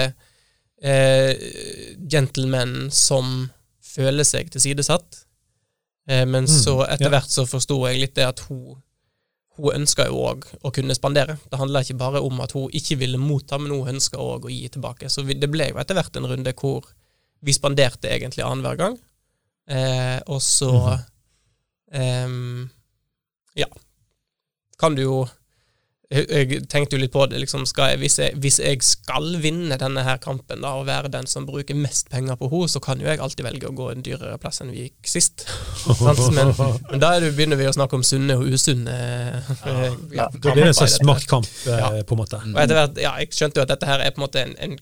eh, 0.82 1.32
gentlemen 2.10 2.92
som 2.94 3.48
føler 3.82 4.28
seg 4.28 4.52
tilsidesatt, 4.54 5.24
eh, 6.12 6.26
men 6.30 6.50
så 6.50 6.84
etter 6.86 7.10
ja. 7.10 7.16
hvert 7.16 7.34
så 7.34 7.48
forsto 7.50 7.80
jeg 7.88 8.04
litt 8.04 8.16
det 8.20 8.28
at 8.30 8.46
hun 8.50 8.78
hun 9.58 9.82
ønska 9.82 10.08
jo 10.08 10.22
òg 10.30 10.46
å 10.66 10.72
kunne 10.74 10.96
spandere. 10.98 11.38
Det 11.50 11.60
handla 11.60 11.82
ikke 11.84 11.98
bare 12.00 12.22
om 12.24 12.40
at 12.44 12.54
hun 12.56 12.72
ikke 12.78 13.00
ville 13.02 13.20
motta, 13.22 13.60
men 13.62 13.74
hun 13.74 13.96
ønska 13.96 14.20
òg 14.22 14.48
å 14.48 14.54
gi 14.54 14.70
tilbake. 14.74 15.10
Så 15.10 15.26
det 15.28 15.50
ble 15.52 15.72
jo 15.72 15.82
etter 15.82 15.98
hvert 15.98 16.18
en 16.20 16.30
runde 16.30 16.54
hvor 16.58 16.88
vi 17.46 17.54
spanderte 17.54 18.10
egentlig 18.10 18.46
annenhver 18.46 18.80
gang. 18.80 18.98
Eh, 19.68 20.20
og 20.32 20.42
så 20.42 20.72
em, 21.92 22.70
Ja. 23.58 23.68
Kan 24.78 24.96
du 24.96 25.02
jo 25.02 25.18
jeg, 26.08 26.28
jeg 26.32 26.62
tenkte 26.72 26.96
jo 26.96 27.02
litt 27.02 27.12
på 27.12 27.26
det, 27.28 27.40
liksom, 27.42 27.66
skal 27.68 27.92
jeg, 27.92 28.00
hvis, 28.00 28.16
jeg, 28.22 28.36
hvis 28.40 28.58
jeg 28.64 28.80
skal 28.86 29.26
vinne 29.44 29.76
denne 29.80 30.06
her 30.08 30.20
kampen 30.24 30.62
da, 30.64 30.72
og 30.80 30.86
være 30.88 31.12
den 31.12 31.28
som 31.28 31.46
bruker 31.48 31.76
mest 31.76 32.08
penger 32.14 32.38
på 32.40 32.48
henne, 32.54 32.70
så 32.72 32.80
kan 32.84 33.02
jo 33.04 33.10
jeg 33.10 33.20
alltid 33.24 33.44
velge 33.44 33.68
å 33.68 33.76
gå 33.76 33.90
en 33.92 34.06
dyrere 34.06 34.38
plass 34.40 34.62
enn 34.64 34.72
vi 34.72 34.86
gikk 34.86 35.12
sist. 35.12 35.44
Men, 36.38 36.54
men 36.92 37.02
da 37.02 37.14
er 37.16 37.24
det, 37.26 37.34
begynner 37.36 37.60
vi 37.60 37.68
å 37.68 37.74
snakke 37.76 37.98
om 38.00 38.04
sunne 38.08 38.36
og 38.40 38.48
usunne 38.52 38.96
ja, 38.96 39.76
Ja. 40.16 40.26
Da 40.32 40.54
blir 40.54 40.64
det 40.64 40.72
en 40.72 40.78
sånn 40.78 40.90
smart 40.92 40.98
slags 40.98 41.08
maktkamp, 41.08 41.50
eh, 41.68 41.80
Ja. 41.80 41.90
på 42.08 42.16
en 42.16 42.22
måte. 42.22 42.40
Og 42.44 42.60
etter 42.62 42.78
hvert, 42.80 43.00
ja, 43.02 43.14
jeg 43.22 43.36
skjønte 43.36 43.60
jo 43.60 43.66
at 43.68 43.72
dette 43.74 43.90
her 43.90 44.04
er 44.04 44.14
på 44.16 44.22
en 44.22 44.26
måte 44.26 44.44
en, 44.44 44.54
en 44.64 44.78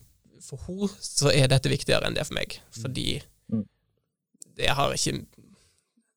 For 0.45 0.61
henne 0.67 0.89
så 1.01 1.31
er 1.33 1.49
dette 1.51 1.71
viktigere 1.71 2.09
enn 2.09 2.17
det 2.17 2.25
for 2.27 2.37
meg, 2.37 2.59
fordi 2.81 3.07
jeg 3.17 3.23
det 4.55 4.69
har 4.71 4.93
ikke 4.95 5.17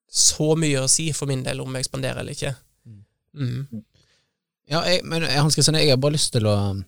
så 0.09 0.53
mye 0.59 0.85
å 0.85 0.90
si 0.90 1.09
for 1.16 1.29
min 1.31 1.42
del 1.47 1.61
om 1.61 1.75
jeg 1.77 1.88
spanderer 1.88 2.23
eller 2.23 2.37
ikke. 2.37 2.53
Mm. 3.35 3.83
Ja, 4.68 4.83
jeg, 4.85 5.04
men 5.09 5.24
eh, 5.24 5.38
Hans 5.40 5.57
Kristian, 5.57 5.78
jeg 5.81 5.92
har 5.92 6.00
bare 6.00 6.16
lyst 6.16 6.35
til 6.35 6.48
å 6.48 6.54
um, 6.74 6.83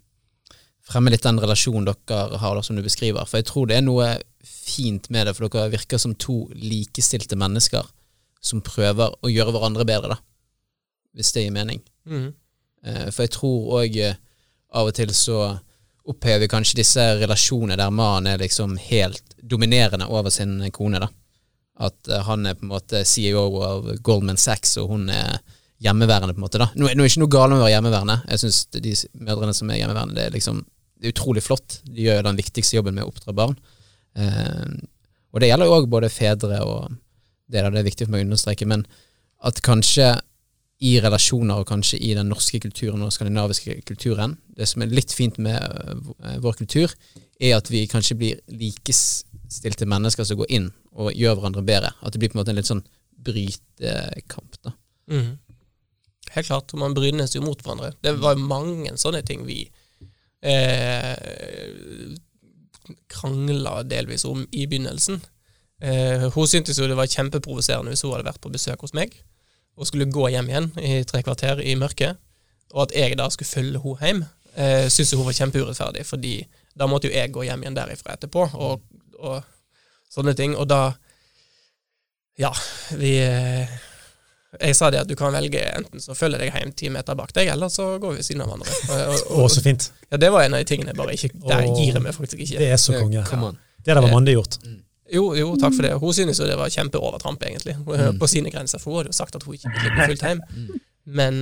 fremme 0.84 1.12
litt 1.12 1.24
den 1.24 1.40
relasjonen 1.40 1.88
dere 1.88 2.40
har, 2.42 2.56
da, 2.56 2.64
som 2.64 2.76
du 2.76 2.84
beskriver. 2.84 3.24
For 3.28 3.40
jeg 3.40 3.48
tror 3.48 3.70
det 3.70 3.78
er 3.78 3.86
noe 3.86 4.10
fint 4.44 5.08
med 5.12 5.28
det, 5.28 5.36
for 5.36 5.48
dere 5.48 5.72
virker 5.72 6.00
som 6.00 6.16
to 6.18 6.42
likestilte 6.56 7.38
mennesker 7.40 7.88
som 8.40 8.62
prøver 8.64 9.12
å 9.20 9.30
gjøre 9.30 9.52
hverandre 9.54 9.86
bedre, 9.88 10.16
da. 10.16 10.20
Hvis 11.16 11.32
det 11.34 11.44
gir 11.44 11.54
mening. 11.54 11.80
Mm. 12.08 12.28
Eh, 12.86 13.08
For 13.10 13.26
jeg 13.26 13.34
tror 13.36 13.80
òg 13.80 13.98
av 14.70 14.88
og 14.88 14.94
til 14.96 15.12
så 15.16 15.40
opphever 16.10 16.44
vi 16.44 16.50
kanskje 16.50 16.78
disse 16.80 17.02
relasjonene 17.20 17.76
der 17.78 17.92
mannen 17.92 18.30
er 18.32 18.40
liksom 18.40 18.76
helt 18.80 19.34
dominerende 19.42 20.08
over 20.08 20.32
sin 20.32 20.58
kone, 20.74 21.02
da. 21.02 21.10
At 21.80 22.08
eh, 22.08 22.22
han 22.28 22.46
er 22.46 22.56
på 22.58 22.66
en 22.66 22.74
måte 22.74 23.04
CEO 23.08 23.46
av 23.64 23.90
Goldman 24.04 24.40
Sachs, 24.40 24.76
og 24.80 24.92
hun 24.94 25.08
er 25.12 25.40
hjemmeværende, 25.80 26.34
på 26.36 26.42
en 26.42 26.46
måte, 26.46 26.60
da. 26.60 26.68
Nå 26.76 26.90
nå 26.92 27.04
er 27.04 27.10
ikke 27.10 27.22
noe 27.22 27.32
galt 27.32 27.52
med 27.54 27.60
å 27.60 27.64
være 27.64 27.74
hjemmeværende. 27.76 28.16
Jeg 28.28 28.42
syns 28.42 28.60
de 28.74 28.94
mødrene 29.26 29.56
som 29.56 29.70
er 29.70 29.80
hjemmeværende, 29.80 30.16
det 30.18 30.26
er 30.28 30.36
liksom 30.36 30.64
det 31.00 31.08
er 31.08 31.14
utrolig 31.14 31.42
flott. 31.42 31.78
De 31.88 32.04
gjør 32.04 32.18
jo 32.20 32.24
den 32.26 32.40
viktigste 32.40 32.76
jobben 32.76 32.96
med 32.96 33.06
å 33.06 33.12
oppdra 33.12 33.32
barn. 33.36 33.54
Eh, 34.20 34.66
og 35.32 35.40
det 35.40 35.48
gjelder 35.48 35.70
jo 35.70 35.76
òg 35.78 35.86
både 35.88 36.10
fedre 36.12 36.58
og 36.66 36.90
det, 37.50 37.62
da, 37.62 37.70
det 37.72 37.80
er 37.80 37.86
viktig 37.88 38.06
for 38.06 38.14
meg 38.14 38.24
å 38.24 38.28
understreke, 38.28 38.68
men 38.68 38.84
at 39.48 39.62
kanskje 39.64 40.12
i 40.80 40.94
relasjoner 41.02 41.60
og 41.60 41.68
kanskje 41.68 41.98
i 42.00 42.12
den 42.16 42.30
norske 42.32 42.60
kulturen 42.62 43.02
og 43.04 43.12
skandinaviske 43.12 43.80
kulturen. 43.88 44.38
Det 44.56 44.68
som 44.68 44.84
er 44.84 44.92
litt 44.92 45.12
fint 45.12 45.36
med 45.42 45.60
øh, 45.60 46.38
vår 46.44 46.60
kultur, 46.62 46.94
er 47.40 47.56
at 47.58 47.68
vi 47.72 47.84
kanskje 47.90 48.16
blir 48.20 48.40
likestilte 48.48 49.88
mennesker 49.88 50.24
som 50.28 50.40
går 50.40 50.52
inn 50.56 50.70
og 50.96 51.12
gjør 51.16 51.36
hverandre 51.36 51.64
bedre. 51.66 51.92
At 52.00 52.14
det 52.14 52.22
blir 52.22 52.32
på 52.32 52.38
en 52.38 52.42
måte 52.42 52.54
en 52.54 52.60
litt 52.60 52.70
sånn 52.70 52.84
brytekamp. 53.20 54.60
da. 54.64 54.72
Mm. 55.12 55.36
Helt 56.34 56.46
klart. 56.46 56.72
Man 56.78 56.94
brynes 56.94 57.34
jo 57.34 57.42
mot 57.44 57.60
hverandre. 57.62 57.92
Det 58.02 58.14
var 58.22 58.38
mange 58.38 58.94
sånne 59.00 59.22
ting 59.26 59.42
vi 59.48 59.64
eh, 60.46 61.16
krangla 63.10 63.82
delvis 63.86 64.24
om 64.28 64.44
i 64.50 64.66
begynnelsen. 64.70 65.20
Eh, 65.80 66.28
hun 66.34 66.48
syntes 66.48 66.78
jo 66.78 66.88
det 66.88 66.98
var 66.98 67.10
kjempeprovoserende 67.10 67.92
hvis 67.92 68.04
hun 68.04 68.14
hadde 68.14 68.28
vært 68.28 68.42
på 68.44 68.52
besøk 68.52 68.82
hos 68.84 68.94
meg 68.96 69.14
og 69.80 69.88
skulle 69.88 70.10
gå 70.12 70.26
hjem 70.28 70.50
igjen 70.50 70.66
i 70.82 70.98
tre 71.08 71.22
kvarter 71.24 71.62
i 71.64 71.72
mørket, 71.78 72.18
og 72.74 72.82
at 72.84 72.92
jeg 72.98 73.16
da 73.16 73.30
skulle 73.32 73.48
følge 73.48 73.80
henne 73.80 74.00
hjem, 74.02 74.24
eh, 74.60 74.88
syntes 74.92 75.14
hun 75.16 75.24
var 75.24 75.36
kjempeurettferdig, 75.38 76.02
fordi 76.04 76.34
da 76.76 76.88
måtte 76.90 77.08
jo 77.08 77.14
jeg 77.14 77.32
gå 77.32 77.46
hjem 77.46 77.64
igjen 77.64 77.78
derifra 77.78 78.18
etterpå, 78.18 78.44
og, 78.60 78.82
og 79.18 79.40
sånne 80.12 80.34
ting. 80.36 80.56
Og 80.58 80.68
da 80.68 80.92
Ja, 82.40 82.52
vi 82.96 83.18
eh, 83.20 83.68
Jeg 84.58 84.74
sa 84.74 84.88
det 84.90 84.98
at 85.04 85.08
du 85.10 85.14
kan 85.14 85.30
velge 85.30 85.60
enten 85.62 86.02
så 86.02 86.14
følger 86.18 86.42
jeg 86.42 86.50
deg 86.50 86.58
hjem 86.58 86.72
ti 86.74 86.88
meter 86.90 87.14
bak 87.14 87.30
deg, 87.36 87.52
eller 87.52 87.70
så 87.70 87.92
går 88.02 88.16
vi 88.16 88.18
ved 88.18 88.26
siden 88.26 88.42
av 88.42 88.50
hverandre. 88.50 88.78
Og, 88.90 89.18
og, 89.30 89.42
Å, 89.44 89.48
så 89.54 89.62
fint. 89.62 89.86
ja, 90.10 90.18
det 90.18 90.30
var 90.34 90.42
en 90.42 90.56
av 90.58 90.64
de 90.64 90.66
tingene 90.72 90.90
jeg 90.90 90.98
bare 90.98 91.14
ikke 91.14 91.30
Der 91.44 91.66
gir 91.68 91.92
jeg 91.94 92.02
meg 92.02 92.16
faktisk 92.16 92.42
ikke. 92.42 92.58
Det 92.58 92.70
er 92.74 92.80
så 92.82 92.96
konge. 92.98 93.22
Ja. 93.22 93.50
Det 93.80 93.94
der 93.94 94.02
var 94.02 94.10
mandig 94.12 94.34
gjort. 94.34 94.58
Jo, 95.10 95.24
jo, 95.34 95.54
takk 95.58 95.74
for 95.74 95.86
det. 95.86 95.94
Hun 96.02 96.14
synes 96.14 96.38
jo 96.38 96.46
det 96.46 96.58
var 96.58 96.70
kjempeovertramp, 96.70 97.42
egentlig, 97.46 97.74
på 98.20 98.28
sine 98.30 98.50
grenser. 98.54 98.82
For 98.82 98.92
hun 98.92 99.00
hadde 99.00 99.14
jo 99.14 99.18
sagt 99.18 99.38
at 99.38 99.46
hun 99.46 99.56
ikke 99.56 99.72
ville 99.74 99.94
bli 99.94 100.04
fulgt 100.10 100.26
hjem. 100.26 100.42
Men 101.18 101.40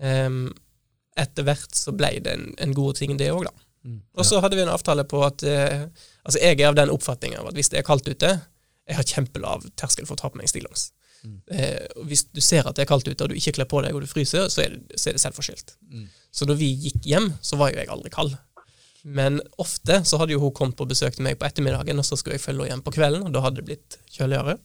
um, 0.00 0.42
etter 1.16 1.46
hvert 1.48 1.76
så 1.76 1.94
ble 1.96 2.10
det 2.24 2.34
en, 2.36 2.50
en 2.64 2.74
god 2.76 2.98
ting, 3.00 3.16
det 3.20 3.30
òg, 3.32 3.46
da. 3.48 3.54
Og 4.18 4.26
så 4.26 4.40
hadde 4.44 4.58
vi 4.58 4.64
en 4.64 4.72
avtale 4.72 5.04
på 5.08 5.22
at 5.24 5.44
uh, 5.46 5.84
Altså, 6.26 6.40
jeg 6.42 6.58
er 6.58 6.66
av 6.68 6.74
den 6.76 6.90
oppfatning 6.92 7.36
at 7.38 7.54
hvis 7.56 7.70
det 7.72 7.78
er 7.78 7.84
kaldt 7.86 8.08
ute 8.10 8.32
Jeg 8.34 8.96
har 8.98 9.06
kjempelav 9.06 9.62
terskel 9.80 10.04
for 10.04 10.18
å 10.18 10.20
ta 10.20 10.28
på 10.32 10.40
meg 10.40 10.50
stillongs. 10.50 10.90
Eh, 11.50 11.86
og 11.98 12.10
hvis 12.10 12.24
du 12.30 12.40
ser 12.44 12.66
at 12.68 12.76
det 12.76 12.84
er 12.84 12.90
kaldt 12.90 13.08
ute, 13.08 13.24
og 13.24 13.32
du 13.32 13.38
ikke 13.38 13.56
kler 13.58 13.68
på 13.70 13.82
deg 13.84 13.96
og 13.96 14.04
du 14.04 14.10
fryser, 14.10 14.50
så 14.52 14.64
er 14.64 14.76
det, 14.76 15.00
så 15.00 15.10
er 15.10 15.18
det 15.18 15.22
selvforskyldt. 15.24 15.74
Så 16.30 16.46
når 16.48 16.60
vi 16.60 16.68
gikk 16.86 17.00
hjem, 17.08 17.32
så 17.42 17.58
var 17.58 17.72
jo 17.72 17.80
jeg 17.80 17.90
aldri 17.92 18.12
kald. 18.14 18.36
Men 19.08 19.40
ofte 19.62 20.02
så 20.06 20.18
hadde 20.20 20.34
jo 20.34 20.42
hun 20.42 20.54
kommet 20.54 20.76
på 20.78 20.86
besøk 20.88 21.16
til 21.16 21.24
meg 21.26 21.38
på 21.40 21.46
ettermiddagen, 21.48 22.00
og 22.00 22.06
så 22.06 22.18
skulle 22.18 22.36
jeg 22.36 22.44
følge 22.44 22.66
henne 22.66 22.76
hjem 22.76 22.84
på 22.86 22.94
kvelden, 22.98 23.26
og 23.26 23.34
da 23.34 23.42
hadde 23.44 23.60
det 23.60 23.68
blitt 23.70 23.98
kjøligere. 24.14 24.58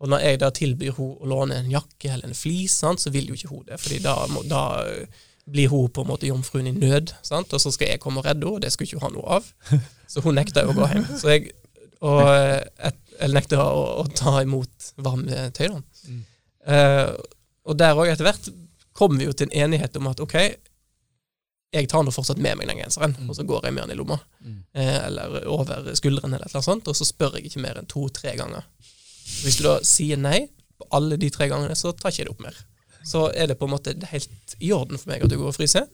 Og 0.00 0.10
når 0.12 0.24
jeg 0.26 0.40
da 0.42 0.50
tilbyr 0.52 0.96
hun 0.98 1.14
å 1.24 1.30
låne 1.30 1.60
en 1.62 1.70
jakke 1.72 2.10
eller 2.12 2.28
en 2.28 2.36
flis, 2.36 2.74
sant, 2.82 3.00
så 3.00 3.12
vil 3.14 3.30
jo 3.30 3.38
ikke 3.38 3.52
hun 3.52 3.64
det, 3.68 3.80
fordi 3.80 4.02
da, 4.04 4.16
må, 4.32 4.42
da 4.48 4.62
øh, 4.84 5.22
blir 5.48 5.70
hun 5.72 5.88
på 5.88 6.04
en 6.04 6.10
måte 6.10 6.28
jomfruen 6.28 6.68
i 6.68 6.74
nød, 6.76 7.14
sant? 7.24 7.52
og 7.52 7.62
så 7.62 7.72
skal 7.72 7.94
jeg 7.94 8.02
komme 8.02 8.20
og 8.20 8.28
redde 8.28 8.44
henne, 8.44 8.58
og 8.58 8.64
det 8.64 8.72
skulle 8.74 8.90
ikke 8.90 9.00
hun 9.00 9.06
ha 9.08 9.14
noe 9.16 9.38
av. 9.38 9.52
Så 10.06 10.22
hun 10.22 10.36
nekta 10.38 10.62
jo 10.62 10.70
å 10.70 10.76
gå 10.76 10.86
hjem. 10.86 11.06
Så 11.18 11.32
jeg, 11.32 11.48
og, 11.98 12.20
øh, 12.22 12.60
et, 12.86 12.98
eller 13.20 13.40
nekter 13.40 13.60
å, 13.62 13.82
å 14.02 14.06
ta 14.14 14.38
imot 14.44 14.92
varmetøy, 15.02 15.68
Mm. 16.06 16.22
Uh, 16.66 17.12
og 17.66 17.76
der 17.78 17.94
òg, 17.98 18.08
etter 18.10 18.26
hvert, 18.26 18.48
kom 18.96 19.18
vi 19.18 19.26
jo 19.26 19.34
til 19.36 19.46
en 19.46 19.66
enighet 19.66 19.96
om 19.98 20.08
at 20.10 20.20
ok, 20.22 20.34
jeg 21.74 21.88
tar 21.90 22.04
nå 22.06 22.12
fortsatt 22.14 22.40
med 22.42 22.56
meg 22.58 22.70
den 22.70 22.80
genseren, 22.80 23.16
og 23.26 23.36
så 23.36 23.44
går 23.46 23.66
jeg 23.66 23.74
med 23.76 23.86
den 23.86 23.96
i 23.96 23.98
lomma. 23.98 24.16
Eh, 24.72 24.98
eller 25.08 25.48
over 25.50 25.90
skulderen, 25.98 26.32
eller 26.32 26.46
annet 26.46 26.64
sånt, 26.64 26.88
og 26.88 26.96
så 26.96 27.06
spør 27.08 27.36
jeg 27.36 27.50
ikke 27.50 27.62
mer 27.64 27.80
enn 27.80 27.88
to-tre 27.90 28.36
ganger. 28.38 28.64
Hvis 29.42 29.58
du 29.58 29.66
da 29.66 29.76
sier 29.84 30.20
nei 30.20 30.46
på 30.78 30.88
alle 30.96 31.18
de 31.20 31.30
tre 31.34 31.48
gangene, 31.50 31.76
så 31.76 31.92
tar 31.92 32.14
ikke 32.14 32.22
jeg 32.22 32.28
det 32.30 32.34
opp 32.36 32.44
mer. 32.46 32.58
Så 33.06 33.26
er 33.34 33.50
det 33.50 33.58
på 33.58 33.68
en 33.68 33.74
måte 33.74 33.94
helt 34.12 34.56
i 34.62 34.72
orden 34.74 34.98
for 34.98 35.10
meg 35.12 35.26
at 35.26 35.30
du 35.30 35.36
går 35.38 35.50
og 35.52 35.58
fryser. 35.58 35.86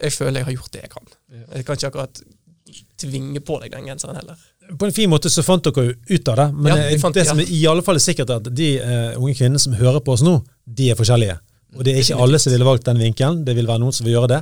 Jeg 0.00 0.12
føler 0.16 0.40
jeg 0.40 0.48
har 0.48 0.56
gjort 0.56 0.72
det 0.74 0.82
jeg 0.84 0.92
kan. 0.92 1.14
Jeg 1.54 1.66
kan 1.66 1.78
ikke 1.78 1.92
akkurat 1.92 2.22
tvinge 3.00 3.40
på 3.44 3.58
deg 3.62 3.72
den 3.74 3.86
genseren 3.90 4.16
heller. 4.16 4.36
På 4.78 4.86
en 4.86 4.94
fin 4.94 5.10
måte 5.10 5.30
så 5.32 5.42
fant 5.42 5.64
dere 5.66 5.88
jo 5.88 5.94
ut 6.14 6.28
av 6.30 6.36
det, 6.36 6.48
men 6.54 6.70
Ja, 6.76 6.82
eh, 6.90 6.98
fant- 7.02 7.14
det 7.14 7.26
som 7.26 7.38
ja. 7.40 7.44
er 7.44 7.52
i 7.56 7.66
alle 7.66 7.82
fall 7.82 7.96
er 7.98 8.04
sikkert, 8.04 8.30
er 8.30 8.38
at 8.42 8.50
de 8.54 8.68
uh, 8.80 9.18
unge 9.18 9.34
kvinnene 9.34 9.58
som 9.62 9.74
hører 9.74 10.00
på 10.06 10.12
oss 10.14 10.22
nå, 10.22 10.36
de 10.66 10.90
er 10.92 10.98
forskjellige. 10.98 11.38
Og 11.76 11.84
det 11.86 11.94
er 11.94 12.02
ikke 12.04 12.18
alle 12.22 12.38
som 12.42 12.52
ville 12.52 12.66
valgt 12.66 12.84
den 12.86 12.98
vinkelen, 12.98 13.44
det 13.46 13.54
vil 13.58 13.66
være 13.66 13.82
noen 13.82 13.92
som 13.94 14.06
vil 14.06 14.14
gjøre 14.18 14.30
det. 14.36 14.40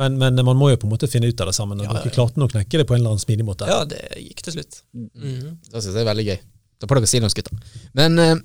Men, 0.00 0.18
men 0.20 0.36
man 0.46 0.56
må 0.56 0.68
jo 0.70 0.76
på 0.78 0.86
en 0.86 0.92
måte 0.92 1.08
finne 1.10 1.26
ut 1.28 1.40
av 1.42 1.48
det 1.50 1.54
sammen, 1.56 1.80
og 1.80 1.88
Ja, 1.88 1.96
dere 1.98 2.12
klarte 2.14 2.38
nå 2.38 2.46
å 2.46 2.52
knekke 2.52 2.78
det 2.78 2.86
på 2.86 2.94
en 2.94 3.00
eller 3.00 3.14
annen 3.16 3.24
smidig 3.24 3.44
måte. 3.48 3.66
Ja, 3.68 3.82
det 3.88 3.98
gikk 4.22 4.42
til 4.46 4.54
slutt. 4.58 4.82
Mhm. 4.94 5.56
Det 5.66 5.82
synes 5.82 5.94
jeg 5.96 6.04
er 6.04 6.10
veldig 6.12 6.26
gøy. 6.28 6.38
Da 6.80 6.86
får 6.88 7.00
dere 7.00 7.10
si 7.10 7.20
noe, 7.20 7.32
gutter. 7.36 7.58
Men 7.98 8.18
eh, 8.22 8.36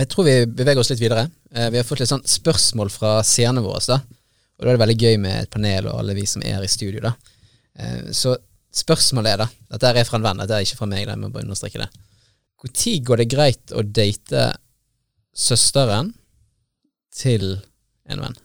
jeg 0.00 0.08
tror 0.12 0.26
vi 0.26 0.34
beveger 0.48 0.80
oss 0.82 0.90
litt 0.92 1.00
videre. 1.00 1.28
Eh, 1.54 1.68
vi 1.72 1.78
har 1.80 1.86
fått 1.86 2.02
litt 2.02 2.10
sånn 2.10 2.24
spørsmål 2.28 2.90
fra 2.92 3.18
seerne 3.26 3.62
våre. 3.64 3.80
da. 3.86 4.00
Og 4.58 4.64
da 4.66 4.72
er 4.72 4.76
det 4.76 4.82
veldig 4.86 4.98
gøy 5.04 5.16
med 5.22 5.42
et 5.44 5.50
panel 5.52 5.88
og 5.90 6.00
alle 6.00 6.14
vi 6.18 6.26
som 6.28 6.42
er 6.44 6.64
i 6.64 6.70
studio. 6.70 7.00
da. 7.06 7.14
Eh, 7.78 8.10
så 8.12 8.36
spørsmålet 8.72 9.32
er 9.34 9.42
da 9.44 9.48
Dette 9.72 9.90
er 10.00 10.04
fra 10.08 10.18
en 10.18 10.24
venn, 10.26 10.40
dette 10.42 10.56
er 10.58 10.64
ikke 10.66 10.80
fra 10.80 10.86
meg. 10.90 11.06
Da, 11.06 11.14
jeg 11.16 11.22
må 11.22 11.30
bare 11.32 11.44
understreke 11.46 11.80
det. 11.82 11.88
Når 12.62 13.04
går 13.08 13.16
det 13.22 13.28
greit 13.32 13.72
å 13.74 13.82
date 13.82 14.42
søsteren 15.34 16.12
til 17.16 17.56
en 18.08 18.20
venn? 18.22 18.36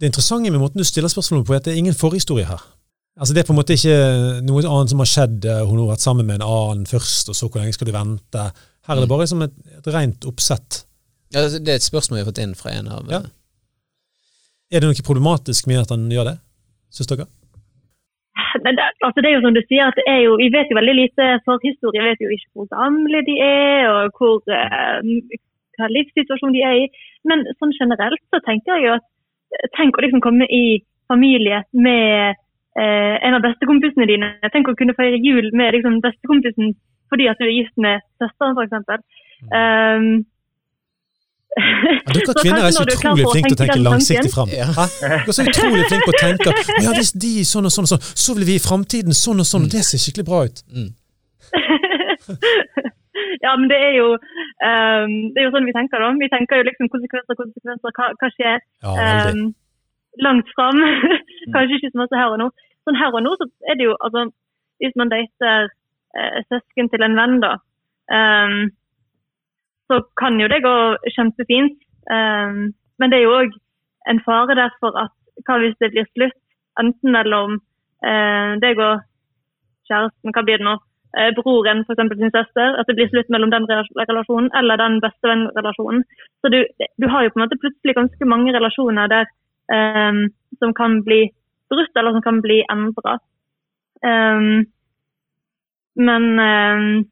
Det 0.00 0.10
interessante 0.10 0.50
med 0.50 0.60
måten 0.60 0.82
du 0.82 0.84
stiller 0.84 1.08
spørsmålet 1.12 1.46
på, 1.46 1.54
er 1.54 1.60
at 1.62 1.68
det 1.68 1.74
er 1.76 1.80
ingen 1.80 1.94
forhistorie 1.96 2.44
her. 2.48 2.60
Altså 3.18 3.34
Det 3.34 3.42
er 3.42 3.46
på 3.46 3.52
en 3.54 3.58
måte 3.60 3.74
ikke 3.76 3.96
noe 4.46 4.62
annet 4.64 4.90
som 4.90 5.02
har 5.02 5.08
skjedd. 5.10 5.44
eh, 5.44 5.64
Hun 5.68 5.78
har 5.82 5.90
vært 5.92 6.04
sammen 6.04 6.26
med 6.26 6.40
en 6.40 6.46
annen 6.48 6.86
først, 6.88 7.28
og 7.28 7.36
så 7.36 7.48
hvor 7.48 7.60
lenge 7.60 7.74
skal 7.76 7.86
du 7.86 7.92
vente? 7.92 8.46
Her 8.88 8.96
er 8.96 9.00
det 9.04 9.08
bare 9.12 9.26
som 9.30 9.42
et, 9.44 9.52
et 9.78 9.86
rent 9.94 10.24
oppsett. 10.26 10.84
Ja, 11.32 11.42
altså, 11.44 11.60
det 11.62 11.68
er 11.72 11.78
et 11.80 11.86
spørsmål 11.86 12.18
vi 12.18 12.22
har 12.24 12.30
fått 12.32 12.40
inn 12.42 12.54
fra 12.58 12.72
en 12.72 12.88
av 12.88 13.10
Ja. 13.12 13.20
eh, 13.20 13.30
Er 14.72 14.80
det 14.80 14.88
noe 14.88 15.04
problematisk 15.04 15.66
med 15.68 15.80
at 15.84 15.90
han 15.92 16.08
gjør 16.10 16.24
det, 16.32 16.38
syns 16.90 17.06
dere? 17.12 17.26
Men 18.64 18.76
det, 18.78 18.84
altså 19.06 19.22
det 19.22 19.30
er 19.30 19.36
jo 19.38 19.44
som 19.46 19.56
du 19.56 19.62
sier, 19.64 19.88
at 19.88 19.98
det 19.98 20.04
er 20.10 20.20
jo, 20.26 20.36
vi 20.40 20.50
vet 20.52 20.70
jo 20.70 20.78
veldig 20.78 20.96
lite 20.98 21.28
forhistorie. 21.48 22.02
Vi 22.02 22.10
vet 22.12 22.24
jo 22.24 22.34
ikke 22.34 22.50
hvor 22.58 22.68
gamle 22.72 23.22
de 23.28 23.38
er, 23.46 23.88
og 23.90 24.18
hvor, 24.18 24.42
eh, 24.52 25.40
hva 25.78 25.88
livssituasjon 25.92 26.54
de 26.56 26.64
er 26.68 26.78
i. 26.82 26.86
Men 27.28 27.44
sånn 27.58 27.74
generelt 27.78 28.22
så 28.32 28.42
tenker 28.44 28.76
jeg 28.76 28.88
jo 28.88 28.98
at 28.98 29.08
Tenk 29.76 29.98
å 29.98 30.00
liksom 30.00 30.22
komme 30.24 30.46
i 30.48 30.80
familie 31.12 31.58
med 31.76 32.38
eh, 32.80 33.16
en 33.20 33.34
av 33.36 33.42
bestekompisene 33.44 34.06
dine. 34.08 34.30
Tenk 34.54 34.70
å 34.70 34.76
kunne 34.78 34.94
feire 34.96 35.18
jul 35.20 35.50
med 35.52 35.74
liksom, 35.76 35.98
bestekompisen 36.00 36.72
fordi 37.12 37.26
at 37.28 37.36
du 37.36 37.44
er 37.44 37.52
gift 37.52 37.76
med 37.76 38.00
søsteren, 38.16 38.56
f.eks. 38.56 39.02
Um, 39.52 40.22
Ja, 41.52 42.12
dere 42.16 42.34
kvinner 42.38 42.64
er 42.64 42.72
så 42.72 42.84
utrolig 42.86 43.26
flinke 43.28 43.52
til 43.52 43.56
å 43.56 43.60
tenke 43.60 43.80
langsiktig 43.84 44.30
fram. 44.32 44.52
Ja. 44.54 44.70
Dere 44.72 45.18
er 45.20 45.36
så 45.36 45.44
utrolig 45.44 45.84
flinke 45.90 46.06
på 46.08 46.14
å 46.14 46.20
tenke 46.22 46.52
at 46.52 46.70
ja, 46.86 46.94
hvis 46.96 47.12
de 47.24 47.32
sånn 47.48 47.68
og 47.68 47.74
sånn, 47.74 47.88
og 47.88 47.92
sånn, 47.92 48.06
så 48.24 48.36
vil 48.38 48.48
vi 48.48 48.56
i 48.56 48.62
framtiden 48.62 49.16
sånn 49.16 49.42
og 49.44 49.48
sånn, 49.48 49.66
og 49.68 49.74
det 49.74 49.84
ser 49.84 50.00
skikkelig 50.00 50.26
bra 50.28 50.42
ut. 50.48 50.62
Mm. 50.72 50.90
ja, 53.44 53.52
men 53.58 53.68
det 53.68 53.80
er 53.88 53.94
jo 53.98 54.08
um, 54.16 55.12
det 55.34 55.42
er 55.42 55.46
jo 55.46 55.52
sånn 55.54 55.68
vi 55.68 55.76
tenker, 55.76 56.00
da. 56.00 56.12
Vi 56.24 56.30
tenker 56.32 56.62
jo 56.62 56.68
liksom 56.70 56.90
konsekvenser, 56.94 57.38
konsekvenser, 57.42 57.96
hva, 57.98 58.10
hva 58.16 58.32
skjer 58.36 58.56
Ja, 58.56 59.32
um, 59.32 59.50
langt 60.24 60.48
fram. 60.56 60.80
Kanskje 61.54 61.78
ikke 61.78 61.92
så 61.92 62.00
mye 62.00 62.20
her 62.20 62.32
og 62.32 62.40
nå. 62.40 62.50
Sånn 62.88 63.00
her 63.00 63.12
og 63.12 63.24
nå 63.24 63.36
så 63.40 63.48
er 63.70 63.78
det 63.78 63.86
jo 63.90 63.96
altså 64.02 64.26
Hvis 64.82 64.96
man 64.98 65.12
dater 65.12 65.68
eh, 66.18 66.38
søsken 66.50 66.88
til 66.90 67.04
en 67.06 67.14
venn, 67.14 67.36
da, 67.44 67.52
um, 68.10 68.72
så 69.90 70.02
kan 70.20 70.38
jo 70.40 70.48
det 70.48 70.62
gå 70.64 70.76
kjempefint. 71.16 71.78
Um, 72.10 72.72
men 72.98 73.10
det 73.10 73.18
er 73.18 73.26
jo 73.26 73.38
òg 73.40 73.58
en 74.10 74.20
fare 74.26 74.56
der 74.58 74.72
for 74.82 74.96
at 74.98 75.14
hva 75.46 75.58
hvis 75.62 75.78
det 75.80 75.92
blir 75.94 76.06
slutt, 76.12 76.38
enten 76.80 77.14
mellom 77.14 77.58
uh, 78.06 78.52
deg 78.62 78.80
og 78.80 79.04
kjæresten, 79.88 80.34
hva 80.34 80.44
blir 80.46 80.60
det 80.60 80.66
nå? 80.66 80.78
uh, 81.18 81.30
broren 81.38 81.84
eksempel 81.84 82.18
sin 82.18 82.34
søster, 82.36 82.76
at 82.78 82.88
det 82.88 82.96
blir 82.96 83.10
slutt 83.10 83.30
mellom 83.32 83.52
den 83.52 83.68
relasjonen 84.10 84.50
eller 84.58 84.80
den 84.80 85.00
bestevennrelasjonen. 85.04 86.04
Så 86.40 86.52
du, 86.54 86.60
du 87.00 87.08
har 87.08 87.22
jo 87.22 87.32
på 87.32 87.38
en 87.38 87.44
måte 87.44 87.60
plutselig 87.62 87.96
ganske 87.98 88.24
mange 88.32 88.54
relasjoner 88.56 89.12
der 89.14 89.24
um, 89.76 90.24
som 90.60 90.74
kan 90.74 91.02
bli 91.04 91.22
brutt, 91.72 91.94
eller 91.96 92.12
som 92.16 92.24
kan 92.28 92.42
bli 92.44 92.62
endra. 92.70 93.18
men 96.06 96.24
eh, 96.40 97.04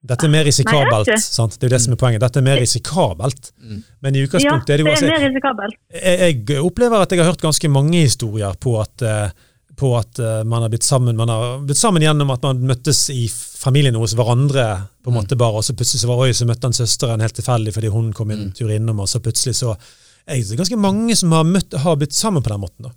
Dette 0.00 0.24
er 0.24 0.32
mer 0.32 0.46
risikabelt. 0.48 1.04
Nei, 1.04 1.12
det 1.12 1.18
er, 1.18 1.20
sant? 1.20 1.58
Det 1.58 1.66
er 1.66 1.68
jo 1.68 1.74
det 1.74 1.82
som 1.84 1.94
er 1.94 2.00
poenget. 2.00 2.22
Dette 2.22 2.40
er 2.40 2.44
mer 2.46 2.56
risikabelt. 2.62 3.50
Mm. 3.60 3.82
Men 4.00 4.16
i 4.16 4.22
ja, 4.22 4.28
utgangspunktet 4.28 4.72
er 4.72 4.80
det 4.80 4.84
jo 4.84 4.88
det 4.88 4.92
er 4.92 4.96
altså, 4.96 5.10
mer 5.12 5.24
risikabelt. 5.26 5.78
jeg, 5.92 6.38
jeg 6.48 6.64
opplever 6.64 7.04
at 7.04 7.12
jeg 7.12 7.20
har 7.20 7.28
hørt 7.28 7.44
ganske 7.44 7.70
mange 7.72 8.04
historier 8.06 8.56
på 8.64 8.74
at, 8.80 9.04
eh, 9.04 9.50
på 9.76 9.90
at 9.98 10.22
eh, 10.24 10.38
man 10.48 10.64
har 10.64 10.72
blitt 10.72 10.88
sammen 10.88 11.20
man 11.20 11.32
har 11.32 11.58
blitt 11.68 11.80
sammen 11.80 12.04
gjennom 12.04 12.32
at 12.32 12.46
man 12.48 12.64
møttes 12.72 13.02
i 13.12 13.26
familien 13.28 13.98
hos 14.00 14.16
hverandre, 14.16 14.66
på 15.04 15.12
en 15.12 15.18
måte 15.18 15.36
bare, 15.40 15.60
og 15.60 15.66
så 15.66 15.76
plutselig 15.76 16.00
så 16.00 16.08
var 16.08 16.24
oi, 16.24 16.32
så 16.36 16.48
møtte 16.48 16.70
han 16.70 16.76
søsteren 16.76 17.20
helt 17.20 17.36
tilfeldig 17.36 17.76
fordi 17.76 17.92
hun 17.92 18.08
kom 18.16 18.32
en 18.32 18.48
tur 18.56 18.72
innom, 18.72 19.04
og 19.04 19.08
så 19.10 19.20
plutselig 19.20 19.58
så 19.60 19.74
jeg, 19.74 20.46
Det 20.46 20.54
er 20.54 20.62
ganske 20.62 20.80
mange 20.80 21.16
som 21.18 21.32
har, 21.36 21.44
møtt, 21.44 21.76
har 21.84 21.96
blitt 22.00 22.16
sammen 22.16 22.44
på 22.44 22.52
den 22.52 22.60
måten. 22.62 22.88
da. 22.88 22.92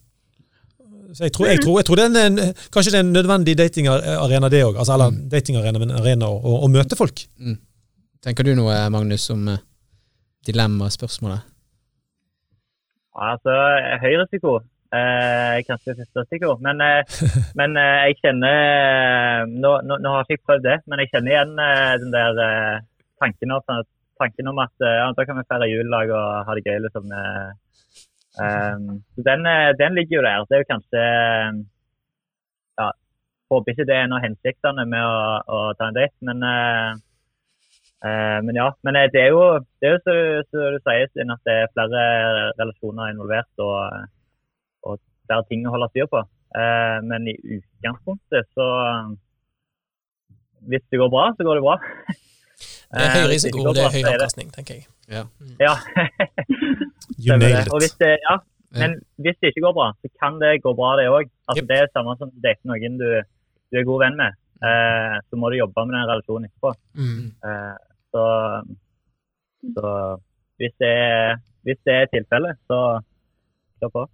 Så 1.14 1.28
jeg 1.28 1.34
tror, 1.36 1.48
jeg 1.52 1.62
tror, 1.62 1.78
jeg 1.78 1.86
tror 1.86 2.00
det 2.00 2.06
er 2.10 2.26
en, 2.26 2.40
kanskje 2.74 2.92
det 2.94 3.00
er 3.00 3.06
en 3.06 3.14
nødvendig 3.14 3.54
datingarena, 3.60 4.50
det 4.50 4.64
òg. 4.66 4.80
Altså, 4.82 4.96
eller 4.96 5.14
datingarena, 5.30 5.82
men 5.82 5.94
arena 5.94 6.30
å, 6.30 6.40
å, 6.42 6.56
å 6.66 6.70
møte 6.74 6.98
folk. 6.98 7.26
Tenker 8.24 8.48
du 8.48 8.56
noe, 8.58 8.76
Magnus, 8.90 9.28
om 9.34 9.46
uh, 9.52 9.60
dilemmaspørsmålet? 10.48 11.50
Altså, 13.14 13.58
høy 14.02 14.16
risiko. 14.24 14.58
Eh, 14.94 15.60
kanskje 15.68 15.96
første 15.98 16.22
risiko. 16.24 16.54
Men, 16.62 16.82
eh, 16.82 17.02
men 17.60 17.78
eh, 17.82 18.00
jeg 18.10 18.20
kjenner 18.22 18.58
eh, 18.62 19.40
nå, 19.50 19.72
nå, 19.90 19.98
nå 20.02 20.14
har 20.14 20.26
ikke 20.26 20.38
jeg 20.38 20.44
prøvd 20.50 20.66
det, 20.68 20.78
men 20.86 21.02
jeg 21.02 21.10
kjenner 21.14 21.34
igjen 21.34 21.54
eh, 21.66 21.94
den 22.04 22.14
der 22.14 22.42
eh, 22.46 22.84
tanken, 23.22 23.56
om, 23.56 23.82
tanken 24.22 24.52
om 24.52 24.62
at 24.62 24.86
eh, 24.86 25.06
da 25.18 25.26
kan 25.26 25.40
vi 25.40 25.46
feire 25.50 25.70
julelag 25.72 26.14
og 26.14 26.50
ha 26.50 26.58
det 26.58 26.66
gøy. 26.68 26.78
liksom. 26.86 27.10
eh, 27.10 27.30
eh, 27.42 27.52
så 28.34 29.22
den, 29.30 29.46
eh, 29.46 29.74
den 29.78 29.96
ligger 29.96 30.18
jo 30.18 30.26
der. 30.26 30.46
Det 30.50 30.56
er 30.56 30.64
jo 30.64 30.72
kanskje 30.74 31.02
eh, 31.02 31.50
ja, 32.80 32.90
Håper 33.52 33.72
ikke 33.72 33.86
det 33.86 33.96
er 33.96 34.06
en 34.08 34.16
av 34.18 34.24
hensiktene 34.24 34.86
med 34.90 35.06
å, 35.06 35.18
å 35.46 35.60
ta 35.78 35.90
en 35.90 35.98
date, 35.98 36.18
men 36.26 36.46
eh, 36.50 36.94
men 38.04 38.58
ja, 38.58 38.66
men 38.84 38.98
det 39.14 39.20
er 39.22 39.30
jo, 39.32 39.44
det 39.80 39.88
er 39.88 39.94
jo 39.94 40.00
så, 40.04 40.14
så 40.52 40.64
du 40.74 40.80
sier, 40.84 41.06
Stine, 41.08 41.38
at 41.38 41.46
det 41.48 41.54
er 41.56 41.70
flere 41.72 42.02
relasjoner 42.58 43.14
involvert 43.14 43.64
og, 43.64 44.10
og 44.84 44.98
flere 45.24 45.46
ting 45.48 45.64
å 45.64 45.72
holde 45.72 45.88
styr 45.94 46.10
på. 46.12 46.20
Men 47.08 47.30
i 47.32 47.38
utgangspunktet 47.56 48.52
så 48.60 48.68
Hvis 50.68 50.84
det 50.92 51.00
går 51.00 51.14
bra, 51.16 51.30
så 51.32 51.48
går 51.48 51.62
det 51.62 51.64
bra. 51.64 51.78
Det 52.94 53.04
er 53.04 53.14
høy 53.16 53.24
Eh, 53.24 53.30
risiko, 53.34 53.64
det 53.74 53.84
er 53.84 53.94
høy 53.96 54.04
avkastning, 54.14 54.50
tenker 54.54 54.80
jeg. 54.80 54.88
Ja. 55.10 55.76
You 57.24 57.30
stemmer 57.30 57.48
nailed 57.48 57.66
det. 57.66 57.74
Og 57.74 57.78
it. 57.78 57.84
hvis 57.86 57.96
det, 58.02 58.12
ja, 58.24 58.36
men 58.80 58.96
hvis 59.24 59.38
det 59.42 59.52
ikke 59.52 59.66
går 59.68 59.76
bra, 59.78 59.88
så 60.02 60.12
kan 60.22 60.40
det 60.42 60.52
gå 60.64 60.74
bra, 60.78 60.94
det 61.00 61.10
òg. 61.10 61.30
Altså, 61.48 61.62
Yep. 61.64 61.70
Det 61.70 61.78
er 61.80 61.92
samme 61.94 62.16
som 62.20 62.32
å 62.32 62.44
date 62.46 62.70
noen 62.70 62.98
du, 63.02 63.10
du 63.74 63.80
er 63.80 63.88
god 63.90 64.06
venn 64.06 64.20
med. 64.20 64.38
Eh, 64.64 65.16
så 65.30 65.40
må 65.40 65.52
du 65.52 65.60
jobbe 65.60 65.86
med 65.88 65.98
den 65.98 66.10
relasjonen 66.10 66.50
etterpå. 66.50 66.74
Mm. 66.98 67.26
Eh, 67.50 67.76
så, 68.14 68.26
så 69.76 69.94
hvis 70.62 70.76
det 70.82 70.92
er, 70.92 71.42
hvis 71.68 71.82
det 71.88 71.98
er 72.02 72.12
tilfellet, 72.14 72.62
så 72.70 72.80
kjør 73.82 73.94
på. 73.98 74.06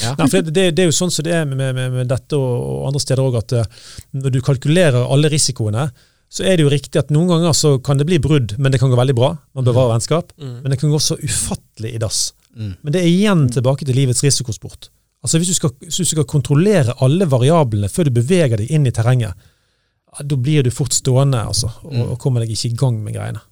Ja. 0.00 0.14
Nei, 0.18 0.26
for 0.26 0.40
det, 0.40 0.54
det, 0.56 0.64
det 0.76 0.86
er 0.86 0.88
jo 0.88 0.96
sånn 0.96 1.12
som 1.12 1.26
det 1.26 1.34
er 1.36 1.44
med, 1.46 1.60
med, 1.76 1.92
med 1.92 2.08
dette 2.10 2.38
og, 2.38 2.54
og 2.64 2.86
andre 2.88 3.02
steder 3.04 3.22
òg, 3.22 3.36
at 3.42 3.54
eh, 3.58 3.84
når 4.16 4.34
du 4.34 4.40
kalkulerer 4.44 5.04
alle 5.04 5.30
risikoene, 5.32 5.90
så 6.32 6.46
er 6.48 6.56
det 6.56 6.64
jo 6.64 6.72
riktig 6.72 6.96
at 6.96 7.10
noen 7.12 7.28
ganger 7.28 7.52
så 7.56 7.74
kan 7.84 7.98
det 8.00 8.06
bli 8.08 8.16
brudd, 8.22 8.54
men 8.56 8.72
det 8.72 8.80
kan 8.80 8.88
gå 8.88 8.96
veldig 8.96 9.16
bra. 9.18 9.34
Man 9.52 9.66
bevarer 9.66 9.92
vennskap. 9.92 10.32
Mm. 10.40 10.54
Men 10.62 10.72
det 10.72 10.78
kan 10.80 10.92
gå 10.92 11.00
så 11.02 11.18
ufattelig 11.20 11.90
i 11.92 12.00
dass. 12.00 12.22
Mm. 12.56 12.70
Men 12.80 12.94
det 12.94 13.02
er 13.02 13.08
igjen 13.10 13.42
tilbake 13.52 13.84
til 13.84 13.98
livets 14.00 14.24
risikosport. 14.24 14.88
Altså 15.22 15.38
Hvis 15.38 15.52
du 15.52 15.58
skal, 15.60 15.74
hvis 15.84 16.00
du 16.00 16.08
skal 16.08 16.26
kontrollere 16.28 16.96
alle 17.04 17.28
variablene 17.30 17.90
før 17.92 18.08
du 18.08 18.16
beveger 18.16 18.58
deg 18.62 18.72
inn 18.72 18.88
i 18.88 18.94
terrenget, 18.94 19.36
ja, 20.12 20.24
da 20.28 20.40
blir 20.40 20.64
du 20.64 20.72
fort 20.74 20.96
stående 20.96 21.44
altså, 21.52 21.70
og, 21.84 22.00
og 22.14 22.16
kommer 22.20 22.42
deg 22.42 22.56
ikke 22.56 22.72
i 22.72 22.80
gang 22.80 22.98
med 23.04 23.16
greiene. 23.16 23.44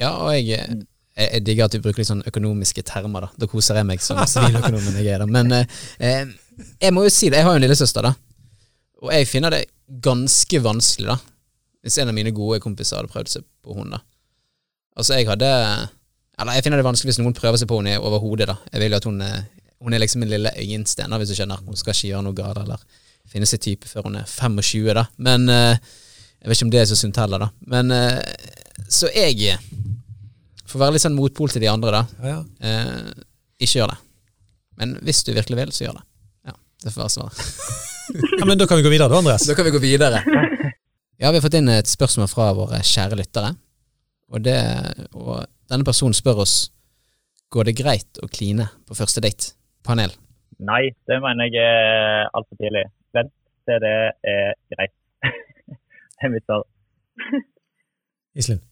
Ja, 0.00 0.12
og 0.12 0.36
jeg, 0.36 0.52
jeg, 0.52 0.84
jeg 1.16 1.42
digger 1.48 1.66
at 1.66 1.74
du 1.74 1.82
bruker 1.82 2.04
litt 2.04 2.12
sånn 2.12 2.22
økonomiske 2.28 2.84
termer. 2.92 3.26
Da 3.26 3.44
Da 3.44 3.50
koser 3.50 3.80
jeg 3.80 3.88
meg 3.88 4.04
som 4.04 4.20
siviløkonomen 4.28 5.00
jeg 5.00 5.16
er. 5.16 5.24
da. 5.24 5.32
Men 5.32 5.52
eh, 5.58 5.82
eh, 5.96 6.38
jeg 6.76 6.92
må 6.92 7.08
jo 7.08 7.12
si 7.12 7.32
det, 7.32 7.40
jeg 7.40 7.48
har 7.48 7.56
jo 7.56 7.60
en 7.60 7.66
lillesøster, 7.66 8.04
da. 8.04 8.14
Og 9.02 9.16
jeg 9.16 9.32
finner 9.32 9.56
det 9.56 9.64
ganske 10.04 10.60
vanskelig, 10.62 11.16
da. 11.16 11.20
Hvis 11.82 11.98
en 11.98 12.10
av 12.12 12.14
mine 12.16 12.30
gode 12.34 12.60
kompiser 12.62 13.00
hadde 13.00 13.10
prøvd 13.12 13.30
seg 13.32 13.46
på 13.64 13.74
henne 13.78 13.98
da. 13.98 14.02
Altså, 14.98 15.16
jeg 15.16 15.26
hadde 15.26 15.48
Eller 16.38 16.56
jeg 16.58 16.64
finner 16.66 16.80
det 16.80 16.86
vanskelig 16.86 17.12
hvis 17.12 17.20
noen 17.22 17.34
prøver 17.36 17.60
seg 17.60 17.68
på 17.70 17.78
henne 17.80 17.96
overhodet, 18.00 18.48
da. 18.50 18.56
Jeg 18.72 18.82
vil 18.82 18.94
jo 18.94 19.00
at 19.00 19.08
hun 19.08 19.20
er, 19.24 19.42
hun 19.82 19.94
er 19.96 20.02
liksom 20.02 20.22
en 20.24 20.32
lille 20.32 20.52
øyensten, 20.62 21.16
hvis 21.20 21.32
du 21.32 21.36
skjønner. 21.38 21.62
Hun 21.66 21.78
skal 21.78 21.94
ikke 21.94 22.12
gjøre 22.12 22.24
noe 22.26 22.36
galt, 22.38 22.60
eller 22.62 22.82
finne 23.32 23.48
seg 23.48 23.62
type 23.62 23.88
før 23.90 24.08
hun 24.08 24.18
er 24.20 24.26
25, 24.28 24.88
da. 24.98 25.04
Men 25.22 25.48
eh, 25.52 25.76
jeg 26.42 26.50
vet 26.50 26.58
ikke 26.58 26.66
om 26.68 26.72
det 26.74 26.80
er 26.82 26.88
så 26.90 26.98
sunt 26.98 27.20
heller, 27.22 27.44
da. 27.46 27.50
Men 27.74 27.90
eh, 27.94 28.22
så 28.88 29.10
jeg 29.14 29.58
For 30.66 30.78
å 30.78 30.84
være 30.86 30.96
litt 30.96 31.04
sånn 31.04 31.16
motpol 31.18 31.52
til 31.52 31.62
de 31.62 31.68
andre, 31.70 31.92
da. 32.00 32.02
Ja, 32.24 32.38
ja. 32.38 32.40
Eh, 32.64 33.22
ikke 33.62 33.78
gjør 33.82 33.92
det. 33.92 34.00
Men 34.80 34.96
hvis 35.04 35.20
du 35.26 35.34
virkelig 35.36 35.58
vil, 35.60 35.72
så 35.76 35.84
gjør 35.84 35.98
det. 36.00 36.04
Ja, 36.48 36.54
det 36.84 36.94
får 36.94 37.04
være 37.04 37.14
svaret. 37.14 37.44
ja, 38.40 38.46
Men 38.48 38.58
da 38.58 38.66
kan 38.66 38.80
vi 38.80 38.86
gå 38.86 38.90
videre, 38.92 39.12
da, 39.12 39.20
Andreas. 39.20 39.44
Da 39.46 39.54
kan 39.58 39.68
vi 39.68 39.74
gå 39.76 39.82
videre. 39.82 40.22
Ja, 41.22 41.30
vi 41.30 41.38
har 41.38 41.44
fått 41.44 41.54
inn 41.54 41.70
et 41.70 41.86
spørsmål 41.86 42.26
fra 42.26 42.48
våre 42.50 42.80
kjære 42.82 43.14
lyttere. 43.14 43.52
Og, 44.34 44.40
det, 44.42 44.56
og 45.14 45.44
denne 45.70 45.86
personen 45.86 46.16
spør 46.18 46.40
oss 46.42 46.54
Går 47.52 47.68
det 47.68 47.74
greit 47.78 48.18
å 48.24 48.26
kline 48.32 48.64
på 48.88 48.96
første 48.96 49.22
date. 49.22 49.52
Panel. 49.86 50.10
Nei, 50.66 50.88
det 51.06 51.18
mener 51.22 51.50
jeg 51.52 51.62
er 51.62 52.26
altfor 52.32 52.58
tidlig. 52.58 52.82
Vent 53.14 53.30
til 53.68 53.78
det 53.84 53.92
er 54.32 54.56
greit. 54.72 54.94
det 55.28 56.26
er 56.26 56.32
mitt 56.32 56.46
svar. 56.48 56.64
Iselin. 58.40 58.62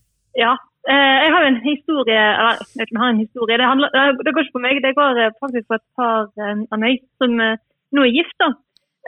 Ja. 0.41 0.57
Eh, 0.91 1.17
jeg 1.23 1.31
har 1.37 1.47
en 1.47 1.61
historie 1.63 2.19
eller, 2.19 2.65
jeg 2.65 2.81
vet 2.81 2.89
ikke 2.89 2.97
om 2.97 2.99
jeg 2.99 3.05
har 3.05 3.15
en 3.15 3.25
historie, 3.27 3.61
det, 3.61 3.69
handler, 3.69 3.95
det 4.25 4.33
går 4.33 4.47
ikke 4.47 4.57
på 4.57 4.65
meg, 4.65 4.81
det 4.83 4.97
går 4.97 5.23
eh, 5.23 5.35
faktisk 5.45 5.69
på 5.69 5.77
et 5.77 5.87
par 6.01 6.31
eh, 6.41 6.63
av 6.73 6.83
meg 6.83 7.05
som 7.21 7.37
nå 7.37 8.07
er 8.09 8.15
gift. 8.17 8.39
da. 8.43 8.51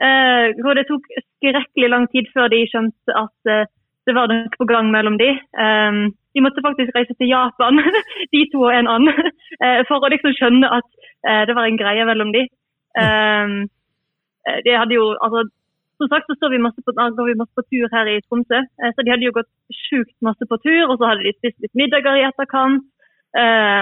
Eh, 0.01 0.47
hvor 0.64 0.72
det 0.74 0.86
tok 0.88 1.05
skrekkelig 1.36 1.88
lang 1.93 2.07
tid 2.09 2.28
før 2.32 2.49
de 2.49 2.62
skjønte 2.70 3.12
at 3.12 3.51
eh, 3.53 3.68
det 4.09 4.14
var 4.16 4.30
noe 4.30 4.49
på 4.57 4.66
gang 4.70 4.88
mellom 4.95 5.18
de. 5.20 5.30
Eh, 5.36 6.01
de 6.34 6.45
måtte 6.45 6.64
faktisk 6.64 6.95
reise 6.97 7.14
til 7.18 7.28
Japan, 7.28 7.80
de 8.32 8.43
to 8.53 8.64
og 8.66 8.74
en 8.74 8.90
annen, 8.95 9.32
eh, 9.64 9.80
for 9.88 10.01
å 10.01 10.12
liksom 10.12 10.34
skjønne 10.38 10.70
at 10.78 10.88
eh, 11.28 11.43
det 11.49 11.57
var 11.59 11.68
en 11.68 11.80
greie 11.80 12.07
mellom 12.09 12.32
de. 12.36 12.47
Eh, 13.03 13.57
de 14.66 14.78
hadde 14.78 14.97
jo, 14.97 15.12
altså, 15.22 15.49
Som 16.01 16.09
sagt 16.11 16.32
så 16.34 16.49
vi 16.51 16.59
masse 16.59 16.82
på, 16.82 16.93
går 16.99 17.26
vi 17.28 17.38
masse 17.38 17.55
på 17.55 17.62
tur 17.70 17.86
her 17.93 18.09
i 18.11 18.20
Tromsø, 18.24 18.59
så 18.95 19.05
de 19.05 19.12
hadde 19.12 19.26
jo 19.28 19.34
gått 19.36 19.51
sjukt 19.86 20.16
masse 20.26 20.43
på 20.51 20.57
tur. 20.59 20.88
Og 20.90 20.97
så 20.99 21.07
hadde 21.07 21.22
de 21.22 21.32
spist 21.36 21.61
litt 21.62 21.76
middager 21.78 22.16
i 22.18 22.24
etterkant. 22.26 22.82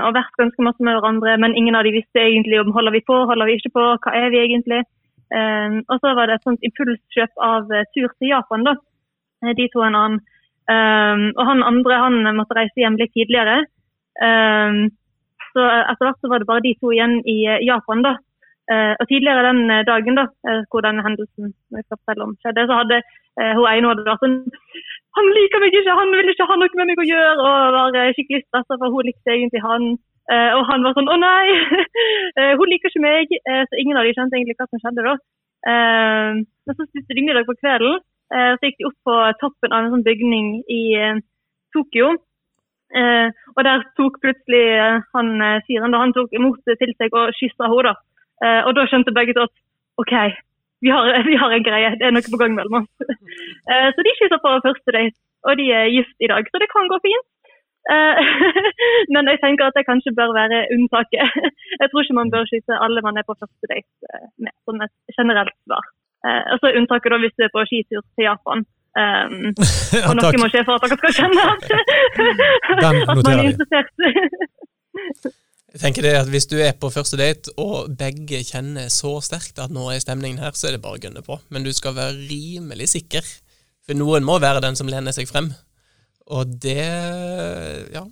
og 0.04 0.11
vært 0.18 0.36
ganske 0.36 0.62
masse 0.62 0.84
med 0.84 0.98
hverandre, 0.98 1.38
men 1.40 1.56
ingen 1.56 1.74
av 1.74 1.86
de 1.86 1.94
visste 1.94 2.20
egentlig 2.20 2.61
om 2.61 2.74
holder 2.76 2.92
vi 2.92 3.00
på, 3.08 3.16
holder 3.30 3.48
vi 3.48 3.56
ikke 3.56 3.72
på, 3.78 3.86
hva 4.04 4.12
er 4.20 4.28
vi 4.34 4.42
egentlig. 4.42 4.82
Eh, 5.31 5.81
og 5.89 5.97
så 6.03 6.14
var 6.18 6.26
det 6.31 6.39
et 6.39 6.47
sånt 6.49 6.64
impulskjøp 6.66 7.43
av 7.47 7.70
eh, 7.72 7.87
tur 7.95 8.09
til 8.18 8.33
Japan, 8.33 8.64
da. 8.66 8.76
Eh, 9.45 9.55
De 9.59 9.68
to 9.72 9.85
en 9.87 9.99
annen. 9.99 10.22
Eh, 10.70 11.26
og 11.37 11.45
han 11.49 11.62
andre 11.66 12.01
han 12.05 12.18
måtte 12.39 12.57
reise 12.59 12.83
hjem 12.83 12.99
litt 13.01 13.14
tidligere. 13.16 13.62
Eh, 14.22 14.81
så 15.55 15.62
etter 15.66 16.07
hvert 16.07 16.20
så 16.22 16.31
var 16.31 16.43
det 16.43 16.51
bare 16.51 16.64
de 16.66 16.74
to 16.81 16.93
igjen 16.95 17.20
i 17.26 17.39
eh, 17.47 17.62
Japan, 17.66 18.05
da. 18.07 18.16
Eh, 18.70 18.95
og 19.03 19.07
tidligere 19.11 19.47
den 19.49 19.64
eh, 19.70 19.87
dagen 19.87 20.18
da, 20.18 20.28
eh, 20.47 20.61
hvor 20.70 20.85
denne 20.87 21.03
hendelsen 21.03 21.51
jeg 21.74 21.83
skal 21.87 21.99
fortelle 21.99 22.26
om 22.26 22.37
skjedde, 22.39 22.66
så 22.70 22.76
hadde 22.78 23.01
eh, 23.01 23.53
hun 23.59 23.66
ene 23.66 23.91
hadde 23.91 24.05
vært 24.07 24.22
sånn 24.22 24.37
Han 25.18 25.31
liker 25.35 25.59
meg 25.59 25.74
ikke, 25.74 25.97
han 25.99 26.12
vil 26.14 26.31
ikke 26.31 26.47
ha 26.47 26.57
noe 26.61 26.78
med 26.78 26.91
meg 26.93 27.01
å 27.03 27.07
gjøre, 27.09 27.33
og 27.43 27.74
var 27.74 27.97
eh, 27.99 28.12
skikkelig 28.14 28.45
stressa, 28.45 28.76
for 28.78 28.95
hun 28.95 29.09
likte 29.09 29.33
egentlig 29.35 29.62
han. 29.64 29.89
Eh, 30.31 30.53
og 30.55 30.62
han 30.68 30.85
var 30.87 30.95
sånn 30.95 31.11
Å 31.11 31.16
nei, 31.18 31.47
eh, 32.39 32.53
hun 32.59 32.70
liker 32.70 32.93
ikke 32.93 33.03
meg. 33.03 33.35
Eh, 33.41 33.62
så 33.66 33.81
ingen 33.83 33.99
av 33.99 34.07
de 34.07 34.14
skjønte 34.14 34.39
egentlig 34.39 34.59
hva 34.61 34.68
som 34.70 34.83
skjedde 34.83 35.07
da. 35.09 35.18
Men 35.61 36.76
så 36.76 36.87
spiste 36.87 37.16
de 37.16 37.24
middag 37.26 37.45
på 37.45 37.59
kvelden. 37.59 37.99
Så 38.33 38.64
gikk 38.64 38.78
de 38.78 38.87
opp 38.89 38.97
på 39.05 39.14
toppen 39.43 39.72
av 39.74 39.83
en 39.83 39.91
sånn 39.93 40.05
bygning 40.07 40.62
i 40.72 40.85
Tokyo. 41.74 42.14
Og 42.97 43.61
der 43.66 43.83
tok 43.99 44.16
plutselig 44.22 44.62
han 45.12 45.43
fyren 45.66 45.99
han 45.99 46.14
tok 46.16 46.33
imot 46.39 46.62
til 46.64 46.95
seg 46.95 47.12
og 47.12 47.35
kyssa 47.37 47.68
henne. 47.74 47.93
og 48.64 48.72
da 48.78 48.87
skjønte 48.89 49.12
begge 49.12 49.35
to 49.37 49.45
at 49.45 49.53
OK, 50.01 50.14
vi 50.81 50.95
har, 50.95 51.11
vi 51.28 51.37
har 51.43 51.53
en 51.59 51.66
greie, 51.68 51.93
det 52.01 52.09
er 52.09 52.16
noe 52.16 52.33
på 52.33 52.41
gang 52.41 52.57
mellom 52.57 52.81
oss. 52.81 53.12
Så 53.99 54.07
de 54.07 54.16
kyssa 54.22 54.41
på 54.41 54.57
første 54.64 54.97
date, 54.97 55.18
og 55.45 55.61
de 55.61 55.68
er 55.83 55.93
gift 55.93 56.16
i 56.24 56.31
dag, 56.33 56.49
så 56.49 56.62
det 56.62 56.72
kan 56.72 56.89
gå 56.89 57.03
fint. 57.05 57.28
Eh, 57.89 58.20
men 59.14 59.31
jeg 59.33 59.41
tenker 59.45 59.70
at 59.70 59.76
det 59.78 59.89
kanskje 59.89 60.16
bør 60.18 60.35
være 60.37 60.59
unntaket. 60.74 61.24
Jeg 61.81 61.89
tror 61.89 62.05
ikke 62.05 62.18
man 62.20 62.33
bør 62.35 62.45
skyte 62.51 62.83
alle 62.85 63.05
man 63.07 63.16
er 63.20 63.26
på 63.28 63.39
første 63.41 63.72
date 63.72 64.12
eh, 64.12 64.28
med, 64.45 64.53
som 64.66 64.85
et 64.85 64.95
generelt 65.18 65.57
svar. 65.64 65.85
Eh, 66.26 66.43
og 66.53 66.61
så 66.61 66.74
unntaket 66.78 67.12
da 67.14 67.22
hvis 67.22 67.37
du 67.39 67.47
er 67.47 67.55
på 67.55 67.64
skitur 67.70 68.05
til 68.05 68.28
Japan. 68.28 68.66
Um, 68.91 69.53
og 70.09 70.16
noe 70.18 70.39
må 70.43 70.49
skje 70.51 70.64
for 70.66 70.74
at 70.74 70.83
dere 70.83 70.97
skal 70.99 71.12
kjenne 71.14 71.43
at, 71.47 71.61
at 72.91 73.12
man 73.14 73.28
er 73.31 73.45
interessert. 73.53 73.93
Jeg 75.70 75.78
tenker 75.78 76.03
det 76.03 76.14
at 76.18 76.31
Hvis 76.33 76.49
du 76.51 76.57
er 76.59 76.74
på 76.74 76.91
første 76.91 77.14
date, 77.20 77.55
og 77.62 77.95
begge 77.99 78.43
kjenner 78.43 78.91
så 78.91 79.14
sterkt 79.22 79.62
at 79.62 79.70
nå 79.70 79.87
er 79.95 80.03
stemningen 80.03 80.43
her, 80.43 80.57
så 80.59 80.68
er 80.68 80.76
det 80.76 80.83
bare 80.83 80.99
å 80.99 81.03
gønne 81.05 81.22
på. 81.22 81.39
Men 81.55 81.62
du 81.62 81.70
skal 81.72 81.95
være 81.95 82.18
rimelig 82.26 82.91
sikker. 82.97 83.22
For 83.87 83.97
noen 83.97 84.26
må 84.26 84.41
være 84.43 84.62
den 84.66 84.76
som 84.78 84.91
lener 84.91 85.14
seg 85.14 85.31
frem. 85.31 85.53
Og 86.31 86.57
det 86.62 86.81
Ja. 87.93 88.07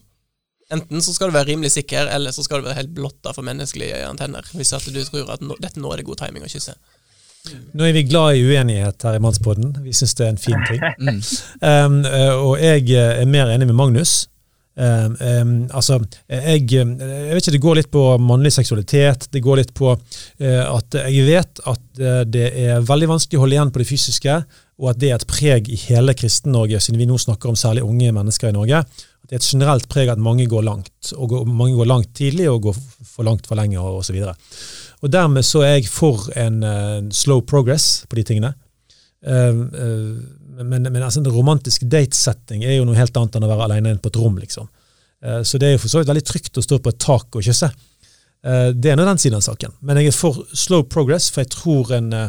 Enten 0.69 1.01
så 1.01 1.14
skal 1.14 1.31
du 1.31 1.37
være 1.39 1.49
rimelig 1.55 1.71
sikker, 1.73 2.11
eller 2.12 2.31
så 2.31 2.43
skal 2.45 2.61
du 2.61 2.66
være 2.69 2.83
helt 2.83 2.93
blotta 2.93 3.33
for 3.33 3.47
menneskelige 3.47 4.03
antenner. 4.05 4.45
Hvis 4.53 4.75
at 4.77 4.85
du 4.85 5.01
tror 5.07 5.31
at 5.33 5.41
nå, 5.41 5.57
dette 5.64 5.81
nå 5.81 5.89
er 5.93 6.03
det 6.03 6.05
god 6.11 6.21
timing 6.21 6.45
å 6.45 6.51
kysse. 6.53 6.75
Nå 7.73 7.87
er 7.87 7.95
vi 7.97 8.05
glad 8.09 8.37
i 8.37 8.43
uenighet 8.45 9.05
her 9.07 9.16
i 9.16 9.23
Mannspodden. 9.23 9.73
Vi 9.85 9.95
syns 9.97 10.16
det 10.19 10.27
er 10.27 10.35
en 10.35 10.43
fin 10.43 10.66
ting. 10.69 10.83
Mm. 10.99 11.21
Um, 11.62 11.97
og 12.49 12.59
jeg 12.61 12.89
eh, 12.91 13.21
er 13.23 13.29
mer 13.31 13.51
enig 13.53 13.69
med 13.69 13.77
Magnus. 13.79 14.27
Um, 14.79 15.14
um, 15.19 15.53
altså, 15.75 15.99
jeg, 16.31 16.66
eh, 16.75 16.91
jeg 17.01 17.35
vet 17.35 17.43
ikke, 17.43 17.55
Det 17.55 17.62
går 17.62 17.79
litt 17.79 17.91
på 17.95 18.03
mannlig 18.23 18.53
seksualitet. 18.55 19.29
Det 19.33 19.43
går 19.43 19.62
litt 19.62 19.73
på 19.79 19.93
uh, 19.95 20.64
at 20.75 20.99
jeg 21.07 21.27
vet 21.27 21.62
at 21.71 22.03
det 22.31 22.49
er 22.51 22.85
veldig 22.87 23.09
vanskelig 23.14 23.39
å 23.39 23.45
holde 23.45 23.57
igjen 23.57 23.73
på 23.75 23.83
det 23.83 23.89
fysiske, 23.89 24.37
og 24.79 24.93
at 24.93 24.99
det 25.03 25.11
er 25.11 25.18
et 25.18 25.29
preg 25.29 25.68
i 25.72 25.76
hele 25.89 26.14
Kristen-Norge, 26.14 26.79
siden 26.83 27.01
vi 27.01 27.07
nå 27.09 27.18
snakker 27.18 27.51
om 27.51 27.59
særlig 27.59 27.83
unge 27.87 28.12
mennesker 28.14 28.51
i 28.51 28.55
Norge. 28.55 28.85
Det 29.26 29.35
er 29.35 29.43
et 29.43 29.49
generelt 29.51 29.89
preg 29.91 30.09
at 30.12 30.22
mange 30.22 30.47
går 30.49 30.62
langt, 30.64 31.11
og 31.16 31.33
går, 31.33 31.49
mange 31.51 31.76
går 31.76 31.91
langt 31.91 32.12
tidlig 32.16 32.47
og 32.49 32.62
går 32.68 32.79
for 33.11 33.26
langt 33.26 33.49
for 33.51 33.59
lenge 33.59 33.81
og 33.83 34.01
osv. 34.01 34.22
Og 35.03 35.12
dermed 35.12 35.47
så 35.47 35.64
er 35.66 35.74
jeg 35.76 35.91
for 35.91 36.31
en 36.39 36.62
uh, 36.62 37.03
slow 37.11 37.43
progress 37.43 38.07
på 38.09 38.20
de 38.20 38.24
tingene. 38.31 38.55
Uh, 39.26 39.66
uh, 39.66 40.62
men, 40.62 40.87
men 40.87 41.03
altså, 41.03 41.20
en 41.20 41.35
romantisk 41.35 41.85
datesetting 41.91 42.62
er 42.64 42.79
jo 42.79 42.87
noe 42.87 42.99
helt 42.99 43.18
annet 43.18 43.37
enn 43.37 43.47
å 43.47 43.51
være 43.51 43.66
alene 43.66 43.93
inne 43.93 44.03
på 44.03 44.12
et 44.12 44.18
rom. 44.18 44.39
liksom. 44.41 44.70
Så 45.18 45.59
det 45.59 45.66
er 45.66 45.72
jo 45.74 45.81
for 45.83 45.91
så 45.91 46.01
vidt 46.01 46.11
veldig 46.12 46.22
trygt 46.26 46.59
å 46.59 46.62
stå 46.62 46.76
på 46.83 46.91
et 46.93 46.99
tak 47.03 47.35
og 47.39 47.43
kysse. 47.43 47.66
Eh, 48.47 48.68
det 48.70 48.93
er 48.93 48.99
nå 48.99 49.03
den 49.03 49.18
siden 49.18 49.41
av 49.41 49.43
saken. 49.43 49.72
Men 49.82 49.99
jeg 49.99 50.12
er 50.12 50.14
for 50.14 50.36
slow 50.55 50.84
progress, 50.86 51.26
for 51.34 51.43
jeg 51.43 51.51
tror 51.57 51.91
en, 51.97 52.12
eh, 52.14 52.28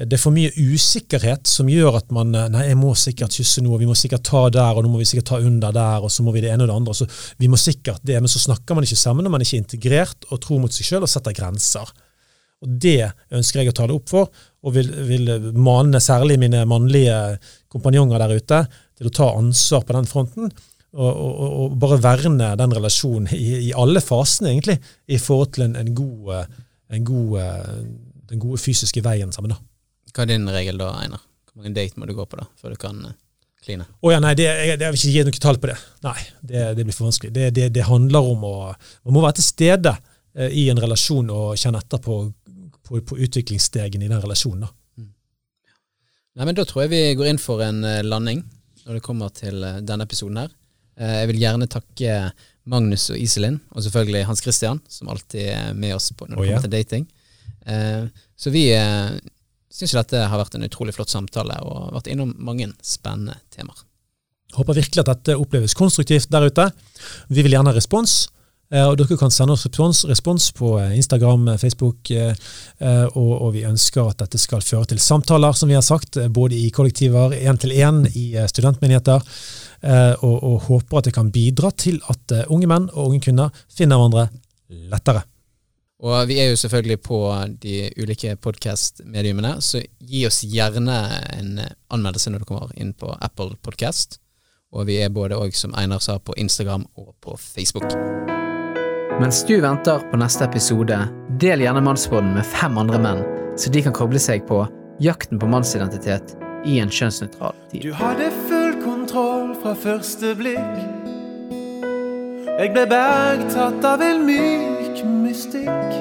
det 0.00 0.16
er 0.16 0.22
for 0.22 0.34
mye 0.34 0.50
usikkerhet 0.50 1.46
som 1.46 1.70
gjør 1.70 2.00
at 2.00 2.10
man 2.14 2.34
eh, 2.34 2.48
Nei, 2.50 2.64
jeg 2.72 2.78
må 2.80 2.90
sikkert 2.98 3.36
kysse 3.38 3.62
noe, 3.62 3.78
vi 3.78 3.86
må 3.86 3.94
sikkert 3.98 4.26
ta 4.26 4.48
der, 4.50 4.74
og 4.74 4.82
nå 4.82 4.90
må 4.90 4.98
vi 4.98 5.06
sikkert 5.06 5.30
ta 5.30 5.38
under 5.38 5.74
der, 5.74 6.02
og 6.02 6.10
så 6.10 6.26
må 6.26 6.34
vi 6.34 6.42
det 6.42 6.50
ene 6.50 6.66
og 6.66 6.72
det 6.72 6.78
andre. 6.80 6.96
Så 6.98 7.06
vi 7.38 7.50
må 7.50 7.60
sikkert 7.60 8.02
det, 8.02 8.18
Men 8.18 8.32
så 8.32 8.42
snakker 8.42 8.74
man 8.74 8.86
ikke 8.86 8.98
sammen, 8.98 9.26
og 9.26 9.30
man 9.36 9.44
er 9.44 9.46
ikke 9.46 9.62
integrert 9.62 10.26
og 10.30 10.42
tror 10.42 10.58
mot 10.64 10.74
seg 10.74 10.90
sjøl 10.90 11.06
og 11.06 11.12
setter 11.12 11.36
grenser. 11.36 11.94
Og 12.64 12.74
Det 12.80 13.12
ønsker 13.30 13.60
jeg 13.60 13.70
å 13.70 13.76
ta 13.76 13.86
det 13.86 13.94
opp 13.94 14.10
for, 14.10 14.44
og 14.64 14.74
vil, 14.74 14.90
vil 15.06 15.52
mane 15.54 16.00
særlig 16.00 16.38
mine 16.40 16.64
mannlige 16.66 17.38
kompanjonger 17.70 18.18
der 18.24 18.38
ute 18.40 18.62
til 18.96 19.10
å 19.10 19.14
ta 19.14 19.34
ansvar 19.36 19.84
på 19.84 19.94
den 19.94 20.08
fronten. 20.08 20.54
Og, 20.94 21.10
og, 21.10 21.52
og- 21.64 21.72
bare 21.82 21.96
verne 21.98 22.52
den 22.60 22.74
relasjonen 22.76 23.28
i, 23.34 23.68
i 23.68 23.72
alle 23.74 24.00
fasene, 24.04 24.52
egentlig, 24.52 24.76
i 25.10 25.18
forhold 25.18 25.52
til 25.56 25.64
en, 25.66 25.76
en 25.80 25.94
god, 25.98 26.28
eh, 26.36 26.46
en 26.94 27.04
god 27.08 27.38
eh, 27.42 27.84
den 28.30 28.38
gode 28.40 28.60
fysiske 28.62 29.02
veien 29.04 29.32
sammen. 29.34 29.50
da. 29.50 29.58
Hva 30.14 30.22
er 30.22 30.30
din 30.30 30.46
regel 30.54 30.78
da, 30.78 30.92
Einar? 31.02 31.20
Hvor 31.50 31.62
mange 31.64 31.74
date 31.74 31.98
må 31.98 32.06
du 32.06 32.14
gå 32.14 32.24
på 32.30 32.38
da, 32.38 32.46
før 32.60 32.76
du 32.76 32.78
kan 32.80 33.00
eh, 33.08 33.16
kline? 33.66 33.88
Å 34.02 34.12
ja, 34.14 34.20
nei, 34.22 34.32
det, 34.38 34.46
jeg, 34.46 34.78
jeg 34.78 34.94
vil 34.94 35.00
ikke 35.00 35.12
gi 35.16 35.24
noe 35.26 35.42
tall 35.48 35.58
på 35.64 35.70
det. 35.72 35.76
Nei, 36.06 36.16
det, 36.46 36.62
det 36.78 36.86
blir 36.86 36.94
for 36.96 37.08
vanskelig. 37.10 37.34
Det, 37.34 37.50
det, 37.58 37.68
det 37.74 37.88
handler 37.90 38.30
om 38.30 38.46
å 38.46 38.54
Man 39.04 39.16
må 39.18 39.24
være 39.26 39.40
til 39.40 39.48
stede 39.50 39.96
eh, 40.38 40.54
i 40.62 40.68
en 40.70 40.80
relasjon 40.86 41.30
og 41.34 41.58
kjenne 41.58 41.82
etter 41.82 42.02
på, 42.06 42.20
på, 42.86 43.02
på 43.10 43.18
utviklingsstegene 43.26 44.06
i 44.06 44.12
den 44.14 44.22
relasjonen. 44.22 44.68
da. 44.68 44.74
Nei, 46.34 46.44
men 46.48 46.54
Da 46.58 46.64
tror 46.66 46.84
jeg 46.86 46.94
vi 46.94 47.02
går 47.18 47.28
inn 47.34 47.38
for 47.42 47.62
en 47.66 47.82
landing 48.06 48.40
når 48.84 48.98
det 48.98 49.04
kommer 49.06 49.30
til 49.34 49.62
denne 49.86 50.04
episoden 50.06 50.40
her. 50.44 50.54
Eh, 50.98 51.14
Jeg 51.22 51.30
vil 51.32 51.40
gjerne 51.42 51.68
takke 51.70 52.18
Magnus 52.70 53.10
og 53.12 53.18
Iselin, 53.20 53.60
og 53.74 53.84
selvfølgelig 53.84 54.26
Hans 54.28 54.42
Christian, 54.44 54.80
som 54.88 55.08
alltid 55.12 55.50
er 55.52 55.74
med 55.74 55.94
oss 55.96 56.10
på 56.16 56.26
når 56.28 56.36
det 56.36 56.42
Å, 56.42 56.44
ja. 56.46 56.52
kommer 56.56 56.68
til 56.68 56.76
dating. 56.78 57.06
Eh, 57.66 58.04
Så 58.36 58.50
vi 58.54 58.66
eh, 58.74 59.16
syns 59.74 59.96
dette 59.96 60.22
har 60.30 60.38
vært 60.40 60.54
en 60.54 60.64
utrolig 60.66 60.94
flott 60.94 61.10
samtale, 61.12 61.58
og 61.62 61.92
vært 61.96 62.12
innom 62.12 62.34
mange 62.38 62.70
spennende 62.82 63.36
temaer. 63.54 63.82
Håper 64.54 64.76
virkelig 64.78 65.02
at 65.02 65.10
dette 65.10 65.34
oppleves 65.36 65.74
konstruktivt 65.74 66.30
der 66.30 66.46
ute. 66.46 66.68
Vi 67.28 67.42
vil 67.42 67.56
gjerne 67.56 67.72
ha 67.72 67.76
respons. 67.76 68.28
Og 68.74 68.96
dere 68.96 69.16
kan 69.20 69.30
sende 69.30 69.52
oss 69.54 69.66
respons, 69.66 70.00
respons 70.08 70.46
på 70.56 70.70
Instagram, 70.96 71.58
Facebook, 71.60 72.08
og, 72.10 73.32
og 73.44 73.50
vi 73.54 73.62
ønsker 73.68 74.08
at 74.08 74.22
dette 74.22 74.40
skal 74.40 74.64
føre 74.64 74.88
til 74.90 74.98
samtaler, 75.04 75.52
som 75.54 75.68
vi 75.70 75.76
har 75.76 75.84
sagt, 75.84 76.16
både 76.32 76.56
i 76.58 76.70
kollektiver, 76.74 77.36
én 77.36 77.60
til 77.60 77.74
én, 77.76 78.00
i 78.18 78.32
studentmenigheter, 78.50 79.22
og, 80.20 80.36
og 80.40 80.66
håper 80.68 80.98
at 80.98 81.08
det 81.08 81.14
kan 81.16 81.30
bidra 81.34 81.70
til 81.76 82.00
at 82.08 82.32
eh, 82.32 82.48
unge 82.52 82.68
menn 82.70 82.88
og 82.94 83.10
unge 83.10 83.22
kvinner 83.26 83.64
finner 83.68 84.00
hverandre 84.00 84.28
lettere. 84.92 85.24
Og 86.04 86.28
vi 86.28 86.36
er 86.42 86.50
jo 86.50 86.58
selvfølgelig 86.60 86.98
på 87.06 87.18
de 87.62 87.76
ulike 88.02 88.34
podkast-mediumene, 88.36 89.54
så 89.64 89.80
gi 90.00 90.24
oss 90.28 90.42
gjerne 90.44 90.98
en 91.36 91.58
eh, 91.62 91.72
anmeldelse 91.94 92.32
når 92.32 92.44
du 92.44 92.48
kommer 92.50 92.74
inn 92.76 92.92
på 92.96 93.12
Apple 93.14 93.56
Podcast. 93.62 94.18
Og 94.74 94.88
vi 94.88 94.98
er 95.04 95.12
både 95.14 95.38
òg, 95.38 95.54
som 95.54 95.74
Einar 95.78 96.02
sa, 96.02 96.18
på 96.18 96.34
Instagram 96.36 96.86
og 96.98 97.14
på 97.22 97.36
Facebook. 97.38 97.86
Mens 99.20 99.44
du 99.46 99.54
venter 99.62 100.02
på 100.10 100.18
neste 100.18 100.48
episode, 100.48 100.98
del 101.40 101.62
gjerne 101.62 101.84
Mannsbåten 101.86 102.32
med 102.34 102.48
fem 102.56 102.80
andre 102.82 102.98
menn, 102.98 103.22
så 103.56 103.70
de 103.70 103.84
kan 103.86 103.94
koble 103.94 104.18
seg 104.18 104.42
på 104.48 104.64
jakten 105.04 105.38
på 105.38 105.46
mannsidentitet 105.50 106.34
i 106.66 106.80
en 106.82 106.90
kjønnsnøytral 106.90 107.54
tid. 107.70 107.92
Kontroll 109.14 109.54
fra 109.62 109.72
første 109.78 110.32
blikk. 110.34 110.78
Jeg 112.58 112.70
ble 112.74 112.82
bergtatt 112.90 113.84
av 113.86 114.02
en 114.02 114.24
myk 114.26 115.04
mystikk. 115.06 115.92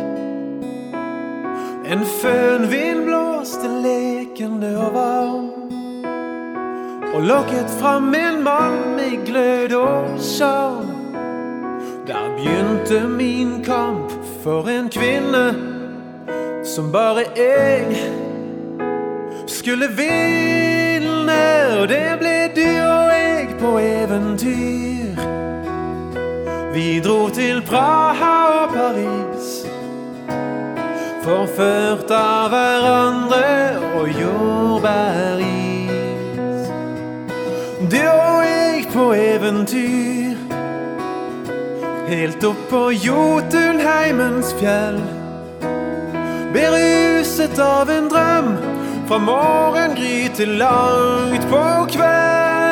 En 1.93 2.01
fønvind 2.23 3.03
blåste 3.05 3.69
lekende 3.83 4.71
og 4.81 4.97
varm. 4.97 5.45
Og 7.13 7.29
lokket 7.29 7.69
fram 7.77 8.09
en 8.17 8.41
mann 8.47 8.81
med 8.97 9.21
glød 9.29 9.77
og 9.77 10.17
sjarm. 10.17 10.89
Der 12.09 12.33
begynte 12.39 13.07
min 13.07 13.59
kamp 13.61 14.09
for 14.41 14.73
en 14.73 14.89
kvinne 14.89 15.45
som 16.65 16.89
bare 16.89 17.29
jeg 17.37 17.93
skulle 19.45 19.93
vinne, 20.01 20.72
og 21.81 21.87
det 21.89 22.17
ble 22.21 22.37
du 22.55 22.69
og 22.83 23.11
jeg 23.13 23.47
på 23.59 23.77
eventyr. 23.79 25.21
Vi 26.73 26.99
dro 27.05 27.29
til 27.29 27.61
Praha 27.67 28.35
og 28.63 28.73
Paris 28.73 29.63
Forført 31.23 32.09
av 32.11 32.49
hverandre 32.51 33.79
og 33.95 34.09
jordbæris. 34.19 35.93
Du 37.93 38.01
og 38.03 38.41
jeg 38.43 38.83
på 38.91 39.05
eventyr. 39.15 40.35
Helt 42.09 42.43
opp 42.43 42.67
på 42.67 42.81
Jotunheimens 43.05 44.51
fjell. 44.59 44.99
Beruset 46.51 47.55
av 47.63 47.87
en 47.95 48.11
drøm 48.11 48.51
fra 49.07 49.17
morgengry 49.17 50.29
til 50.35 50.47
langt 50.47 51.49
på 51.49 51.63
kveld. 51.93 52.62